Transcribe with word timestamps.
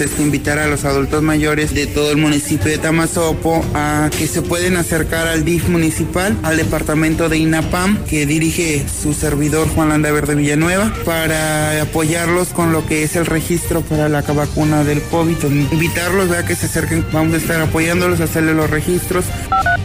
Es 0.00 0.18
invitar 0.18 0.58
a 0.58 0.66
los 0.66 0.84
adultos 0.84 1.22
mayores 1.22 1.74
de 1.74 1.86
todo 1.86 2.10
el 2.10 2.16
municipio 2.16 2.70
de 2.70 2.78
Tamazopo 2.78 3.64
a 3.74 4.08
que 4.16 4.26
se 4.26 4.40
pueden 4.42 4.76
acercar 4.76 5.26
al 5.26 5.44
DIF 5.44 5.68
municipal, 5.68 6.36
al 6.42 6.56
departamento 6.56 7.28
de 7.28 7.38
INAPAM, 7.38 8.04
que 8.04 8.26
dirige 8.26 8.84
su 8.88 9.12
servidor 9.12 9.68
Juan 9.68 9.90
Landa 9.90 10.10
Verde 10.10 10.34
Villanueva, 10.34 10.92
para 11.04 11.82
apoyarlos 11.82 12.48
con 12.48 12.72
lo 12.72 12.86
que 12.86 13.02
es 13.02 13.16
el 13.16 13.26
registro 13.26 13.82
para 13.82 14.08
la 14.08 14.22
vacuna 14.22 14.84
del 14.84 15.02
COVID. 15.02 15.36
Invitarlos 15.72 16.30
a 16.30 16.46
que 16.46 16.54
se 16.54 16.66
acerquen, 16.66 17.04
vamos 17.12 17.34
a 17.34 17.36
estar 17.38 17.60
apoyándolos, 17.60 18.20
a 18.20 18.24
hacerle 18.24 18.54
los 18.54 18.70
registros. 18.70 19.24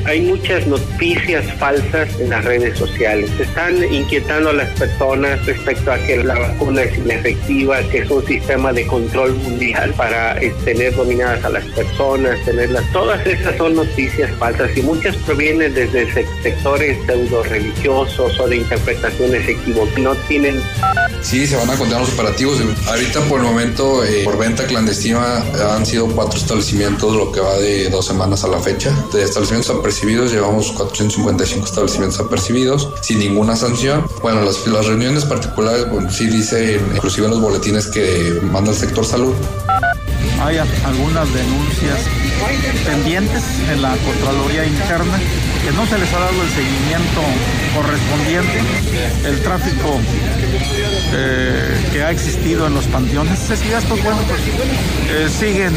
Hay 0.05 0.21
muchas 0.21 0.67
noticias 0.67 1.43
falsas 1.57 2.07
en 2.19 2.29
las 2.29 2.45
redes 2.45 2.77
sociales. 2.77 3.31
Están 3.39 3.83
inquietando 3.91 4.51
a 4.51 4.53
las 4.53 4.69
personas 4.77 5.43
respecto 5.47 5.91
a 5.91 5.97
que 5.97 6.23
la 6.23 6.37
vacuna 6.37 6.83
es 6.83 6.95
inefectiva, 6.97 7.81
que 7.89 7.99
es 7.99 8.11
un 8.11 8.23
sistema 8.25 8.71
de 8.71 8.85
control 8.85 9.33
mundial 9.35 9.93
para 9.97 10.39
eh, 10.39 10.53
tener 10.63 10.95
dominadas 10.95 11.43
a 11.43 11.49
las 11.49 11.65
personas, 11.65 12.37
tenerlas. 12.45 12.83
Todas 12.91 13.25
esas 13.25 13.57
son 13.57 13.75
noticias 13.75 14.29
falsas 14.37 14.77
y 14.77 14.83
muchas 14.83 15.15
provienen 15.17 15.73
desde 15.73 16.11
sectores 16.43 16.97
pseudo 17.07 17.41
religiosos 17.43 18.39
o 18.39 18.47
de 18.47 18.57
interpretaciones 18.57 19.47
equivocadas. 19.47 19.99
No 19.99 20.15
tienen. 20.27 20.61
Sí, 21.21 21.47
se 21.47 21.55
van 21.55 21.69
a 21.69 21.75
continuar 21.75 22.01
los 22.01 22.13
operativos. 22.13 22.61
Ahorita 22.87 23.21
por 23.21 23.39
el 23.39 23.45
momento, 23.45 24.03
eh, 24.05 24.21
por 24.23 24.37
venta 24.37 24.65
clandestina, 24.65 25.43
han 25.73 25.85
sido 25.85 26.07
cuatro 26.07 26.39
establecimientos, 26.39 27.15
lo 27.15 27.31
que 27.31 27.39
va 27.39 27.57
de 27.57 27.89
dos 27.89 28.05
semanas 28.05 28.43
a 28.43 28.47
la 28.47 28.59
fecha. 28.59 28.91
De 29.11 29.23
establecimientos 29.23 29.71
llevamos 30.03 30.71
455 30.71 31.65
establecimientos 31.65 32.19
apercibidos, 32.19 32.89
sin 33.01 33.19
ninguna 33.19 33.55
sanción. 33.55 34.05
Bueno, 34.21 34.41
las, 34.41 34.65
las 34.67 34.85
reuniones 34.85 35.25
particulares, 35.25 35.89
bueno, 35.89 36.11
sí 36.11 36.27
dice, 36.27 36.79
inclusive 36.93 37.25
en 37.25 37.31
los 37.31 37.41
boletines 37.41 37.87
que 37.87 38.39
manda 38.43 38.71
el 38.71 38.77
sector 38.77 39.05
salud, 39.05 39.33
hay 40.41 40.57
algunas 40.57 41.33
denuncias 41.33 41.99
pendientes 42.85 43.43
en 43.71 43.81
la 43.81 43.95
Contraloría 43.97 44.65
Interna 44.65 45.17
que 45.63 45.71
no 45.71 45.85
se 45.87 45.97
les 45.97 46.13
ha 46.13 46.19
dado 46.19 46.41
el 46.41 46.49
seguimiento 46.49 47.21
correspondiente. 47.73 48.59
El 49.25 49.41
tráfico 49.41 49.99
eh, 51.13 51.89
que 51.91 52.03
ha 52.03 52.11
existido 52.11 52.67
en 52.67 52.75
los 52.75 52.85
panteones, 52.85 53.49
estos, 53.49 54.03
bueno, 54.03 54.19
pues 54.27 54.41
eh, 55.09 55.29
siguen, 55.29 55.73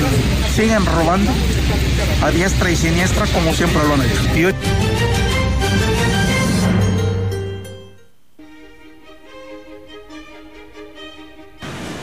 siguen 0.55 0.85
robando 0.85 1.31
a 2.23 2.31
diestra 2.31 2.71
y 2.71 2.77
siniestra 2.77 3.27
como 3.27 3.53
siempre 3.53 3.83
lo 3.87 3.95
han 3.95 4.03
hecho. 4.03 4.23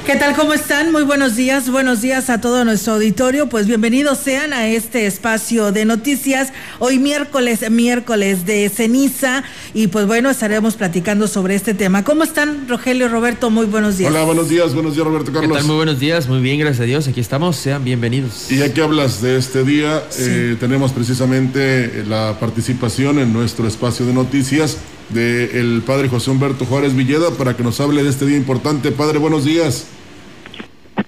¿Qué 0.06 0.16
tal? 0.18 0.36
¿Cómo 0.36 0.54
están? 0.54 0.92
Muy 0.92 1.02
buenos 1.02 1.36
días. 1.36 1.68
Buenos 1.72 2.00
días 2.00 2.30
a 2.30 2.40
todo 2.40 2.64
nuestro 2.64 2.94
auditorio. 2.94 3.50
Pues 3.50 3.66
bienvenidos 3.66 4.20
sean 4.20 4.54
a 4.54 4.68
este 4.68 5.08
espacio 5.08 5.72
de 5.72 5.84
noticias. 5.84 6.54
Hoy 6.78 7.00
miércoles, 7.00 7.72
miércoles 7.72 8.46
de 8.46 8.70
ceniza. 8.70 9.44
Y 9.74 9.88
pues 9.88 10.06
bueno, 10.06 10.30
estaremos 10.30 10.76
platicando 10.76 11.28
sobre 11.28 11.56
este 11.56 11.74
tema. 11.74 12.04
¿Cómo 12.04 12.24
están, 12.24 12.68
Rogelio, 12.70 13.10
Roberto? 13.10 13.50
Muy 13.50 13.66
buenos 13.66 13.98
días. 13.98 14.12
Hola, 14.12 14.24
buenos 14.26 14.48
días. 14.48 14.76
Buenos 14.76 14.94
días, 14.94 15.08
Roberto 15.08 15.34
Carlos. 15.34 15.52
¿Qué 15.52 15.58
tal? 15.58 15.66
Muy 15.66 15.76
buenos 15.76 16.00
días. 16.00 16.28
Muy 16.28 16.40
bien, 16.40 16.60
gracias 16.60 16.82
a 16.82 16.86
Dios. 16.86 17.08
Aquí 17.08 17.20
estamos. 17.20 17.56
Sean 17.56 17.84
bienvenidos. 17.84 18.52
Y 18.52 18.58
ya 18.58 18.72
que 18.72 18.84
hablas 18.84 19.24
de 19.24 19.38
este 19.38 19.64
día, 19.64 20.04
eh, 20.20 20.56
tenemos 20.60 20.92
precisamente 20.94 22.04
la 22.08 22.38
participación 22.40 23.18
en 23.18 23.34
nuestro 23.34 23.68
espacio 23.68 24.06
de 24.06 24.14
noticias 24.14 24.78
del 25.10 25.82
padre 25.86 26.10
José 26.10 26.32
Humberto 26.32 26.66
Juárez 26.66 26.96
Villeda 26.96 27.32
para 27.38 27.56
que 27.56 27.64
nos 27.64 27.80
hable 27.80 28.04
de 28.04 28.10
este 28.10 28.26
día 28.26 28.38
importante. 28.38 28.92
Padre, 28.92 29.20
buenos 29.20 29.46
días. 29.46 29.90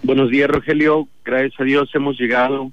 Buenos 0.03 0.29
días, 0.29 0.49
Rogelio. 0.49 1.07
Gracias 1.23 1.59
a 1.59 1.63
Dios 1.63 1.89
hemos 1.93 2.19
llegado 2.19 2.71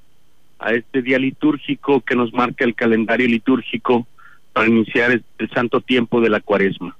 a 0.58 0.72
este 0.72 1.02
día 1.02 1.18
litúrgico 1.18 2.00
que 2.00 2.14
nos 2.14 2.32
marca 2.32 2.64
el 2.64 2.74
calendario 2.74 3.26
litúrgico 3.26 4.06
para 4.52 4.68
iniciar 4.68 5.10
el 5.10 5.50
santo 5.50 5.80
tiempo 5.80 6.20
de 6.20 6.30
la 6.30 6.40
cuaresma. 6.40 6.96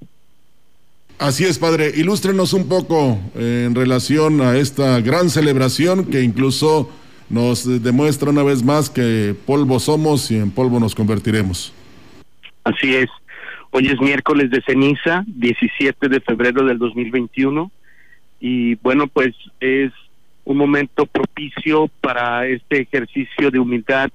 Así 1.17 1.45
es, 1.45 1.57
padre. 1.57 1.91
Ilústrenos 1.95 2.53
un 2.53 2.67
poco 2.67 3.17
en 3.35 3.73
relación 3.73 4.41
a 4.41 4.57
esta 4.57 4.99
gran 4.99 5.29
celebración 5.29 6.05
que 6.05 6.21
incluso 6.21 6.89
nos 7.29 7.81
demuestra 7.81 8.29
una 8.29 8.43
vez 8.43 8.63
más 8.63 8.89
que 8.89 9.35
polvo 9.45 9.79
somos 9.79 10.29
y 10.29 10.37
en 10.37 10.51
polvo 10.51 10.79
nos 10.79 10.93
convertiremos. 10.93 11.73
Así 12.65 12.95
es. 12.95 13.09
Hoy 13.71 13.87
es 13.87 13.99
miércoles 13.99 14.49
de 14.49 14.61
ceniza, 14.61 15.23
17 15.27 16.07
de 16.07 16.19
febrero 16.21 16.65
del 16.65 16.77
2021. 16.77 17.71
Y 18.39 18.75
bueno, 18.75 19.07
pues 19.07 19.35
es 19.59 19.91
un 20.45 20.57
momento 20.57 21.05
propicio 21.05 21.89
para 22.01 22.47
este 22.47 22.81
ejercicio 22.81 23.51
de 23.51 23.59
humildad 23.59 24.09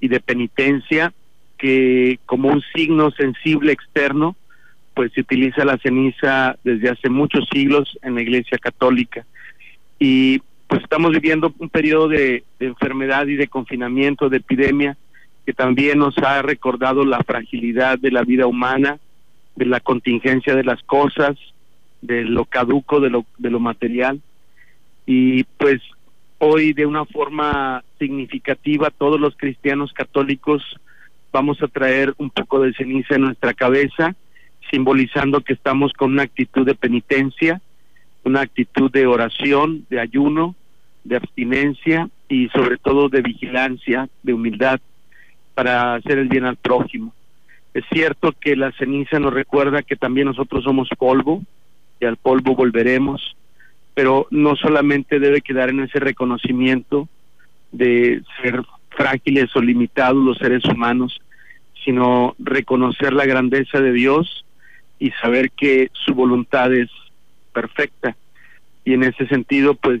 y 0.00 0.08
de 0.08 0.20
penitencia 0.20 1.12
que 1.56 2.18
como 2.26 2.48
un 2.48 2.62
signo 2.74 3.10
sensible 3.12 3.72
externo 3.72 4.34
pues 4.94 5.12
se 5.12 5.20
utiliza 5.20 5.64
la 5.64 5.78
ceniza 5.78 6.56
desde 6.64 6.88
hace 6.88 7.08
muchos 7.08 7.46
siglos 7.52 7.96
en 8.02 8.14
la 8.16 8.22
Iglesia 8.22 8.58
Católica 8.58 9.24
y 9.98 10.40
pues 10.66 10.82
estamos 10.82 11.12
viviendo 11.12 11.54
un 11.58 11.68
periodo 11.68 12.08
de, 12.08 12.42
de 12.58 12.66
enfermedad 12.66 13.26
y 13.26 13.36
de 13.36 13.46
confinamiento, 13.46 14.28
de 14.28 14.38
epidemia 14.38 14.96
que 15.46 15.52
también 15.52 15.98
nos 15.98 16.16
ha 16.18 16.42
recordado 16.42 17.04
la 17.04 17.22
fragilidad 17.22 17.98
de 17.98 18.10
la 18.10 18.22
vida 18.22 18.46
humana, 18.46 18.98
de 19.56 19.66
la 19.66 19.80
contingencia 19.80 20.54
de 20.54 20.64
las 20.64 20.82
cosas, 20.82 21.36
de 22.02 22.24
lo 22.24 22.44
caduco, 22.44 23.00
de 23.00 23.10
lo, 23.10 23.24
de 23.38 23.50
lo 23.50 23.60
material. 23.60 24.20
Y 25.06 25.44
pues 25.44 25.80
hoy 26.38 26.72
de 26.72 26.86
una 26.86 27.04
forma 27.04 27.84
significativa 27.98 28.90
todos 28.90 29.20
los 29.20 29.36
cristianos 29.36 29.92
católicos 29.92 30.62
vamos 31.32 31.62
a 31.62 31.68
traer 31.68 32.14
un 32.18 32.30
poco 32.30 32.60
de 32.60 32.72
ceniza 32.74 33.14
en 33.14 33.22
nuestra 33.22 33.54
cabeza, 33.54 34.14
simbolizando 34.70 35.40
que 35.40 35.52
estamos 35.52 35.92
con 35.92 36.12
una 36.12 36.22
actitud 36.22 36.66
de 36.66 36.74
penitencia, 36.74 37.60
una 38.24 38.40
actitud 38.40 38.90
de 38.90 39.06
oración, 39.06 39.86
de 39.90 40.00
ayuno, 40.00 40.54
de 41.04 41.16
abstinencia 41.16 42.08
y 42.28 42.48
sobre 42.48 42.76
todo 42.78 43.08
de 43.08 43.22
vigilancia, 43.22 44.08
de 44.22 44.32
humildad 44.32 44.80
para 45.60 45.96
hacer 45.96 46.16
el 46.16 46.28
bien 46.28 46.46
al 46.46 46.56
prójimo. 46.56 47.12
Es 47.74 47.84
cierto 47.92 48.32
que 48.32 48.56
la 48.56 48.72
ceniza 48.72 49.18
nos 49.18 49.34
recuerda 49.34 49.82
que 49.82 49.94
también 49.94 50.28
nosotros 50.28 50.64
somos 50.64 50.88
polvo 50.96 51.42
y 52.00 52.06
al 52.06 52.16
polvo 52.16 52.54
volveremos, 52.54 53.36
pero 53.92 54.26
no 54.30 54.56
solamente 54.56 55.20
debe 55.20 55.42
quedar 55.42 55.68
en 55.68 55.80
ese 55.80 56.00
reconocimiento 56.00 57.10
de 57.72 58.22
ser 58.40 58.62
frágiles 58.88 59.54
o 59.54 59.60
limitados 59.60 60.24
los 60.24 60.38
seres 60.38 60.64
humanos, 60.64 61.20
sino 61.84 62.34
reconocer 62.38 63.12
la 63.12 63.26
grandeza 63.26 63.82
de 63.82 63.92
Dios 63.92 64.46
y 64.98 65.10
saber 65.10 65.50
que 65.50 65.90
su 65.92 66.14
voluntad 66.14 66.72
es 66.72 66.88
perfecta. 67.52 68.16
Y 68.86 68.94
en 68.94 69.02
ese 69.02 69.26
sentido, 69.26 69.74
pues 69.74 70.00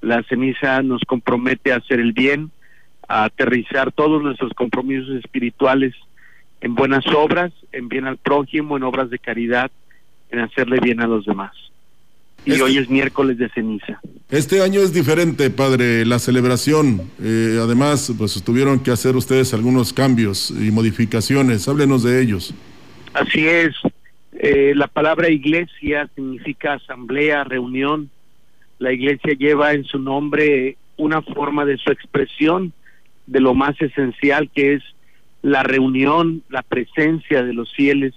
la 0.00 0.24
ceniza 0.24 0.82
nos 0.82 1.02
compromete 1.02 1.72
a 1.72 1.76
hacer 1.76 2.00
el 2.00 2.12
bien, 2.12 2.50
a 3.08 3.24
aterrizar 3.24 3.92
todos 3.92 4.22
nuestros 4.22 4.52
compromisos 4.54 5.16
espirituales 5.16 5.94
en 6.60 6.74
buenas 6.74 7.06
obras, 7.08 7.52
en 7.72 7.88
bien 7.88 8.06
al 8.06 8.18
prójimo, 8.18 8.76
en 8.76 8.82
obras 8.84 9.10
de 9.10 9.18
caridad, 9.18 9.70
en 10.30 10.40
hacerle 10.40 10.78
bien 10.80 11.00
a 11.00 11.06
los 11.06 11.24
demás 11.26 11.52
y 12.44 12.52
este 12.52 12.62
hoy 12.62 12.78
es 12.78 12.90
miércoles 12.90 13.38
de 13.38 13.48
ceniza. 13.50 14.00
Este 14.30 14.62
año 14.62 14.80
es 14.80 14.92
diferente, 14.92 15.50
padre, 15.50 16.04
la 16.04 16.18
celebración. 16.18 17.10
Eh, 17.22 17.58
además, 17.62 18.12
pues 18.16 18.42
tuvieron 18.42 18.82
que 18.82 18.90
hacer 18.90 19.14
ustedes 19.14 19.54
algunos 19.54 19.92
cambios 19.92 20.50
y 20.50 20.70
modificaciones. 20.70 21.68
Háblenos 21.68 22.02
de 22.02 22.20
ellos. 22.20 22.54
Así 23.12 23.46
es. 23.46 23.74
Eh, 24.32 24.72
la 24.74 24.88
palabra 24.88 25.28
iglesia 25.28 26.08
significa 26.14 26.74
asamblea, 26.74 27.44
reunión. 27.44 28.10
La 28.78 28.92
iglesia 28.92 29.34
lleva 29.38 29.74
en 29.74 29.84
su 29.84 29.98
nombre 29.98 30.76
una 30.96 31.22
forma 31.22 31.64
de 31.64 31.76
su 31.76 31.92
expresión 31.92 32.72
de 33.32 33.40
lo 33.40 33.54
más 33.54 33.80
esencial 33.80 34.50
que 34.50 34.74
es 34.74 34.82
la 35.40 35.62
reunión, 35.62 36.42
la 36.50 36.62
presencia 36.62 37.42
de 37.42 37.54
los 37.54 37.72
fieles. 37.72 38.14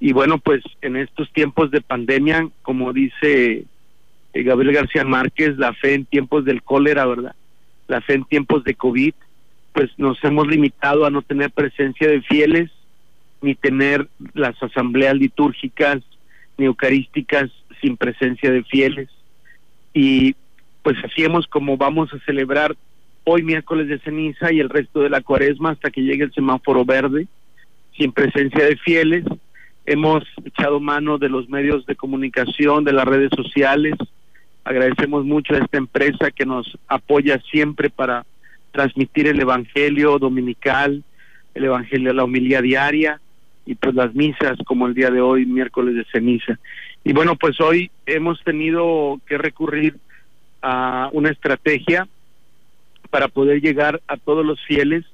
Y 0.00 0.12
bueno, 0.12 0.38
pues 0.38 0.62
en 0.82 0.96
estos 0.96 1.32
tiempos 1.32 1.70
de 1.70 1.80
pandemia, 1.80 2.48
como 2.62 2.92
dice 2.92 3.64
eh, 4.34 4.42
Gabriel 4.42 4.74
García 4.74 5.04
Márquez, 5.04 5.56
la 5.56 5.72
fe 5.72 5.94
en 5.94 6.04
tiempos 6.04 6.44
del 6.44 6.62
cólera, 6.62 7.06
¿verdad? 7.06 7.36
La 7.86 8.00
fe 8.00 8.14
en 8.14 8.24
tiempos 8.24 8.64
de 8.64 8.74
COVID, 8.74 9.14
pues 9.72 9.90
nos 9.96 10.22
hemos 10.24 10.48
limitado 10.48 11.06
a 11.06 11.10
no 11.10 11.22
tener 11.22 11.50
presencia 11.52 12.08
de 12.08 12.20
fieles, 12.22 12.70
ni 13.40 13.54
tener 13.54 14.08
las 14.34 14.60
asambleas 14.60 15.14
litúrgicas 15.14 16.02
ni 16.58 16.66
eucarísticas 16.66 17.50
sin 17.80 17.96
presencia 17.96 18.50
de 18.50 18.64
fieles. 18.64 19.08
Y 19.94 20.34
pues 20.82 20.96
así 21.04 21.22
hemos 21.22 21.46
como 21.46 21.76
vamos 21.76 22.12
a 22.12 22.18
celebrar 22.26 22.74
hoy 23.24 23.42
miércoles 23.42 23.88
de 23.88 23.98
ceniza 24.00 24.52
y 24.52 24.60
el 24.60 24.68
resto 24.68 25.00
de 25.00 25.10
la 25.10 25.20
cuaresma 25.20 25.70
hasta 25.70 25.90
que 25.90 26.02
llegue 26.02 26.24
el 26.24 26.32
semáforo 26.32 26.84
verde, 26.84 27.26
sin 27.96 28.12
presencia 28.12 28.64
de 28.64 28.76
fieles. 28.76 29.24
Hemos 29.86 30.24
echado 30.44 30.80
mano 30.80 31.18
de 31.18 31.28
los 31.28 31.48
medios 31.48 31.86
de 31.86 31.96
comunicación, 31.96 32.84
de 32.84 32.92
las 32.92 33.04
redes 33.04 33.30
sociales. 33.34 33.94
Agradecemos 34.64 35.24
mucho 35.24 35.54
a 35.54 35.58
esta 35.58 35.78
empresa 35.78 36.30
que 36.30 36.46
nos 36.46 36.78
apoya 36.88 37.40
siempre 37.50 37.90
para 37.90 38.24
transmitir 38.70 39.26
el 39.26 39.40
Evangelio 39.40 40.18
dominical, 40.18 41.02
el 41.54 41.64
Evangelio, 41.64 42.12
la 42.12 42.24
homilía 42.24 42.62
diaria 42.62 43.20
y 43.66 43.74
pues 43.74 43.94
las 43.94 44.14
misas 44.14 44.58
como 44.66 44.86
el 44.86 44.94
día 44.94 45.10
de 45.10 45.20
hoy, 45.20 45.46
miércoles 45.46 45.94
de 45.94 46.04
ceniza. 46.10 46.58
Y 47.04 47.12
bueno, 47.12 47.36
pues 47.36 47.60
hoy 47.60 47.90
hemos 48.06 48.42
tenido 48.44 49.20
que 49.26 49.36
recurrir 49.36 49.96
a 50.62 51.10
una 51.12 51.30
estrategia 51.30 52.08
para 53.12 53.28
poder 53.28 53.60
llegar 53.60 54.00
a 54.08 54.16
todos 54.16 54.44
los 54.44 54.58
fieles 54.64 55.04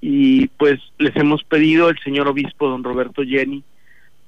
y 0.00 0.48
pues 0.48 0.80
les 0.98 1.14
hemos 1.14 1.44
pedido, 1.44 1.88
el 1.88 1.98
señor 2.00 2.26
obispo 2.26 2.68
don 2.68 2.82
Roberto 2.82 3.22
Jenny 3.22 3.62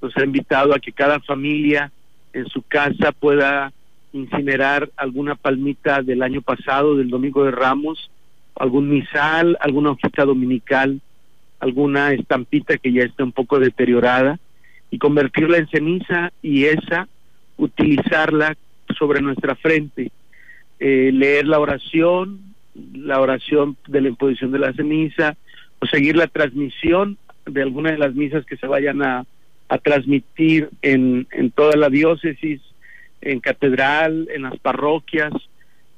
nos 0.00 0.16
ha 0.16 0.22
invitado 0.22 0.72
a 0.72 0.78
que 0.78 0.92
cada 0.92 1.18
familia 1.18 1.90
en 2.32 2.46
su 2.46 2.62
casa 2.62 3.10
pueda 3.10 3.72
incinerar 4.12 4.88
alguna 4.96 5.34
palmita 5.34 6.00
del 6.00 6.22
año 6.22 6.42
pasado, 6.42 6.94
del 6.94 7.10
Domingo 7.10 7.42
de 7.42 7.50
Ramos, 7.50 8.08
algún 8.54 8.88
misal, 8.88 9.58
alguna 9.60 9.90
hojita 9.90 10.24
dominical, 10.24 11.00
alguna 11.58 12.12
estampita 12.12 12.78
que 12.78 12.92
ya 12.92 13.02
está 13.02 13.24
un 13.24 13.32
poco 13.32 13.58
deteriorada 13.58 14.38
y 14.92 14.98
convertirla 14.98 15.58
en 15.58 15.68
ceniza 15.68 16.30
y 16.40 16.66
esa 16.66 17.08
utilizarla 17.56 18.56
sobre 18.96 19.20
nuestra 19.20 19.56
frente, 19.56 20.12
eh, 20.78 21.10
leer 21.12 21.48
la 21.48 21.58
oración, 21.58 22.47
la 22.94 23.20
oración 23.20 23.76
de 23.86 24.00
la 24.00 24.08
imposición 24.08 24.52
de 24.52 24.58
la 24.58 24.72
ceniza 24.72 25.36
o 25.80 25.86
seguir 25.86 26.16
la 26.16 26.26
transmisión 26.26 27.18
de 27.46 27.62
alguna 27.62 27.92
de 27.92 27.98
las 27.98 28.14
misas 28.14 28.44
que 28.44 28.56
se 28.56 28.66
vayan 28.66 29.02
a, 29.02 29.24
a 29.68 29.78
transmitir 29.78 30.68
en, 30.82 31.26
en 31.30 31.50
toda 31.50 31.76
la 31.76 31.88
diócesis, 31.88 32.60
en 33.20 33.40
catedral, 33.40 34.28
en 34.32 34.42
las 34.42 34.58
parroquias, 34.58 35.32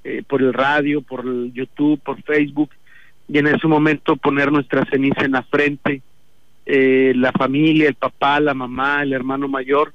eh, 0.05 0.23
por 0.27 0.41
el 0.43 0.53
radio, 0.53 1.03
por 1.03 1.27
el 1.27 1.53
YouTube, 1.53 2.01
por 2.01 2.23
Facebook, 2.23 2.71
y 3.29 3.39
en 3.39 3.47
ese 3.47 3.67
momento 3.67 4.17
poner 4.17 4.51
nuestra 4.51 4.85
ceniza 4.87 5.25
en 5.25 5.33
la 5.33 5.43
frente. 5.43 6.03
Eh, 6.67 7.13
la 7.17 7.33
familia, 7.33 7.89
el 7.89 7.95
papá, 7.95 8.41
la 8.41 8.55
mamá, 8.55 9.03
el 9.03 9.13
hermano 9.13 9.49
mayor 9.49 9.93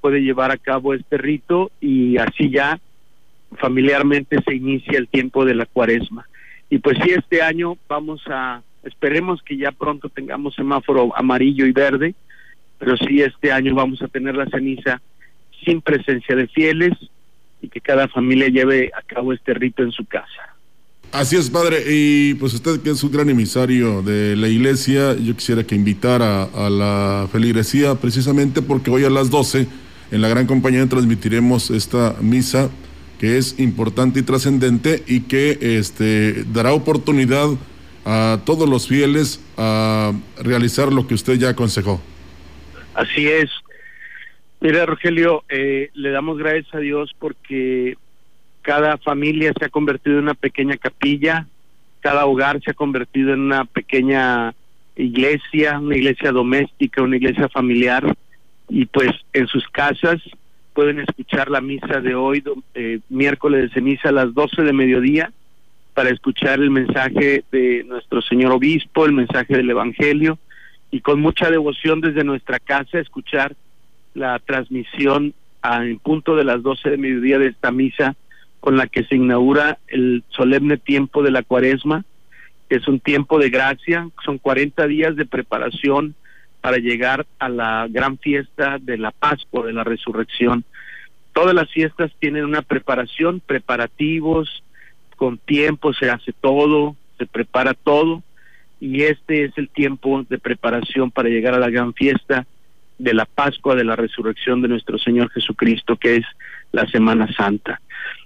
puede 0.00 0.20
llevar 0.20 0.50
a 0.50 0.56
cabo 0.56 0.94
este 0.94 1.18
rito 1.18 1.70
y 1.80 2.18
así 2.18 2.50
ya 2.50 2.78
familiarmente 3.56 4.38
se 4.42 4.54
inicia 4.54 4.98
el 4.98 5.08
tiempo 5.08 5.44
de 5.44 5.54
la 5.54 5.66
cuaresma. 5.66 6.28
Y 6.70 6.78
pues 6.78 6.98
sí, 7.02 7.10
este 7.10 7.42
año 7.42 7.78
vamos 7.88 8.20
a, 8.26 8.62
esperemos 8.84 9.42
que 9.42 9.56
ya 9.56 9.72
pronto 9.72 10.08
tengamos 10.08 10.54
semáforo 10.54 11.16
amarillo 11.16 11.66
y 11.66 11.72
verde, 11.72 12.14
pero 12.78 12.96
sí 12.96 13.22
este 13.22 13.50
año 13.50 13.74
vamos 13.74 14.02
a 14.02 14.08
tener 14.08 14.36
la 14.36 14.46
ceniza 14.46 15.00
sin 15.64 15.80
presencia 15.80 16.36
de 16.36 16.46
fieles 16.46 16.92
y 17.60 17.68
que 17.68 17.80
cada 17.80 18.08
familia 18.08 18.48
lleve 18.48 18.90
a 18.96 19.02
cabo 19.02 19.32
este 19.32 19.54
rito 19.54 19.82
en 19.82 19.92
su 19.92 20.04
casa. 20.04 20.54
Así 21.10 21.36
es, 21.36 21.48
padre. 21.48 21.82
Y 21.88 22.34
pues 22.34 22.52
usted 22.52 22.80
que 22.82 22.90
es 22.90 23.02
un 23.02 23.10
gran 23.10 23.30
emisario 23.30 24.02
de 24.02 24.36
la 24.36 24.46
iglesia, 24.48 25.16
yo 25.16 25.34
quisiera 25.34 25.64
que 25.64 25.74
invitara 25.74 26.44
a 26.44 26.68
la 26.68 27.28
feligresía 27.32 27.94
precisamente 27.94 28.60
porque 28.60 28.90
hoy 28.90 29.04
a 29.04 29.10
las 29.10 29.30
12 29.30 29.66
en 30.10 30.20
la 30.20 30.28
gran 30.28 30.46
compañía 30.46 30.86
transmitiremos 30.86 31.70
esta 31.70 32.14
misa 32.20 32.70
que 33.18 33.36
es 33.36 33.58
importante 33.58 34.20
y 34.20 34.22
trascendente 34.22 35.02
y 35.06 35.22
que 35.22 35.58
este, 35.60 36.44
dará 36.44 36.72
oportunidad 36.72 37.48
a 38.04 38.40
todos 38.44 38.68
los 38.68 38.88
fieles 38.88 39.44
a 39.56 40.12
realizar 40.42 40.92
lo 40.92 41.06
que 41.06 41.14
usted 41.14 41.34
ya 41.34 41.50
aconsejó. 41.50 42.00
Así 42.94 43.28
es. 43.28 43.50
Mira, 44.60 44.86
Rogelio, 44.86 45.44
eh, 45.48 45.90
le 45.94 46.10
damos 46.10 46.38
gracias 46.38 46.74
a 46.74 46.78
Dios 46.78 47.14
porque 47.18 47.96
cada 48.62 48.98
familia 48.98 49.52
se 49.58 49.66
ha 49.66 49.68
convertido 49.68 50.18
en 50.18 50.24
una 50.24 50.34
pequeña 50.34 50.76
capilla, 50.76 51.46
cada 52.00 52.26
hogar 52.26 52.60
se 52.62 52.70
ha 52.70 52.74
convertido 52.74 53.34
en 53.34 53.40
una 53.40 53.64
pequeña 53.64 54.54
iglesia, 54.96 55.78
una 55.78 55.96
iglesia 55.96 56.32
doméstica, 56.32 57.02
una 57.02 57.16
iglesia 57.16 57.48
familiar, 57.48 58.16
y 58.68 58.86
pues 58.86 59.10
en 59.32 59.46
sus 59.46 59.66
casas 59.68 60.20
pueden 60.78 61.00
escuchar 61.00 61.50
la 61.50 61.60
misa 61.60 62.00
de 62.00 62.14
hoy, 62.14 62.40
eh, 62.74 63.00
miércoles 63.08 63.62
de 63.62 63.74
ceniza 63.74 64.10
a 64.10 64.12
las 64.12 64.32
12 64.32 64.62
de 64.62 64.72
mediodía, 64.72 65.32
para 65.92 66.10
escuchar 66.10 66.60
el 66.60 66.70
mensaje 66.70 67.42
de 67.50 67.82
nuestro 67.82 68.22
Señor 68.22 68.52
Obispo, 68.52 69.04
el 69.04 69.10
mensaje 69.10 69.56
del 69.56 69.68
Evangelio, 69.68 70.38
y 70.92 71.00
con 71.00 71.20
mucha 71.20 71.50
devoción 71.50 72.00
desde 72.00 72.22
nuestra 72.22 72.60
casa 72.60 73.00
escuchar 73.00 73.56
la 74.14 74.38
transmisión 74.38 75.34
a, 75.62 75.82
punto 76.00 76.36
de 76.36 76.44
las 76.44 76.62
12 76.62 76.90
de 76.90 76.96
mediodía 76.96 77.40
de 77.40 77.48
esta 77.48 77.72
misa 77.72 78.14
con 78.60 78.76
la 78.76 78.86
que 78.86 79.02
se 79.02 79.16
inaugura 79.16 79.78
el 79.88 80.22
solemne 80.28 80.76
tiempo 80.76 81.24
de 81.24 81.32
la 81.32 81.42
cuaresma, 81.42 82.04
que 82.68 82.76
es 82.76 82.86
un 82.86 83.00
tiempo 83.00 83.40
de 83.40 83.50
gracia, 83.50 84.08
son 84.24 84.38
40 84.38 84.86
días 84.86 85.16
de 85.16 85.26
preparación 85.26 86.14
para 86.60 86.78
llegar 86.78 87.26
a 87.38 87.48
la 87.48 87.86
gran 87.88 88.18
fiesta 88.18 88.78
de 88.80 88.98
la 88.98 89.10
Pascua, 89.10 89.66
de 89.66 89.72
la 89.72 89.84
resurrección. 89.84 90.64
Todas 91.32 91.54
las 91.54 91.70
fiestas 91.70 92.10
tienen 92.18 92.44
una 92.44 92.62
preparación, 92.62 93.40
preparativos, 93.40 94.62
con 95.16 95.38
tiempo 95.38 95.92
se 95.92 96.10
hace 96.10 96.32
todo, 96.32 96.96
se 97.18 97.26
prepara 97.26 97.74
todo, 97.74 98.22
y 98.80 99.02
este 99.02 99.44
es 99.44 99.52
el 99.56 99.68
tiempo 99.68 100.24
de 100.28 100.38
preparación 100.38 101.10
para 101.10 101.28
llegar 101.28 101.54
a 101.54 101.58
la 101.58 101.70
gran 101.70 101.92
fiesta 101.94 102.46
de 102.98 103.14
la 103.14 103.24
Pascua, 103.24 103.74
de 103.74 103.84
la 103.84 103.96
resurrección 103.96 104.60
de 104.62 104.68
nuestro 104.68 104.98
Señor 104.98 105.30
Jesucristo, 105.30 105.96
que 105.96 106.16
es 106.16 106.24
la 106.72 106.86
Semana 106.86 107.28
Santa. 107.32 107.80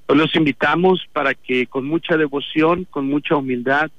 Hoy 0.07 0.19
los 0.19 0.35
invitamos 0.35 1.07
para 1.13 1.35
que 1.35 1.67
con 1.67 1.87
mucha 1.87 2.17
devoción, 2.17 2.87
con 2.91 3.07
mucha 3.07 3.37
humildad, 3.37 3.91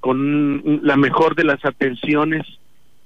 con 0.00 0.80
la 0.82 0.96
mejor 0.96 1.34
de 1.34 1.44
las 1.44 1.64
atenciones, 1.64 2.46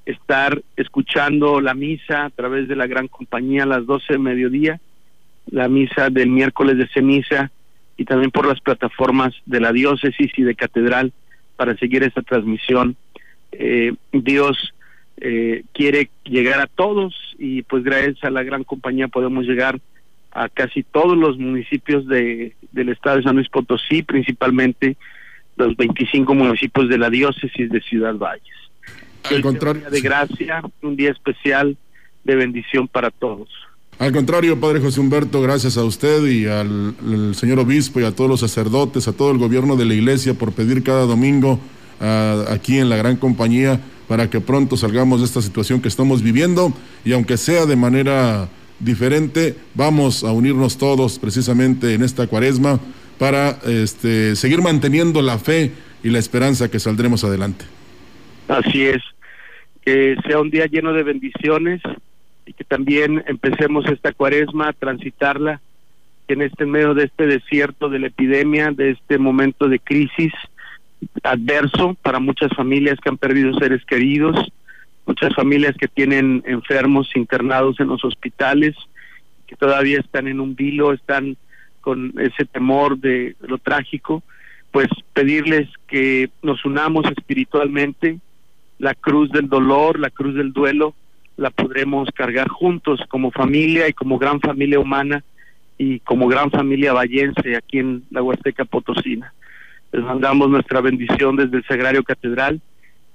estar 0.06 0.60
escuchando 0.76 1.60
la 1.60 1.74
misa 1.74 2.26
a 2.26 2.30
través 2.30 2.68
de 2.68 2.76
la 2.76 2.86
gran 2.86 3.08
compañía 3.08 3.62
a 3.62 3.66
las 3.66 3.86
12 3.86 4.14
de 4.14 4.18
mediodía, 4.18 4.80
la 5.50 5.68
misa 5.68 6.10
del 6.10 6.28
miércoles 6.28 6.78
de 6.78 6.88
ceniza 6.88 7.50
y 7.96 8.04
también 8.04 8.30
por 8.30 8.46
las 8.46 8.60
plataformas 8.60 9.34
de 9.46 9.60
la 9.60 9.72
diócesis 9.72 10.30
y 10.36 10.42
de 10.42 10.54
catedral 10.54 11.12
para 11.56 11.76
seguir 11.76 12.02
esta 12.02 12.22
transmisión. 12.22 12.96
Eh, 13.52 13.92
Dios 14.12 14.74
eh, 15.18 15.64
quiere 15.72 16.10
llegar 16.24 16.60
a 16.60 16.66
todos 16.66 17.14
y 17.38 17.62
pues 17.62 17.84
gracias 17.84 18.24
a 18.24 18.30
la 18.30 18.42
gran 18.42 18.64
compañía 18.64 19.08
podemos 19.08 19.44
llegar 19.44 19.78
a 20.32 20.48
casi 20.48 20.82
todos 20.82 21.16
los 21.16 21.38
municipios 21.38 22.06
de, 22.08 22.54
del 22.72 22.88
estado 22.88 23.18
de 23.18 23.22
San 23.22 23.36
Luis 23.36 23.48
Potosí, 23.48 24.02
principalmente 24.02 24.96
los 25.56 25.76
25 25.76 26.34
municipios 26.34 26.88
de 26.88 26.98
la 26.98 27.10
diócesis 27.10 27.70
de 27.70 27.80
Ciudad 27.82 28.14
Valles. 28.14 28.61
Al 29.30 29.42
contrario, 29.42 29.90
de 29.90 30.00
gracia, 30.00 30.62
un 30.82 30.96
día 30.96 31.10
especial 31.10 31.76
de 32.24 32.34
bendición 32.36 32.88
para 32.88 33.10
todos. 33.10 33.48
Al 33.98 34.12
contrario, 34.12 34.58
Padre 34.58 34.80
José 34.80 35.00
Humberto, 35.00 35.40
gracias 35.42 35.76
a 35.76 35.84
usted 35.84 36.24
y 36.26 36.46
al, 36.46 36.94
al, 37.06 37.34
señor 37.34 37.60
obispo 37.60 38.00
y 38.00 38.04
a 38.04 38.14
todos 38.14 38.28
los 38.28 38.40
sacerdotes, 38.40 39.06
a 39.06 39.12
todo 39.12 39.30
el 39.30 39.38
gobierno 39.38 39.76
de 39.76 39.84
la 39.84 39.94
iglesia 39.94 40.34
por 40.34 40.52
pedir 40.52 40.82
cada 40.82 41.04
domingo 41.04 41.60
uh, 42.00 42.50
aquí 42.50 42.78
en 42.78 42.88
la 42.88 42.96
gran 42.96 43.16
compañía 43.16 43.80
para 44.08 44.28
que 44.28 44.40
pronto 44.40 44.76
salgamos 44.76 45.20
de 45.20 45.26
esta 45.26 45.40
situación 45.40 45.80
que 45.80 45.88
estamos 45.88 46.22
viviendo 46.22 46.72
y 47.04 47.12
aunque 47.12 47.36
sea 47.36 47.66
de 47.66 47.76
manera 47.76 48.48
diferente, 48.78 49.56
vamos 49.74 50.24
a 50.24 50.32
unirnos 50.32 50.76
todos 50.76 51.18
precisamente 51.18 51.94
en 51.94 52.02
esta 52.02 52.26
cuaresma 52.26 52.80
para 53.18 53.58
este, 53.64 54.34
seguir 54.36 54.60
manteniendo 54.60 55.22
la 55.22 55.38
fe 55.38 55.72
y 56.02 56.10
la 56.10 56.18
esperanza 56.18 56.70
que 56.70 56.80
saldremos 56.80 57.22
adelante. 57.24 57.64
Así 58.48 58.84
es, 58.84 59.02
que 59.84 60.16
sea 60.26 60.40
un 60.40 60.50
día 60.50 60.66
lleno 60.66 60.92
de 60.92 61.02
bendiciones 61.02 61.80
y 62.46 62.52
que 62.52 62.64
también 62.64 63.22
empecemos 63.26 63.86
esta 63.86 64.12
cuaresma 64.12 64.68
a 64.68 64.72
transitarla, 64.72 65.60
que 66.26 66.34
en 66.34 66.42
este 66.42 66.66
medio 66.66 66.94
de 66.94 67.04
este 67.04 67.26
desierto 67.26 67.88
de 67.88 67.98
la 67.98 68.06
epidemia, 68.08 68.70
de 68.70 68.90
este 68.90 69.18
momento 69.18 69.68
de 69.68 69.78
crisis 69.78 70.32
adverso 71.22 71.96
para 72.02 72.20
muchas 72.20 72.52
familias 72.54 72.98
que 73.00 73.08
han 73.08 73.18
perdido 73.18 73.58
seres 73.58 73.84
queridos, 73.84 74.36
muchas 75.06 75.34
familias 75.34 75.76
que 75.76 75.88
tienen 75.88 76.42
enfermos 76.46 77.10
internados 77.16 77.80
en 77.80 77.88
los 77.88 78.04
hospitales, 78.04 78.76
que 79.46 79.56
todavía 79.56 79.98
están 79.98 80.28
en 80.28 80.40
un 80.40 80.54
vilo, 80.54 80.92
están 80.92 81.36
con 81.80 82.14
ese 82.18 82.44
temor 82.44 82.98
de 82.98 83.34
lo 83.40 83.58
trágico, 83.58 84.22
pues 84.70 84.88
pedirles 85.12 85.68
que 85.88 86.30
nos 86.42 86.64
unamos 86.64 87.04
espiritualmente, 87.10 88.18
la 88.82 88.94
cruz 88.96 89.30
del 89.30 89.48
dolor, 89.48 90.00
la 90.00 90.10
cruz 90.10 90.34
del 90.34 90.52
duelo, 90.52 90.96
la 91.36 91.50
podremos 91.50 92.08
cargar 92.12 92.48
juntos 92.48 93.00
como 93.08 93.30
familia 93.30 93.88
y 93.88 93.92
como 93.92 94.18
gran 94.18 94.40
familia 94.40 94.80
humana 94.80 95.22
y 95.78 96.00
como 96.00 96.26
gran 96.26 96.50
familia 96.50 96.92
vallense 96.92 97.54
aquí 97.54 97.78
en 97.78 98.02
la 98.10 98.24
Huasteca 98.24 98.64
Potosina. 98.64 99.32
Les 99.92 100.02
mandamos 100.02 100.50
nuestra 100.50 100.80
bendición 100.80 101.36
desde 101.36 101.58
el 101.58 101.64
Sagrario 101.64 102.02
Catedral 102.02 102.60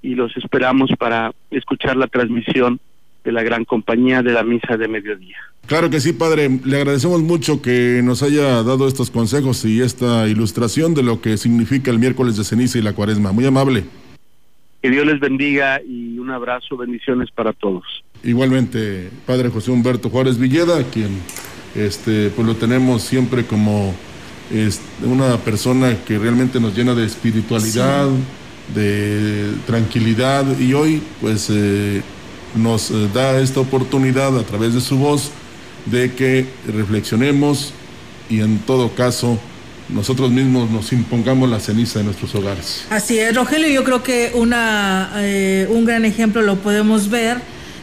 y 0.00 0.14
los 0.14 0.34
esperamos 0.38 0.90
para 0.98 1.32
escuchar 1.50 1.98
la 1.98 2.06
transmisión 2.06 2.80
de 3.22 3.32
la 3.32 3.42
gran 3.42 3.66
compañía 3.66 4.22
de 4.22 4.32
la 4.32 4.44
misa 4.44 4.78
de 4.78 4.88
mediodía. 4.88 5.36
Claro 5.66 5.90
que 5.90 6.00
sí, 6.00 6.14
padre. 6.14 6.48
Le 6.64 6.78
agradecemos 6.78 7.20
mucho 7.20 7.60
que 7.60 8.00
nos 8.02 8.22
haya 8.22 8.62
dado 8.62 8.88
estos 8.88 9.10
consejos 9.10 9.66
y 9.66 9.82
esta 9.82 10.26
ilustración 10.28 10.94
de 10.94 11.02
lo 11.02 11.20
que 11.20 11.36
significa 11.36 11.90
el 11.90 11.98
miércoles 11.98 12.38
de 12.38 12.44
ceniza 12.44 12.78
y 12.78 12.82
la 12.82 12.94
cuaresma. 12.94 13.32
Muy 13.32 13.44
amable. 13.44 13.84
Que 14.82 14.90
Dios 14.90 15.06
les 15.06 15.18
bendiga 15.20 15.80
y 15.82 16.18
un 16.18 16.30
abrazo, 16.30 16.76
bendiciones 16.76 17.30
para 17.30 17.52
todos. 17.52 17.84
Igualmente, 18.22 19.10
padre 19.26 19.48
José 19.48 19.70
Humberto 19.70 20.10
Juárez 20.10 20.38
Villeda, 20.38 20.84
quien 20.84 21.20
este, 21.74 22.30
pues 22.30 22.46
lo 22.46 22.54
tenemos 22.56 23.02
siempre 23.02 23.44
como 23.44 23.94
es 24.50 24.80
una 25.02 25.36
persona 25.38 25.96
que 26.06 26.18
realmente 26.18 26.60
nos 26.60 26.76
llena 26.76 26.94
de 26.94 27.04
espiritualidad, 27.04 28.08
de 28.74 29.52
tranquilidad 29.66 30.58
y 30.58 30.74
hoy 30.74 31.02
pues 31.20 31.48
eh, 31.50 32.02
nos 32.54 32.90
eh, 32.90 33.08
da 33.12 33.40
esta 33.40 33.60
oportunidad 33.60 34.38
a 34.38 34.42
través 34.42 34.74
de 34.74 34.80
su 34.80 34.98
voz 34.98 35.30
de 35.86 36.12
que 36.12 36.46
reflexionemos 36.66 37.72
y 38.28 38.40
en 38.40 38.58
todo 38.60 38.94
caso 38.94 39.38
nosotros 39.88 40.30
mismos 40.30 40.70
nos 40.70 40.92
impongamos 40.92 41.48
la 41.48 41.60
ceniza 41.60 42.00
de 42.00 42.06
nuestros 42.06 42.34
hogares. 42.34 42.84
Así 42.90 43.18
es, 43.18 43.34
Rogelio, 43.34 43.68
yo 43.68 43.84
creo 43.84 44.02
que 44.02 44.32
una, 44.34 45.10
eh, 45.16 45.66
un 45.70 45.84
gran 45.84 46.04
ejemplo 46.04 46.42
lo 46.42 46.56
podemos 46.56 47.08
ver. 47.08 47.38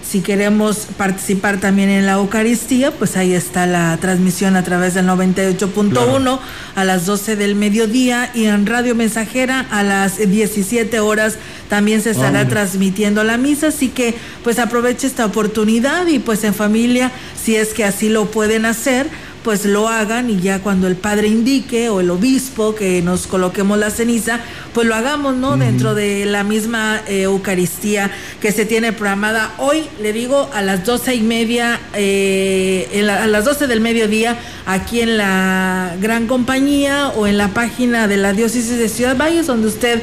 Si 0.07 0.21
queremos 0.21 0.87
participar 0.97 1.59
también 1.59 1.89
en 1.89 2.05
la 2.05 2.13
Eucaristía, 2.13 2.91
pues 2.91 3.17
ahí 3.17 3.33
está 3.33 3.65
la 3.65 3.97
transmisión 3.97 4.55
a 4.55 4.63
través 4.63 4.93
del 4.93 5.07
98.1 5.07 6.39
a 6.75 6.83
las 6.83 7.07
12 7.07 7.35
del 7.35 7.55
mediodía 7.55 8.29
y 8.35 8.45
en 8.45 8.67
Radio 8.67 8.93
Mensajera 8.93 9.65
a 9.71 9.81
las 9.81 10.19
17 10.19 10.99
horas 10.99 11.37
también 11.69 12.03
se 12.03 12.11
estará 12.11 12.47
transmitiendo 12.47 13.23
la 13.23 13.37
misa, 13.37 13.69
así 13.69 13.89
que 13.89 14.13
pues 14.43 14.59
aproveche 14.59 15.07
esta 15.07 15.25
oportunidad 15.25 16.05
y 16.05 16.19
pues 16.19 16.43
en 16.43 16.53
familia, 16.53 17.11
si 17.43 17.55
es 17.55 17.73
que 17.73 17.83
así 17.83 18.07
lo 18.07 18.29
pueden 18.29 18.65
hacer, 18.65 19.07
pues 19.45 19.63
lo 19.63 19.87
hagan 19.87 20.31
y 20.31 20.39
ya 20.39 20.63
cuando 20.63 20.87
el 20.87 20.95
padre 20.95 21.27
indique 21.27 21.87
o 21.89 21.99
el 21.99 22.09
obispo 22.09 22.73
que 22.73 23.03
nos 23.03 23.27
coloquemos 23.27 23.77
la 23.77 23.91
ceniza, 23.91 24.39
pues 24.73 24.87
lo 24.87 24.95
hagamos, 24.95 25.35
¿no? 25.35 25.55
Dentro 25.55 25.93
de 25.93 26.25
la 26.25 26.43
misma 26.43 27.03
eh, 27.07 27.21
Eucaristía 27.21 28.09
que 28.41 28.51
se 28.51 28.65
tiene 28.65 28.91
programada 28.91 29.53
hoy, 29.59 29.83
le 30.01 30.13
digo, 30.13 30.49
a 30.51 30.63
las 30.63 30.83
doce 30.83 31.13
y 31.13 31.21
media, 31.21 31.79
eh, 31.93 33.07
a 33.07 33.27
las 33.27 33.45
doce 33.45 33.67
del 33.67 33.81
mediodía, 33.81 34.35
aquí 34.65 35.01
en 35.01 35.15
la 35.15 35.95
Gran 36.01 36.25
Compañía 36.25 37.09
o 37.09 37.27
en 37.27 37.37
la 37.37 37.49
página 37.49 38.07
de 38.07 38.17
la 38.17 38.33
Diócesis 38.33 38.79
de 38.79 38.89
Ciudad 38.89 39.15
Valles, 39.15 39.45
donde 39.45 39.67
usted 39.67 40.01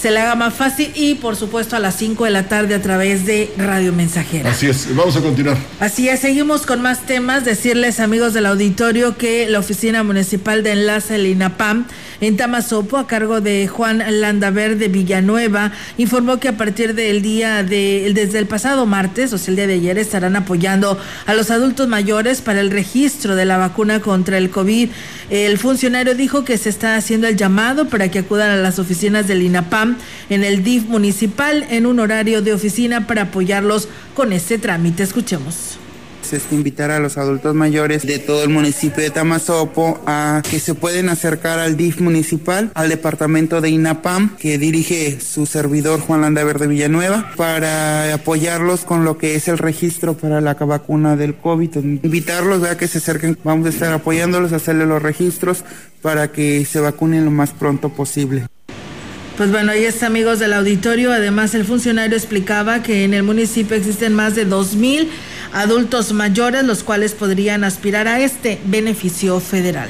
se 0.00 0.10
le 0.10 0.20
haga 0.20 0.34
más 0.34 0.54
fácil 0.54 0.90
y 0.94 1.16
por 1.16 1.36
supuesto 1.36 1.76
a 1.76 1.78
las 1.78 1.94
5 1.96 2.24
de 2.24 2.30
la 2.30 2.48
tarde 2.48 2.74
a 2.74 2.80
través 2.80 3.26
de 3.26 3.52
Radio 3.58 3.92
Mensajera. 3.92 4.50
Así 4.50 4.66
es, 4.66 4.94
vamos 4.94 5.14
a 5.16 5.20
continuar. 5.20 5.58
Así 5.78 6.08
es, 6.08 6.20
seguimos 6.20 6.64
con 6.64 6.80
más 6.80 7.06
temas. 7.06 7.44
Decirles 7.44 8.00
amigos 8.00 8.32
del 8.32 8.46
auditorio 8.46 9.18
que 9.18 9.46
la 9.46 9.58
Oficina 9.58 10.02
Municipal 10.02 10.62
de 10.62 10.72
Enlace, 10.72 11.16
el 11.16 11.26
INAPAM, 11.26 11.86
en 12.20 12.36
Tamazopo, 12.36 12.96
a 12.96 13.06
cargo 13.06 13.40
de 13.40 13.66
Juan 13.68 14.02
Landaver 14.20 14.76
de 14.76 14.88
Villanueva, 14.88 15.72
informó 15.96 16.38
que 16.38 16.48
a 16.48 16.56
partir 16.56 16.94
del 16.94 17.22
día 17.22 17.62
de, 17.62 18.10
desde 18.14 18.38
el 18.38 18.46
pasado 18.46 18.86
martes, 18.86 19.32
o 19.32 19.38
sea, 19.38 19.52
el 19.52 19.56
día 19.56 19.66
de 19.66 19.74
ayer, 19.74 19.98
estarán 19.98 20.36
apoyando 20.36 20.98
a 21.26 21.34
los 21.34 21.50
adultos 21.50 21.88
mayores 21.88 22.40
para 22.40 22.60
el 22.60 22.70
registro 22.70 23.36
de 23.36 23.44
la 23.44 23.56
vacuna 23.56 24.00
contra 24.00 24.38
el 24.38 24.50
COVID. 24.50 24.90
El 25.30 25.58
funcionario 25.58 26.14
dijo 26.14 26.44
que 26.44 26.58
se 26.58 26.68
está 26.68 26.96
haciendo 26.96 27.26
el 27.26 27.36
llamado 27.36 27.88
para 27.88 28.10
que 28.10 28.20
acudan 28.20 28.50
a 28.50 28.56
las 28.56 28.78
oficinas 28.78 29.26
del 29.28 29.42
INAPAM 29.42 29.96
en 30.28 30.44
el 30.44 30.62
DIF 30.62 30.84
municipal 30.84 31.66
en 31.70 31.86
un 31.86 32.00
horario 32.00 32.42
de 32.42 32.52
oficina 32.52 33.06
para 33.06 33.22
apoyarlos 33.22 33.88
con 34.14 34.32
este 34.32 34.58
trámite. 34.58 35.02
Escuchemos 35.02 35.69
es 36.32 36.44
invitar 36.52 36.90
a 36.90 37.00
los 37.00 37.18
adultos 37.18 37.54
mayores 37.54 38.06
de 38.06 38.18
todo 38.18 38.42
el 38.44 38.50
municipio 38.50 39.02
de 39.02 39.10
Tamazopo 39.10 40.00
a 40.06 40.42
que 40.48 40.60
se 40.60 40.74
pueden 40.74 41.08
acercar 41.08 41.58
al 41.58 41.76
DIF 41.76 42.00
municipal, 42.00 42.70
al 42.74 42.88
departamento 42.88 43.60
de 43.60 43.70
INAPAM, 43.70 44.36
que 44.36 44.58
dirige 44.58 45.20
su 45.20 45.46
servidor 45.46 46.00
Juan 46.00 46.20
Landaver 46.20 46.58
de 46.58 46.66
Villanueva, 46.66 47.32
para 47.36 48.14
apoyarlos 48.14 48.80
con 48.80 49.04
lo 49.04 49.18
que 49.18 49.34
es 49.34 49.48
el 49.48 49.58
registro 49.58 50.14
para 50.14 50.40
la 50.40 50.54
vacuna 50.54 51.16
del 51.16 51.34
COVID. 51.34 51.76
Invitarlos 51.76 52.62
a 52.64 52.76
que 52.76 52.88
se 52.88 52.98
acerquen, 52.98 53.38
vamos 53.44 53.66
a 53.66 53.70
estar 53.70 53.92
apoyándolos, 53.92 54.52
a 54.52 54.56
hacerle 54.56 54.86
los 54.86 55.02
registros 55.02 55.64
para 56.02 56.32
que 56.32 56.64
se 56.64 56.80
vacunen 56.80 57.24
lo 57.24 57.30
más 57.30 57.50
pronto 57.50 57.88
posible. 57.90 58.46
Pues 59.36 59.50
bueno, 59.50 59.72
ahí 59.72 59.84
está 59.84 60.06
amigos 60.06 60.38
del 60.38 60.52
auditorio. 60.52 61.12
Además, 61.12 61.54
el 61.54 61.64
funcionario 61.64 62.14
explicaba 62.14 62.82
que 62.82 63.04
en 63.04 63.14
el 63.14 63.22
municipio 63.22 63.74
existen 63.74 64.12
más 64.12 64.34
de 64.34 64.46
2.000 64.46 65.08
adultos 65.52 66.12
mayores, 66.12 66.64
los 66.64 66.82
cuales 66.82 67.12
podrían 67.12 67.64
aspirar 67.64 68.08
a 68.08 68.20
este 68.20 68.58
beneficio 68.64 69.40
federal. 69.40 69.88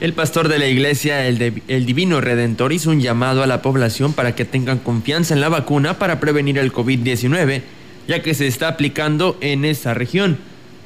El 0.00 0.12
pastor 0.12 0.48
de 0.48 0.60
la 0.60 0.66
iglesia, 0.68 1.26
el, 1.26 1.62
el, 1.66 1.86
Divino 1.86 2.20
Redentor, 2.20 2.72
hizo 2.72 2.90
un 2.90 3.00
llamado 3.00 3.42
a 3.42 3.48
la 3.48 3.62
población 3.62 4.12
para 4.12 4.34
que 4.34 4.44
tengan 4.44 4.78
confianza 4.78 5.34
en 5.34 5.40
la 5.40 5.48
vacuna 5.48 5.98
para 5.98 6.20
prevenir 6.20 6.56
el 6.58 6.72
COVID-19, 6.72 7.62
ya 8.06 8.22
que 8.22 8.34
se 8.34 8.46
está 8.46 8.68
aplicando 8.68 9.36
en 9.40 9.64
esa 9.64 9.94
región. 9.94 10.38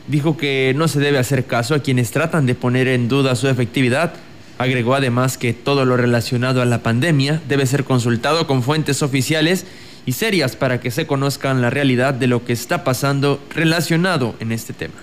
Dijo 0.08 0.36
que 0.36 0.72
no 0.76 0.88
se 0.88 0.98
debe 0.98 1.18
hacer 1.18 1.44
caso 1.44 1.74
a 1.74 1.80
quienes 1.80 2.10
tratan 2.10 2.46
de 2.46 2.54
poner 2.54 2.88
en 2.88 3.08
duda 3.08 3.36
su 3.36 3.48
efectividad. 3.48 4.14
Agregó 4.58 4.94
además 4.94 5.36
que 5.36 5.52
todo 5.52 5.84
lo 5.84 5.96
relacionado 5.96 6.62
a 6.62 6.64
la 6.64 6.82
pandemia 6.82 7.40
debe 7.48 7.66
ser 7.66 7.84
consultado 7.84 8.46
con 8.46 8.62
fuentes 8.62 9.02
oficiales 9.02 9.66
y 10.06 10.12
serias 10.12 10.56
para 10.56 10.80
que 10.80 10.90
se 10.90 11.06
conozcan 11.06 11.62
la 11.62 11.70
realidad 11.70 12.14
de 12.14 12.26
lo 12.26 12.44
que 12.44 12.52
está 12.52 12.84
pasando 12.84 13.40
relacionado 13.54 14.34
en 14.40 14.52
este 14.52 14.72
tema. 14.72 14.94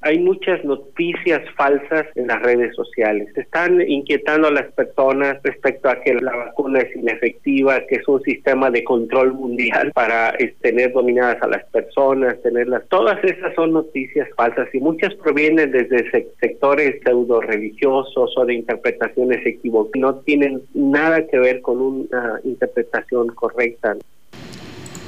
Hay 0.00 0.20
muchas 0.20 0.64
noticias 0.64 1.42
falsas 1.56 2.06
en 2.14 2.28
las 2.28 2.40
redes 2.40 2.74
sociales. 2.76 3.36
Están 3.36 3.80
inquietando 3.80 4.46
a 4.46 4.52
las 4.52 4.72
personas 4.72 5.38
respecto 5.42 5.88
a 5.88 6.00
que 6.00 6.14
la 6.14 6.36
vacuna 6.36 6.80
es 6.80 6.94
inefectiva, 6.94 7.80
que 7.88 7.96
es 7.96 8.06
un 8.06 8.22
sistema 8.22 8.70
de 8.70 8.84
control 8.84 9.34
mundial 9.34 9.90
para 9.94 10.30
eh, 10.38 10.54
tener 10.60 10.92
dominadas 10.92 11.42
a 11.42 11.48
las 11.48 11.64
personas, 11.66 12.40
tenerlas. 12.42 12.84
Todas 12.88 13.22
esas 13.24 13.52
son 13.56 13.72
noticias 13.72 14.28
falsas 14.36 14.72
y 14.72 14.78
muchas 14.78 15.14
provienen 15.16 15.72
desde 15.72 16.08
sectores 16.40 17.00
pseudo 17.04 17.40
religiosos 17.40 18.32
o 18.36 18.44
de 18.44 18.54
interpretaciones 18.54 19.44
equivocadas. 19.44 19.68
No 19.96 20.14
tienen 20.20 20.62
nada 20.74 21.26
que 21.26 21.38
ver 21.38 21.60
con 21.60 21.80
una 21.80 22.40
interpretación 22.44 23.28
correcta. 23.28 23.96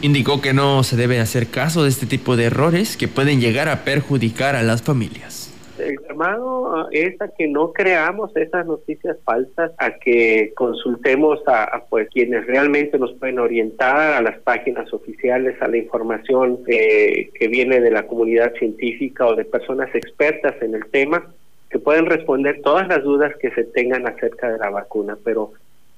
Indicó 0.03 0.41
que 0.41 0.55
no 0.55 0.83
se 0.83 0.97
debe 0.97 1.21
hacer 1.21 1.49
caso 1.49 1.83
de 1.83 1.91
este 1.91 2.07
tipo 2.07 2.37
de 2.37 2.45
errores 2.45 2.97
que 2.97 3.07
pueden 3.07 3.39
llegar 3.39 3.69
a 3.69 3.85
perjudicar 3.85 4.57
a 4.57 4.63
las 4.63 4.83
familias. 4.83 5.53
El 5.79 5.99
llamado 6.09 6.89
es 6.91 7.21
a 7.21 7.29
que 7.29 7.47
no 7.49 7.73
creamos 7.73 8.35
esas 8.35 8.67
noticias 8.67 9.19
falsas, 9.25 9.73
a 9.79 9.93
que 9.99 10.53
consultemos 10.55 11.41
a, 11.47 11.85
pues 11.91 12.09
quienes 12.11 12.47
realmente 12.47 12.99
nos 12.99 13.13
pueden 13.15 13.39
orientar 13.39 14.15
a 14.15 14.23
las 14.23 14.39
páginas 14.39 14.93
oficiales, 14.93 15.61
a 15.61 15.69
la 15.69 15.77
información 15.77 16.65
que 16.65 17.49
viene 17.51 17.81
de 17.81 17.91
la 17.91 18.07
comunidad 18.07 18.55
científica 18.55 19.27
o 19.27 19.37
de 19.37 19.45
personas 19.45 19.95
expertas 19.95 20.55
en 20.63 20.75
el 20.75 20.87
tema, 20.91 21.31
que 21.71 21.79
pueden 21.79 22.07
responder 22.07 22.61
todas 22.63 22.89
las 22.89 23.03
dudas 23.03 23.33
que 23.41 23.51
se 23.53 23.65
tengan 23.65 24.07
acerca 24.07 24.51
de 24.51 24.59
la 24.59 24.71
vacuna, 24.71 25.17
pero 25.23 25.53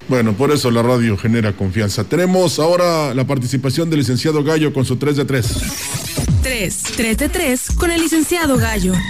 bueno, 0.09 0.33
por 0.35 0.51
eso 0.51 0.71
la 0.71 0.83
radio 0.83 1.17
genera 1.17 1.53
confianza. 1.53 2.05
Tenemos 2.05 2.59
ahora 2.59 3.15
la 3.15 3.27
participación 3.27 3.91
del 3.91 4.01
licenciado 4.01 4.43
Gallo 4.43 4.73
con 4.73 4.85
su 4.85 4.97
3 4.97 5.17
de 5.17 5.25
3. 5.25 5.47
3, 6.43 6.83
3 6.97 7.17
de 7.17 7.29
3 7.29 7.71
con 7.77 7.91
el 7.91 8.01
licenciado 8.01 8.57
Gallo. 8.57 8.93
No 8.93 9.01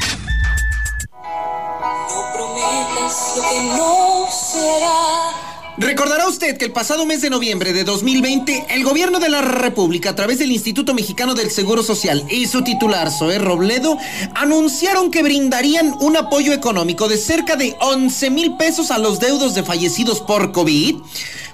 prometas 2.34 3.34
lo 3.36 3.42
que 3.42 3.62
no 3.76 4.26
será 4.30 5.51
Recordará 5.78 6.28
usted 6.28 6.58
que 6.58 6.66
el 6.66 6.72
pasado 6.72 7.06
mes 7.06 7.22
de 7.22 7.30
noviembre 7.30 7.72
de 7.72 7.84
2020, 7.84 8.66
el 8.68 8.84
gobierno 8.84 9.18
de 9.20 9.30
la 9.30 9.40
República, 9.40 10.10
a 10.10 10.14
través 10.14 10.38
del 10.38 10.52
Instituto 10.52 10.92
Mexicano 10.92 11.34
del 11.34 11.50
Seguro 11.50 11.82
Social 11.82 12.26
y 12.28 12.46
su 12.46 12.62
titular, 12.62 13.10
Zoé 13.10 13.38
Robledo, 13.38 13.96
anunciaron 14.34 15.10
que 15.10 15.22
brindarían 15.22 15.94
un 16.00 16.18
apoyo 16.18 16.52
económico 16.52 17.08
de 17.08 17.16
cerca 17.16 17.56
de 17.56 17.74
11 17.80 18.30
mil 18.30 18.56
pesos 18.58 18.90
a 18.90 18.98
los 18.98 19.18
deudos 19.18 19.54
de 19.54 19.62
fallecidos 19.62 20.20
por 20.20 20.52
COVID. 20.52 20.96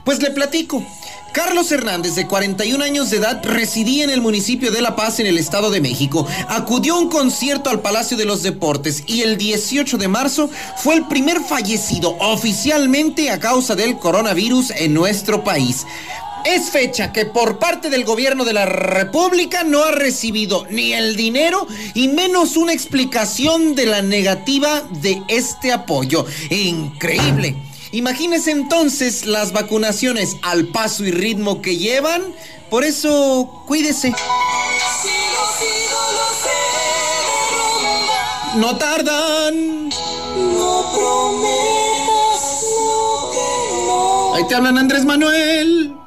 Pues 0.03 0.21
le 0.21 0.33
platico. 0.33 0.85
Carlos 1.39 1.71
Hernández, 1.71 2.17
de 2.17 2.27
41 2.27 2.83
años 2.83 3.11
de 3.11 3.19
edad, 3.19 3.41
residía 3.45 4.03
en 4.03 4.11
el 4.11 4.21
municipio 4.21 4.73
de 4.73 4.83
La 4.83 4.97
Paz, 4.97 5.21
en 5.21 5.29
el 5.29 5.39
Estado 5.39 5.71
de 5.71 5.81
México. 5.81 6.27
Acudió 6.49 6.97
a 6.97 6.99
un 6.99 7.09
concierto 7.09 7.71
al 7.71 7.81
Palacio 7.81 8.17
de 8.17 8.25
los 8.25 8.43
Deportes 8.43 9.05
y 9.07 9.23
el 9.23 9.39
18 9.39 9.99
de 9.99 10.09
marzo 10.09 10.51
fue 10.79 10.97
el 10.97 11.07
primer 11.07 11.39
fallecido 11.39 12.17
oficialmente 12.19 13.31
a 13.31 13.39
causa 13.39 13.77
del 13.77 14.01
coronavirus 14.01 14.73
en 14.73 14.95
nuestro 14.95 15.45
país. 15.45 15.87
Es 16.45 16.71
fecha 16.71 17.13
que 17.13 17.25
por 17.25 17.61
parte 17.61 17.89
del 17.89 18.05
gobierno 18.05 18.45
de 18.45 18.55
la 18.55 18.67
República 18.67 19.63
no 19.63 19.85
ha 19.85 19.93
recibido 19.93 20.67
ni 20.71 20.93
el 20.93 21.15
dinero 21.15 21.69
y 21.95 22.09
menos 22.09 22.57
una 22.57 22.73
explicación 22.73 23.77
de 23.77 23.87
la 23.87 24.03
negativa 24.03 24.83
de 24.91 25.23
este 25.29 25.71
apoyo. 25.71 26.27
Increíble. 26.51 27.68
Imagínense 27.93 28.51
entonces 28.51 29.25
las 29.27 29.53
vacunaciones 29.53 30.37
al 30.43 30.69
paso 30.69 31.05
y 31.05 31.11
ritmo 31.11 31.63
que 31.63 31.77
llevan. 31.77 32.23
Por 32.71 32.85
eso, 32.85 33.65
cuídese. 33.67 34.15
No 38.57 38.77
tardan. 38.77 39.91
Ahí 44.35 44.47
te 44.49 44.55
hablan 44.55 44.79
Andrés 44.79 45.05
Manuel. 45.05 45.98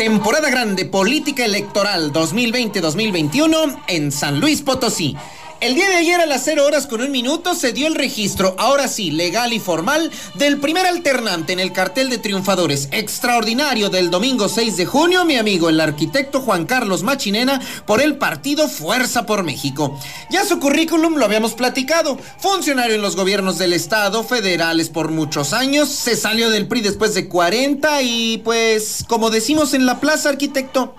Temporada 0.00 0.48
Grande 0.48 0.86
Política 0.86 1.44
Electoral 1.44 2.10
2020-2021 2.10 3.82
en 3.86 4.10
San 4.10 4.40
Luis 4.40 4.62
Potosí. 4.62 5.14
El 5.60 5.74
día 5.74 5.90
de 5.90 5.96
ayer 5.96 6.18
a 6.18 6.24
las 6.24 6.42
0 6.44 6.64
horas 6.64 6.86
con 6.86 7.02
un 7.02 7.10
minuto 7.10 7.54
se 7.54 7.74
dio 7.74 7.86
el 7.86 7.94
registro, 7.94 8.56
ahora 8.58 8.88
sí, 8.88 9.10
legal 9.10 9.52
y 9.52 9.60
formal, 9.60 10.10
del 10.36 10.58
primer 10.58 10.86
alternante 10.86 11.52
en 11.52 11.60
el 11.60 11.74
cartel 11.74 12.08
de 12.08 12.16
triunfadores 12.16 12.88
extraordinario 12.92 13.90
del 13.90 14.10
domingo 14.10 14.48
6 14.48 14.78
de 14.78 14.86
junio, 14.86 15.26
mi 15.26 15.36
amigo 15.36 15.68
el 15.68 15.80
arquitecto 15.80 16.40
Juan 16.40 16.64
Carlos 16.64 17.02
Machinena, 17.02 17.60
por 17.84 18.00
el 18.00 18.16
partido 18.16 18.68
Fuerza 18.68 19.26
por 19.26 19.42
México. 19.42 20.00
Ya 20.30 20.46
su 20.46 20.58
currículum 20.60 21.16
lo 21.16 21.26
habíamos 21.26 21.52
platicado, 21.52 22.18
funcionario 22.38 22.94
en 22.94 23.02
los 23.02 23.14
gobiernos 23.14 23.58
del 23.58 23.74
Estado, 23.74 24.24
federales 24.24 24.88
por 24.88 25.10
muchos 25.10 25.52
años, 25.52 25.90
se 25.90 26.16
salió 26.16 26.48
del 26.48 26.68
PRI 26.68 26.80
después 26.80 27.12
de 27.12 27.28
40 27.28 28.00
y 28.00 28.38
pues, 28.38 29.04
como 29.06 29.28
decimos 29.28 29.74
en 29.74 29.84
la 29.84 30.00
plaza, 30.00 30.30
arquitecto, 30.30 30.94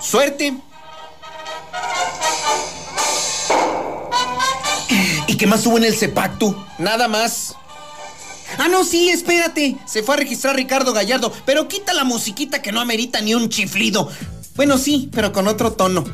suerte. 0.00 0.54
¿Y 5.42 5.44
qué 5.44 5.50
más 5.50 5.66
hubo 5.66 5.76
en 5.76 5.82
el 5.82 5.96
Cepactu? 5.96 6.54
Nada 6.78 7.08
más. 7.08 7.56
Ah, 8.58 8.68
no, 8.68 8.84
sí, 8.84 9.08
espérate. 9.08 9.76
Se 9.86 10.04
fue 10.04 10.14
a 10.14 10.18
registrar 10.18 10.54
Ricardo 10.54 10.92
Gallardo, 10.92 11.32
pero 11.44 11.66
quita 11.66 11.92
la 11.94 12.04
musiquita 12.04 12.62
que 12.62 12.70
no 12.70 12.80
amerita 12.80 13.20
ni 13.20 13.34
un 13.34 13.48
chiflido. 13.48 14.08
Bueno, 14.54 14.78
sí, 14.78 15.10
pero 15.12 15.32
con 15.32 15.48
otro 15.48 15.72
tono. 15.72 16.04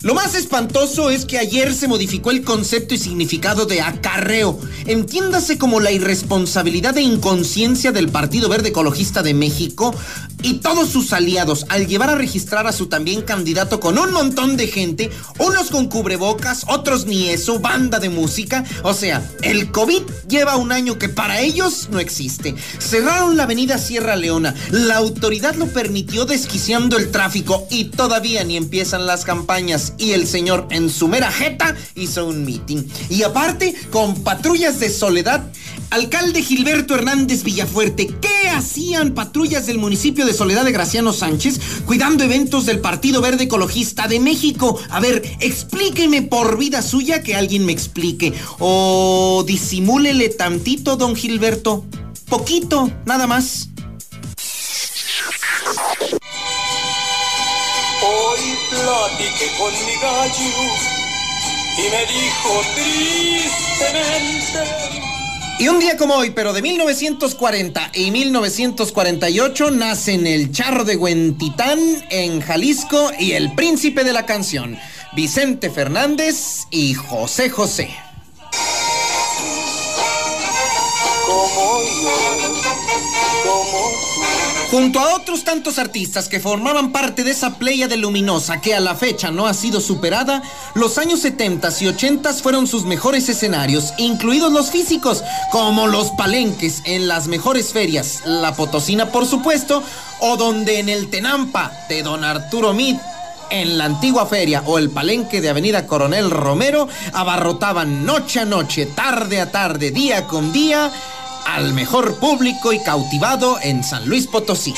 Lo 0.00 0.14
más 0.14 0.36
espantoso 0.36 1.10
es 1.10 1.24
que 1.24 1.38
ayer 1.38 1.74
se 1.74 1.88
modificó 1.88 2.30
el 2.30 2.44
concepto 2.44 2.94
y 2.94 2.98
significado 2.98 3.66
de 3.66 3.80
acarreo. 3.80 4.56
Entiéndase 4.86 5.58
como 5.58 5.80
la 5.80 5.90
irresponsabilidad 5.90 6.96
e 6.98 7.02
inconsciencia 7.02 7.90
del 7.90 8.08
Partido 8.08 8.48
Verde 8.48 8.68
Ecologista 8.68 9.24
de 9.24 9.34
México 9.34 9.92
y 10.40 10.54
todos 10.54 10.90
sus 10.90 11.12
aliados 11.12 11.66
al 11.68 11.88
llevar 11.88 12.10
a 12.10 12.14
registrar 12.14 12.68
a 12.68 12.72
su 12.72 12.86
también 12.86 13.22
candidato 13.22 13.80
con 13.80 13.98
un 13.98 14.12
montón 14.12 14.56
de 14.56 14.68
gente, 14.68 15.10
unos 15.40 15.70
con 15.70 15.88
cubrebocas, 15.88 16.64
otros 16.68 17.06
ni 17.06 17.30
eso, 17.30 17.58
banda 17.58 17.98
de 17.98 18.08
música. 18.08 18.64
O 18.84 18.94
sea, 18.94 19.28
el 19.42 19.72
COVID 19.72 20.02
lleva 20.28 20.56
un 20.56 20.70
año 20.70 20.96
que 20.96 21.08
para 21.08 21.40
ellos 21.40 21.88
no 21.90 21.98
existe. 21.98 22.54
Cerraron 22.78 23.36
la 23.36 23.42
avenida 23.42 23.78
Sierra 23.78 24.14
Leona, 24.14 24.54
la 24.70 24.96
autoridad 24.96 25.56
lo 25.56 25.66
permitió 25.66 26.24
desquiciando 26.24 26.96
el 26.98 27.10
tráfico 27.10 27.66
y 27.68 27.86
todavía 27.86 28.44
ni 28.44 28.56
empiezan 28.56 29.04
las 29.04 29.24
campañas 29.24 29.87
y 29.98 30.12
el 30.12 30.26
señor 30.26 30.66
en 30.70 30.90
su 30.90 31.08
mera 31.08 31.30
jeta 31.30 31.74
hizo 31.94 32.26
un 32.26 32.44
meeting. 32.44 32.84
Y 33.08 33.22
aparte, 33.22 33.74
con 33.90 34.22
patrullas 34.22 34.80
de 34.80 34.90
soledad, 34.90 35.50
alcalde 35.90 36.42
Gilberto 36.42 36.94
Hernández 36.94 37.42
Villafuerte, 37.42 38.08
¿qué 38.20 38.48
hacían 38.50 39.14
patrullas 39.14 39.66
del 39.66 39.78
municipio 39.78 40.26
de 40.26 40.32
Soledad 40.32 40.64
de 40.64 40.72
Graciano 40.72 41.12
Sánchez 41.12 41.60
cuidando 41.86 42.24
eventos 42.24 42.66
del 42.66 42.80
Partido 42.80 43.20
Verde 43.20 43.44
Ecologista 43.44 44.08
de 44.08 44.20
México? 44.20 44.78
A 44.90 45.00
ver, 45.00 45.22
explíqueme 45.40 46.22
por 46.22 46.58
vida 46.58 46.82
suya 46.82 47.22
que 47.22 47.36
alguien 47.36 47.64
me 47.64 47.72
explique. 47.72 48.34
O 48.58 49.44
disimúlele 49.46 50.28
tantito, 50.28 50.96
don 50.96 51.14
Gilberto. 51.14 51.84
Poquito, 52.28 52.90
nada 53.06 53.26
más. 53.26 53.67
Platiqué 58.68 59.46
con 59.58 59.72
mi 59.86 59.94
gallo 60.00 60.52
y 61.78 61.82
me 61.90 62.06
dijo 62.06 62.62
tristemente. 62.74 64.62
Y 65.60 65.66
un 65.66 65.80
día 65.80 65.96
como 65.96 66.14
hoy, 66.14 66.30
pero 66.30 66.52
de 66.52 66.62
1940 66.62 67.90
y 67.94 68.12
1948, 68.12 69.72
nacen 69.72 70.26
el 70.28 70.52
Charro 70.52 70.84
de 70.84 70.96
Huentitán 70.96 71.80
en 72.10 72.40
Jalisco 72.40 73.10
y 73.18 73.32
el 73.32 73.52
príncipe 73.56 74.04
de 74.04 74.12
la 74.12 74.24
canción, 74.24 74.78
Vicente 75.14 75.68
Fernández 75.68 76.66
y 76.70 76.94
José 76.94 77.50
José. 77.50 77.90
Como 81.26 81.82
yo, 82.02 82.47
Junto 84.70 85.00
a 85.00 85.14
otros 85.14 85.44
tantos 85.44 85.78
artistas 85.78 86.28
que 86.28 86.40
formaban 86.40 86.92
parte 86.92 87.24
de 87.24 87.30
esa 87.30 87.56
playa 87.56 87.88
de 87.88 87.96
luminosa 87.96 88.60
que 88.60 88.74
a 88.74 88.80
la 88.80 88.94
fecha 88.94 89.30
no 89.30 89.46
ha 89.46 89.54
sido 89.54 89.80
superada, 89.80 90.42
los 90.74 90.98
años 90.98 91.20
70 91.20 91.70
y 91.80 91.86
80 91.86 92.34
fueron 92.34 92.66
sus 92.66 92.84
mejores 92.84 93.30
escenarios, 93.30 93.94
incluidos 93.96 94.52
los 94.52 94.70
físicos, 94.70 95.24
como 95.50 95.86
los 95.86 96.10
palenques 96.10 96.82
en 96.84 97.08
las 97.08 97.28
mejores 97.28 97.72
ferias, 97.72 98.20
la 98.26 98.54
Potosina 98.54 99.10
por 99.10 99.24
supuesto, 99.26 99.82
o 100.20 100.36
donde 100.36 100.80
en 100.80 100.90
el 100.90 101.08
Tenampa 101.08 101.72
de 101.88 102.02
Don 102.02 102.22
Arturo 102.22 102.74
Mid 102.74 102.96
en 103.50 103.78
la 103.78 103.86
antigua 103.86 104.26
feria 104.26 104.62
o 104.66 104.76
el 104.76 104.90
palenque 104.90 105.40
de 105.40 105.48
Avenida 105.48 105.86
Coronel 105.86 106.30
Romero 106.30 106.88
abarrotaban 107.14 108.04
noche 108.04 108.40
a 108.40 108.44
noche, 108.44 108.84
tarde 108.84 109.40
a 109.40 109.50
tarde, 109.50 109.90
día 109.90 110.26
con 110.26 110.52
día 110.52 110.92
al 111.48 111.72
mejor 111.72 112.18
público 112.18 112.72
y 112.72 112.78
cautivado 112.80 113.58
en 113.62 113.82
San 113.82 114.06
Luis 114.06 114.26
Potosí. 114.26 114.74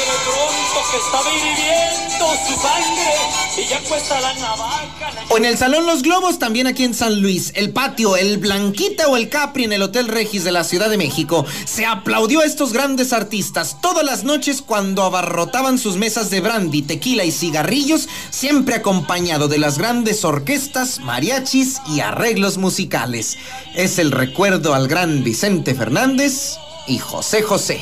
De 0.00 0.16
pronto 0.24 0.90
que 0.90 0.96
estaba 0.98 1.30
hirviendo 1.32 2.26
su 2.46 2.60
sangre 2.60 3.14
y 3.56 3.68
ya 3.68 3.80
cuesta 3.80 4.20
la 4.20 4.34
navaja. 4.34 4.84
O 5.28 5.36
en 5.36 5.44
el 5.44 5.56
Salón 5.56 5.86
Los 5.86 6.02
Globos, 6.02 6.38
también 6.38 6.66
aquí 6.66 6.84
en 6.84 6.94
San 6.94 7.20
Luis, 7.20 7.52
el 7.54 7.72
patio, 7.72 8.16
el 8.16 8.38
Blanquita 8.38 9.06
o 9.08 9.16
el 9.16 9.28
Capri 9.28 9.64
en 9.64 9.72
el 9.72 9.82
Hotel 9.82 10.08
Regis 10.08 10.42
de 10.42 10.52
la 10.52 10.64
Ciudad 10.64 10.90
de 10.90 10.96
México. 10.96 11.46
Se 11.64 11.86
aplaudió 11.86 12.40
a 12.40 12.44
estos 12.44 12.72
grandes 12.72 13.12
artistas 13.12 13.76
todas 13.80 14.04
las 14.04 14.24
noches 14.24 14.62
cuando 14.62 15.04
abarrotaban 15.04 15.78
sus 15.78 15.96
mesas 15.96 16.28
de 16.30 16.40
brandy, 16.40 16.82
tequila 16.82 17.24
y 17.24 17.30
cigarrillos, 17.30 18.08
siempre 18.30 18.74
acompañado 18.74 19.48
de 19.48 19.58
las 19.58 19.78
grandes 19.78 20.24
orquestas, 20.24 20.98
mariachis 21.00 21.80
y 21.86 22.00
arreglos 22.00 22.58
musicales. 22.58 23.38
Es 23.74 23.98
el 23.98 24.10
recuerdo 24.10 24.74
al 24.74 24.88
gran 24.88 25.22
Vicente 25.22 25.74
Fernández 25.74 26.56
y 26.88 26.98
José 26.98 27.42
José. 27.42 27.80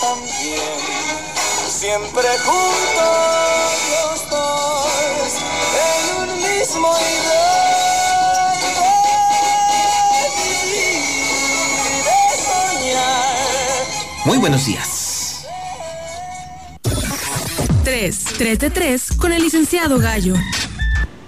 También, 0.00 1.23
siempre 1.84 2.28
juntos 2.38 3.72
los 3.92 4.30
dos 4.30 5.32
en 5.84 6.04
un 6.22 6.30
mismo 6.38 6.88
nivel 7.04 8.58
de 10.12 10.26
vivir 10.40 11.04
y 11.84 12.00
de 12.08 12.20
soñar. 12.48 13.86
Muy 14.24 14.38
buenos 14.38 14.64
días. 14.64 15.44
3, 17.84 18.24
3 18.38 18.58
de 18.58 18.70
3 18.70 19.12
con 19.18 19.32
el 19.34 19.42
licenciado 19.42 19.98
Gallo. 19.98 20.36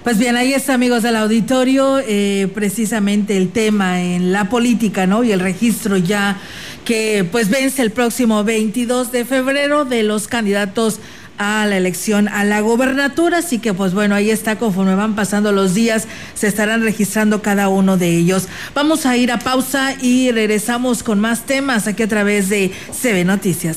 Pues 0.07 0.19
bien, 0.19 0.37
ahí 0.37 0.55
está, 0.55 0.75
amigos 0.75 1.03
del 1.03 1.17
auditorio, 1.17 1.99
eh, 1.99 2.49
precisamente 2.55 3.37
el 3.37 3.51
tema 3.51 4.01
en 4.01 4.31
la 4.31 4.49
política, 4.49 5.05
¿no? 5.05 5.25
Y 5.25 5.33
el 5.33 5.41
registro 5.41 5.97
ya 5.97 6.39
que 6.85 7.27
pues 7.33 7.51
vence 7.51 7.83
el 7.83 7.91
próximo 7.91 8.45
22 8.45 9.11
de 9.11 9.25
febrero 9.25 9.85
de 9.85 10.05
los 10.05 10.29
candidatos 10.29 11.01
a 11.39 11.67
la 11.67 11.77
elección 11.77 12.29
a 12.29 12.45
la 12.45 12.61
gobernatura, 12.61 13.39
así 13.39 13.59
que 13.59 13.75
pues 13.75 13.95
bueno, 13.95 14.15
ahí 14.15 14.31
está, 14.31 14.61
conforme 14.61 14.95
van 14.95 15.17
pasando 15.17 15.51
los 15.51 15.75
días, 15.75 16.07
se 16.35 16.47
estarán 16.47 16.85
registrando 16.85 17.43
cada 17.43 17.69
uno 17.69 17.97
de 17.97 18.17
ellos. 18.17 18.47
Vamos 18.77 19.07
a 19.07 19.17
ir 19.17 19.33
a 19.33 19.41
pausa 19.41 19.97
y 20.01 20.31
regresamos 20.31 21.03
con 21.03 21.19
más 21.19 21.47
temas 21.47 21.89
aquí 21.89 22.05
a 22.05 22.09
través 22.09 22.49
de 22.49 22.71
CB 22.93 23.25
Noticias. 23.25 23.77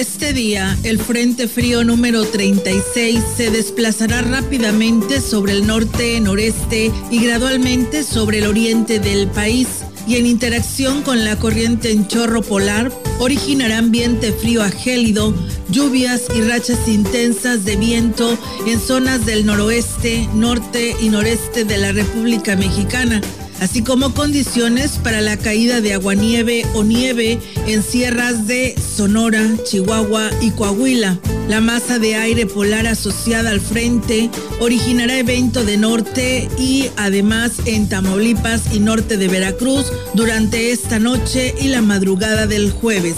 Este 0.00 0.32
día, 0.32 0.78
el 0.82 0.98
Frente 0.98 1.46
Frío 1.46 1.84
número 1.84 2.24
36 2.24 3.22
se 3.36 3.50
desplazará 3.50 4.22
rápidamente 4.22 5.20
sobre 5.20 5.52
el 5.52 5.66
norte, 5.66 6.18
noreste 6.20 6.90
y 7.10 7.22
gradualmente 7.22 8.02
sobre 8.02 8.38
el 8.38 8.46
oriente 8.46 8.98
del 8.98 9.28
país 9.28 9.68
y 10.06 10.16
en 10.16 10.24
interacción 10.24 11.02
con 11.02 11.22
la 11.22 11.36
corriente 11.36 11.92
en 11.92 12.08
chorro 12.08 12.40
polar 12.40 12.90
originará 13.18 13.76
ambiente 13.76 14.32
frío 14.32 14.62
a 14.62 14.70
gélido, 14.70 15.34
lluvias 15.68 16.22
y 16.34 16.40
rachas 16.40 16.88
intensas 16.88 17.66
de 17.66 17.76
viento 17.76 18.38
en 18.66 18.80
zonas 18.80 19.26
del 19.26 19.44
noroeste, 19.44 20.30
norte 20.32 20.96
y 21.02 21.10
noreste 21.10 21.66
de 21.66 21.76
la 21.76 21.92
República 21.92 22.56
Mexicana 22.56 23.20
así 23.60 23.82
como 23.82 24.14
condiciones 24.14 24.98
para 25.02 25.20
la 25.20 25.36
caída 25.36 25.80
de 25.80 25.94
aguanieve 25.94 26.66
o 26.74 26.82
nieve 26.82 27.38
en 27.66 27.82
sierras 27.82 28.46
de 28.46 28.74
Sonora, 28.96 29.42
Chihuahua 29.64 30.30
y 30.40 30.50
Coahuila. 30.50 31.18
La 31.48 31.60
masa 31.60 31.98
de 31.98 32.14
aire 32.14 32.46
polar 32.46 32.86
asociada 32.86 33.50
al 33.50 33.60
frente 33.60 34.30
originará 34.60 35.18
evento 35.18 35.64
de 35.64 35.76
norte 35.76 36.48
y 36.58 36.90
además 36.96 37.54
en 37.66 37.88
Tamaulipas 37.88 38.72
y 38.72 38.80
norte 38.80 39.16
de 39.16 39.28
Veracruz 39.28 39.92
durante 40.14 40.70
esta 40.70 40.98
noche 40.98 41.54
y 41.60 41.68
la 41.68 41.82
madrugada 41.82 42.46
del 42.46 42.70
jueves. 42.70 43.16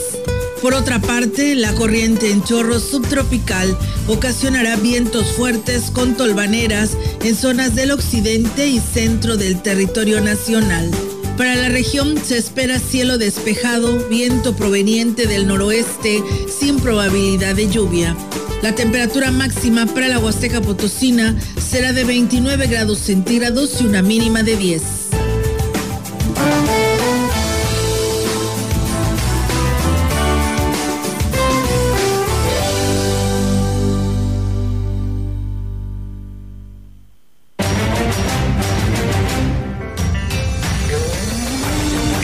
Por 0.63 0.75
otra 0.75 1.01
parte, 1.01 1.57
la 1.57 1.75
corriente 1.75 2.31
en 2.31 2.45
chorro 2.45 2.79
subtropical 2.79 3.77
ocasionará 4.07 4.77
vientos 4.77 5.33
fuertes 5.33 5.91
con 5.91 6.17
tolvaneras 6.17 6.97
en 7.25 7.35
zonas 7.35 7.75
del 7.75 7.91
occidente 7.91 8.69
y 8.69 8.79
centro 8.79 9.37
del 9.37 9.61
territorio 9.61 10.21
nacional. 10.21 10.89
Para 11.37 11.57
la 11.57 11.69
región 11.69 12.15
se 12.17 12.39
espera 12.39 12.79
cielo 12.79 13.19
despejado, 13.19 14.09
viento 14.09 14.55
proveniente 14.55 15.27
del 15.27 15.49
noroeste 15.49 16.23
sin 16.49 16.79
probabilidad 16.79 17.57
de 17.57 17.69
lluvia. 17.69 18.17
La 18.63 18.73
temperatura 18.73 19.33
máxima 19.33 19.87
para 19.87 20.07
la 20.07 20.21
Huasteca 20.21 20.61
Potosina 20.61 21.37
será 21.61 21.93
de 21.93 22.05
29 22.05 22.69
grados 22.69 23.01
centígrados 23.01 23.81
y 23.81 23.87
una 23.87 24.01
mínima 24.01 24.45
de 24.45 24.57
10. 24.57 24.83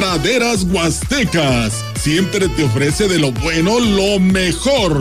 Praderas 0.00 0.64
Huastecas 0.64 1.84
siempre 2.00 2.48
te 2.48 2.64
ofrece 2.64 3.06
de 3.06 3.18
lo 3.18 3.32
bueno 3.32 3.78
lo 3.78 4.18
mejor. 4.18 4.98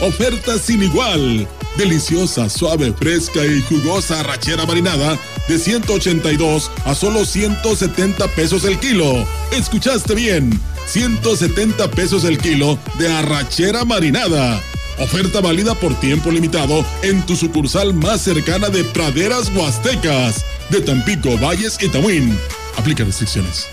Ofertas 0.00 0.62
sin 0.62 0.82
igual. 0.82 1.46
Deliciosa, 1.76 2.50
suave, 2.50 2.92
fresca 2.92 3.46
y 3.46 3.62
jugosa 3.62 4.18
arrachera 4.18 4.66
marinada 4.66 5.16
de 5.46 5.56
182 5.56 6.68
a 6.84 6.96
solo 6.96 7.24
170 7.24 8.26
pesos 8.34 8.64
el 8.64 8.80
kilo. 8.80 9.24
¿Escuchaste 9.52 10.16
bien? 10.16 10.60
170 10.86 11.88
pesos 11.92 12.24
el 12.24 12.36
kilo 12.36 12.76
de 12.98 13.06
arrachera 13.06 13.84
marinada. 13.84 14.60
Oferta 14.98 15.40
válida 15.40 15.76
por 15.76 15.94
tiempo 16.00 16.32
limitado 16.32 16.84
en 17.04 17.24
tu 17.24 17.36
sucursal 17.36 17.94
más 17.94 18.22
cercana 18.22 18.68
de 18.68 18.82
Praderas 18.82 19.48
Huastecas, 19.54 20.44
de 20.70 20.80
Tampico, 20.80 21.38
Valles 21.38 21.78
y 21.80 21.88
Tamuín. 21.88 22.36
Aplica 22.76 23.04
restricciones. 23.04 23.68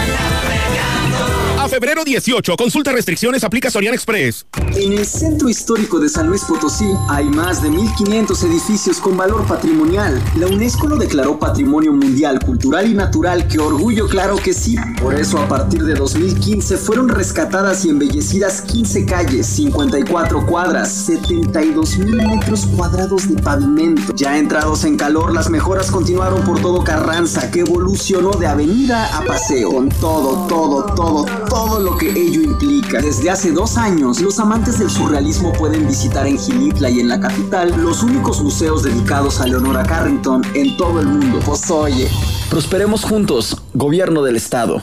Febrero 1.70 2.02
18, 2.02 2.56
consulta 2.56 2.90
restricciones, 2.90 3.44
aplica 3.44 3.70
Sorian 3.70 3.94
Express. 3.94 4.44
En 4.74 4.92
el 4.92 5.06
centro 5.06 5.48
histórico 5.48 6.00
de 6.00 6.08
San 6.08 6.26
Luis 6.26 6.42
Potosí 6.42 6.90
hay 7.08 7.26
más 7.26 7.62
de 7.62 7.70
1.500 7.70 8.44
edificios 8.44 8.98
con 8.98 9.16
valor 9.16 9.46
patrimonial. 9.46 10.20
La 10.36 10.48
UNESCO 10.48 10.88
lo 10.88 10.96
declaró 10.96 11.38
Patrimonio 11.38 11.92
Mundial, 11.92 12.40
Cultural 12.40 12.90
y 12.90 12.94
Natural. 12.94 13.46
¡Qué 13.46 13.60
orgullo, 13.60 14.08
claro 14.08 14.34
que 14.34 14.52
sí! 14.52 14.74
Por 15.00 15.14
eso, 15.14 15.38
a 15.38 15.46
partir 15.46 15.84
de 15.84 15.94
2015 15.94 16.76
fueron 16.76 17.08
rescatadas 17.08 17.84
y 17.84 17.90
embellecidas 17.90 18.62
15 18.62 19.06
calles, 19.06 19.46
54 19.46 20.46
cuadras, 20.46 20.90
72 20.90 21.98
mil 21.98 22.16
metros 22.16 22.66
cuadrados 22.66 23.28
de 23.28 23.40
pavimento. 23.40 24.12
Ya 24.16 24.36
entrados 24.36 24.84
en 24.84 24.96
calor, 24.96 25.32
las 25.32 25.48
mejoras 25.48 25.88
continuaron 25.92 26.42
por 26.42 26.60
todo 26.60 26.82
Carranza, 26.82 27.48
que 27.52 27.60
evolucionó 27.60 28.32
de 28.32 28.48
avenida 28.48 29.06
a 29.16 29.22
paseo, 29.24 29.70
con 29.70 29.88
todo, 29.88 30.48
todo, 30.48 30.94
todo, 30.96 31.24
todo 31.48 31.59
lo 31.68 31.96
que 31.98 32.10
ello 32.10 32.40
implica. 32.40 33.02
Desde 33.02 33.28
hace 33.28 33.52
dos 33.52 33.76
años, 33.76 34.20
los 34.20 34.38
amantes 34.38 34.78
del 34.78 34.88
surrealismo 34.88 35.52
pueden 35.52 35.86
visitar 35.86 36.26
en 36.26 36.38
Gilitla 36.38 36.88
y 36.88 37.00
en 37.00 37.08
la 37.08 37.20
capital 37.20 37.74
los 37.82 38.02
únicos 38.02 38.42
museos 38.42 38.82
dedicados 38.82 39.40
a 39.40 39.46
Leonora 39.46 39.82
Carrington 39.82 40.42
en 40.54 40.76
todo 40.78 41.00
el 41.00 41.06
mundo. 41.06 41.38
Pues 41.44 41.70
oye, 41.70 42.08
prosperemos 42.48 43.04
juntos, 43.04 43.60
gobierno 43.74 44.22
del 44.22 44.36
estado. 44.36 44.82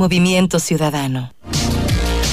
Movimiento 0.00 0.58
Ciudadano. 0.60 1.34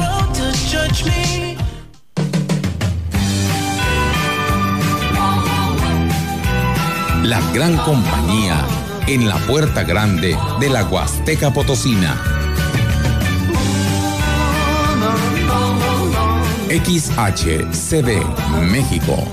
La 7.23 7.39
gran 7.53 7.77
compañía 7.77 8.63
en 9.07 9.27
la 9.27 9.37
puerta 9.47 9.81
grande 9.83 10.37
de 10.59 10.69
la 10.69 10.83
Huasteca 10.85 11.51
Potosina. 11.51 12.15
XHCD 16.69 18.21
México 18.71 19.27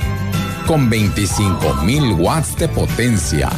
con 0.70 0.88
25.000 0.88 2.16
watts 2.20 2.56
de 2.56 2.68
potencia, 2.68 3.50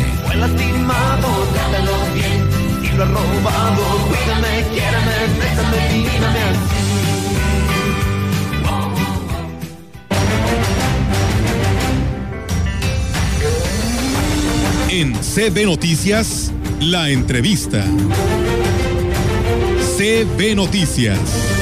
En 14.89 15.13
CB 15.13 15.65
Noticias, 15.65 16.51
la 16.82 17.10
entrevista. 17.12 17.86
CB 19.97 20.55
Noticias. 20.55 21.59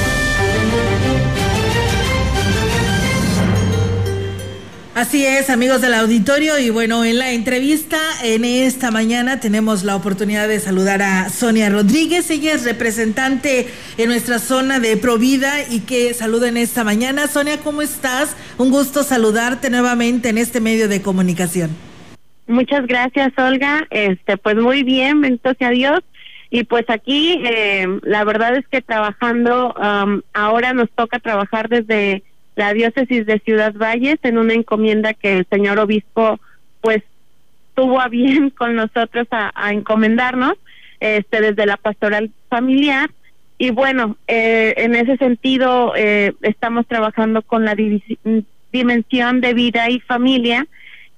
Así 4.98 5.24
es, 5.24 5.48
amigos 5.48 5.80
del 5.80 5.94
auditorio, 5.94 6.58
y 6.58 6.70
bueno, 6.70 7.04
en 7.04 7.20
la 7.20 7.30
entrevista 7.30 7.98
en 8.24 8.44
esta 8.44 8.90
mañana 8.90 9.38
tenemos 9.38 9.84
la 9.84 9.94
oportunidad 9.94 10.48
de 10.48 10.58
saludar 10.58 11.02
a 11.02 11.28
Sonia 11.28 11.70
Rodríguez. 11.70 12.28
Ella 12.32 12.52
es 12.52 12.64
representante 12.64 13.68
en 13.96 14.08
nuestra 14.08 14.40
zona 14.40 14.80
de 14.80 14.96
Provida 14.96 15.52
y 15.70 15.82
que 15.82 16.14
saluda 16.14 16.48
en 16.48 16.56
esta 16.56 16.82
mañana. 16.82 17.28
Sonia, 17.28 17.58
¿cómo 17.58 17.80
estás? 17.80 18.36
Un 18.58 18.72
gusto 18.72 19.04
saludarte 19.04 19.70
nuevamente 19.70 20.30
en 20.30 20.38
este 20.38 20.60
medio 20.60 20.88
de 20.88 21.00
comunicación. 21.00 21.70
Muchas 22.48 22.84
gracias, 22.88 23.32
Olga. 23.38 23.86
Este, 23.90 24.36
pues 24.36 24.56
muy 24.56 24.82
bien, 24.82 25.20
bendito 25.20 25.54
sea 25.60 25.70
Dios. 25.70 26.00
Y 26.50 26.64
pues 26.64 26.86
aquí, 26.88 27.40
eh, 27.44 27.86
la 28.02 28.24
verdad 28.24 28.56
es 28.56 28.66
que 28.66 28.82
trabajando, 28.82 29.74
um, 29.74 30.22
ahora 30.34 30.72
nos 30.72 30.90
toca 30.90 31.20
trabajar 31.20 31.68
desde 31.68 32.24
la 32.58 32.74
diócesis 32.74 33.24
de 33.24 33.38
Ciudad 33.38 33.72
Valles 33.72 34.18
en 34.24 34.36
una 34.36 34.52
encomienda 34.52 35.14
que 35.14 35.38
el 35.38 35.46
señor 35.48 35.78
obispo, 35.78 36.40
pues, 36.80 37.04
tuvo 37.74 38.00
a 38.00 38.08
bien 38.08 38.50
con 38.58 38.74
nosotros 38.74 39.28
a, 39.30 39.72
encomendarnos, 39.72 40.54
este, 40.98 41.40
desde 41.40 41.66
la 41.66 41.76
pastoral 41.76 42.32
familiar. 42.48 43.10
Y 43.58 43.70
bueno, 43.70 44.16
eh, 44.26 44.74
en 44.76 44.96
ese 44.96 45.16
sentido, 45.18 45.94
eh, 45.96 46.34
estamos 46.42 46.84
trabajando 46.88 47.42
con 47.42 47.64
la 47.64 47.76
dimensión 48.72 49.40
de 49.40 49.54
vida 49.54 49.88
y 49.88 50.00
familia 50.00 50.66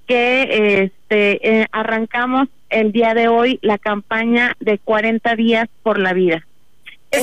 que 0.05 0.83
este, 0.83 1.61
eh, 1.61 1.67
arrancamos 1.71 2.49
el 2.69 2.91
día 2.91 3.15
de 3.15 3.29
hoy 3.29 3.57
la 3.63 3.79
campaña 3.79 4.55
de 4.59 4.77
40 4.77 5.35
días 5.35 5.67
por 5.81 5.97
la 5.97 6.13
vida. 6.13 6.45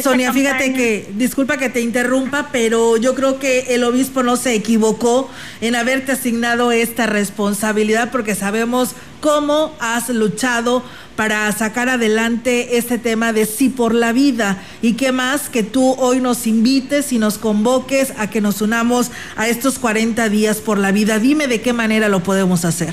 Sonia, 0.02 0.34
fíjate 0.34 0.74
que, 0.74 1.08
disculpa 1.14 1.56
que 1.56 1.70
te 1.70 1.80
interrumpa, 1.80 2.50
pero 2.52 2.98
yo 2.98 3.14
creo 3.14 3.38
que 3.38 3.74
el 3.74 3.84
obispo 3.84 4.22
no 4.22 4.36
se 4.36 4.54
equivocó 4.54 5.30
en 5.62 5.74
haberte 5.74 6.12
asignado 6.12 6.72
esta 6.72 7.06
responsabilidad 7.06 8.10
porque 8.12 8.34
sabemos 8.34 8.90
cómo 9.20 9.74
has 9.80 10.10
luchado 10.10 10.82
para 11.16 11.50
sacar 11.52 11.88
adelante 11.88 12.76
este 12.76 12.98
tema 12.98 13.32
de 13.32 13.46
sí 13.46 13.70
por 13.70 13.94
la 13.94 14.12
vida. 14.12 14.62
Y 14.82 14.92
qué 14.92 15.10
más 15.10 15.48
que 15.48 15.62
tú 15.62 15.94
hoy 15.98 16.20
nos 16.20 16.46
invites 16.46 17.10
y 17.12 17.18
nos 17.18 17.38
convoques 17.38 18.12
a 18.18 18.28
que 18.28 18.42
nos 18.42 18.60
unamos 18.60 19.10
a 19.36 19.48
estos 19.48 19.78
40 19.78 20.28
días 20.28 20.58
por 20.58 20.76
la 20.76 20.92
vida. 20.92 21.18
Dime 21.18 21.46
de 21.46 21.62
qué 21.62 21.72
manera 21.72 22.10
lo 22.10 22.22
podemos 22.22 22.66
hacer. 22.66 22.92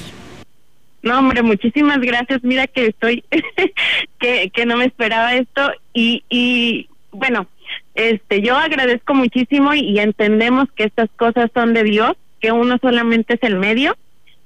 No, 1.05 1.19
hombre, 1.19 1.43
muchísimas 1.43 1.99
gracias. 1.99 2.43
Mira 2.43 2.65
que 2.65 2.87
estoy, 2.87 3.23
que, 4.19 4.49
que 4.49 4.65
no 4.65 4.75
me 4.75 4.85
esperaba 4.85 5.35
esto 5.35 5.71
y, 5.93 6.23
y 6.29 6.89
bueno, 7.11 7.47
este, 7.93 8.41
yo 8.41 8.57
agradezco 8.57 9.13
muchísimo 9.13 9.75
y, 9.75 9.99
entendemos 9.99 10.67
que 10.71 10.83
estas 10.83 11.09
cosas 11.15 11.51
son 11.53 11.75
de 11.75 11.83
Dios, 11.83 12.13
que 12.41 12.51
uno 12.51 12.79
solamente 12.81 13.35
es 13.35 13.43
el 13.43 13.55
medio 13.55 13.95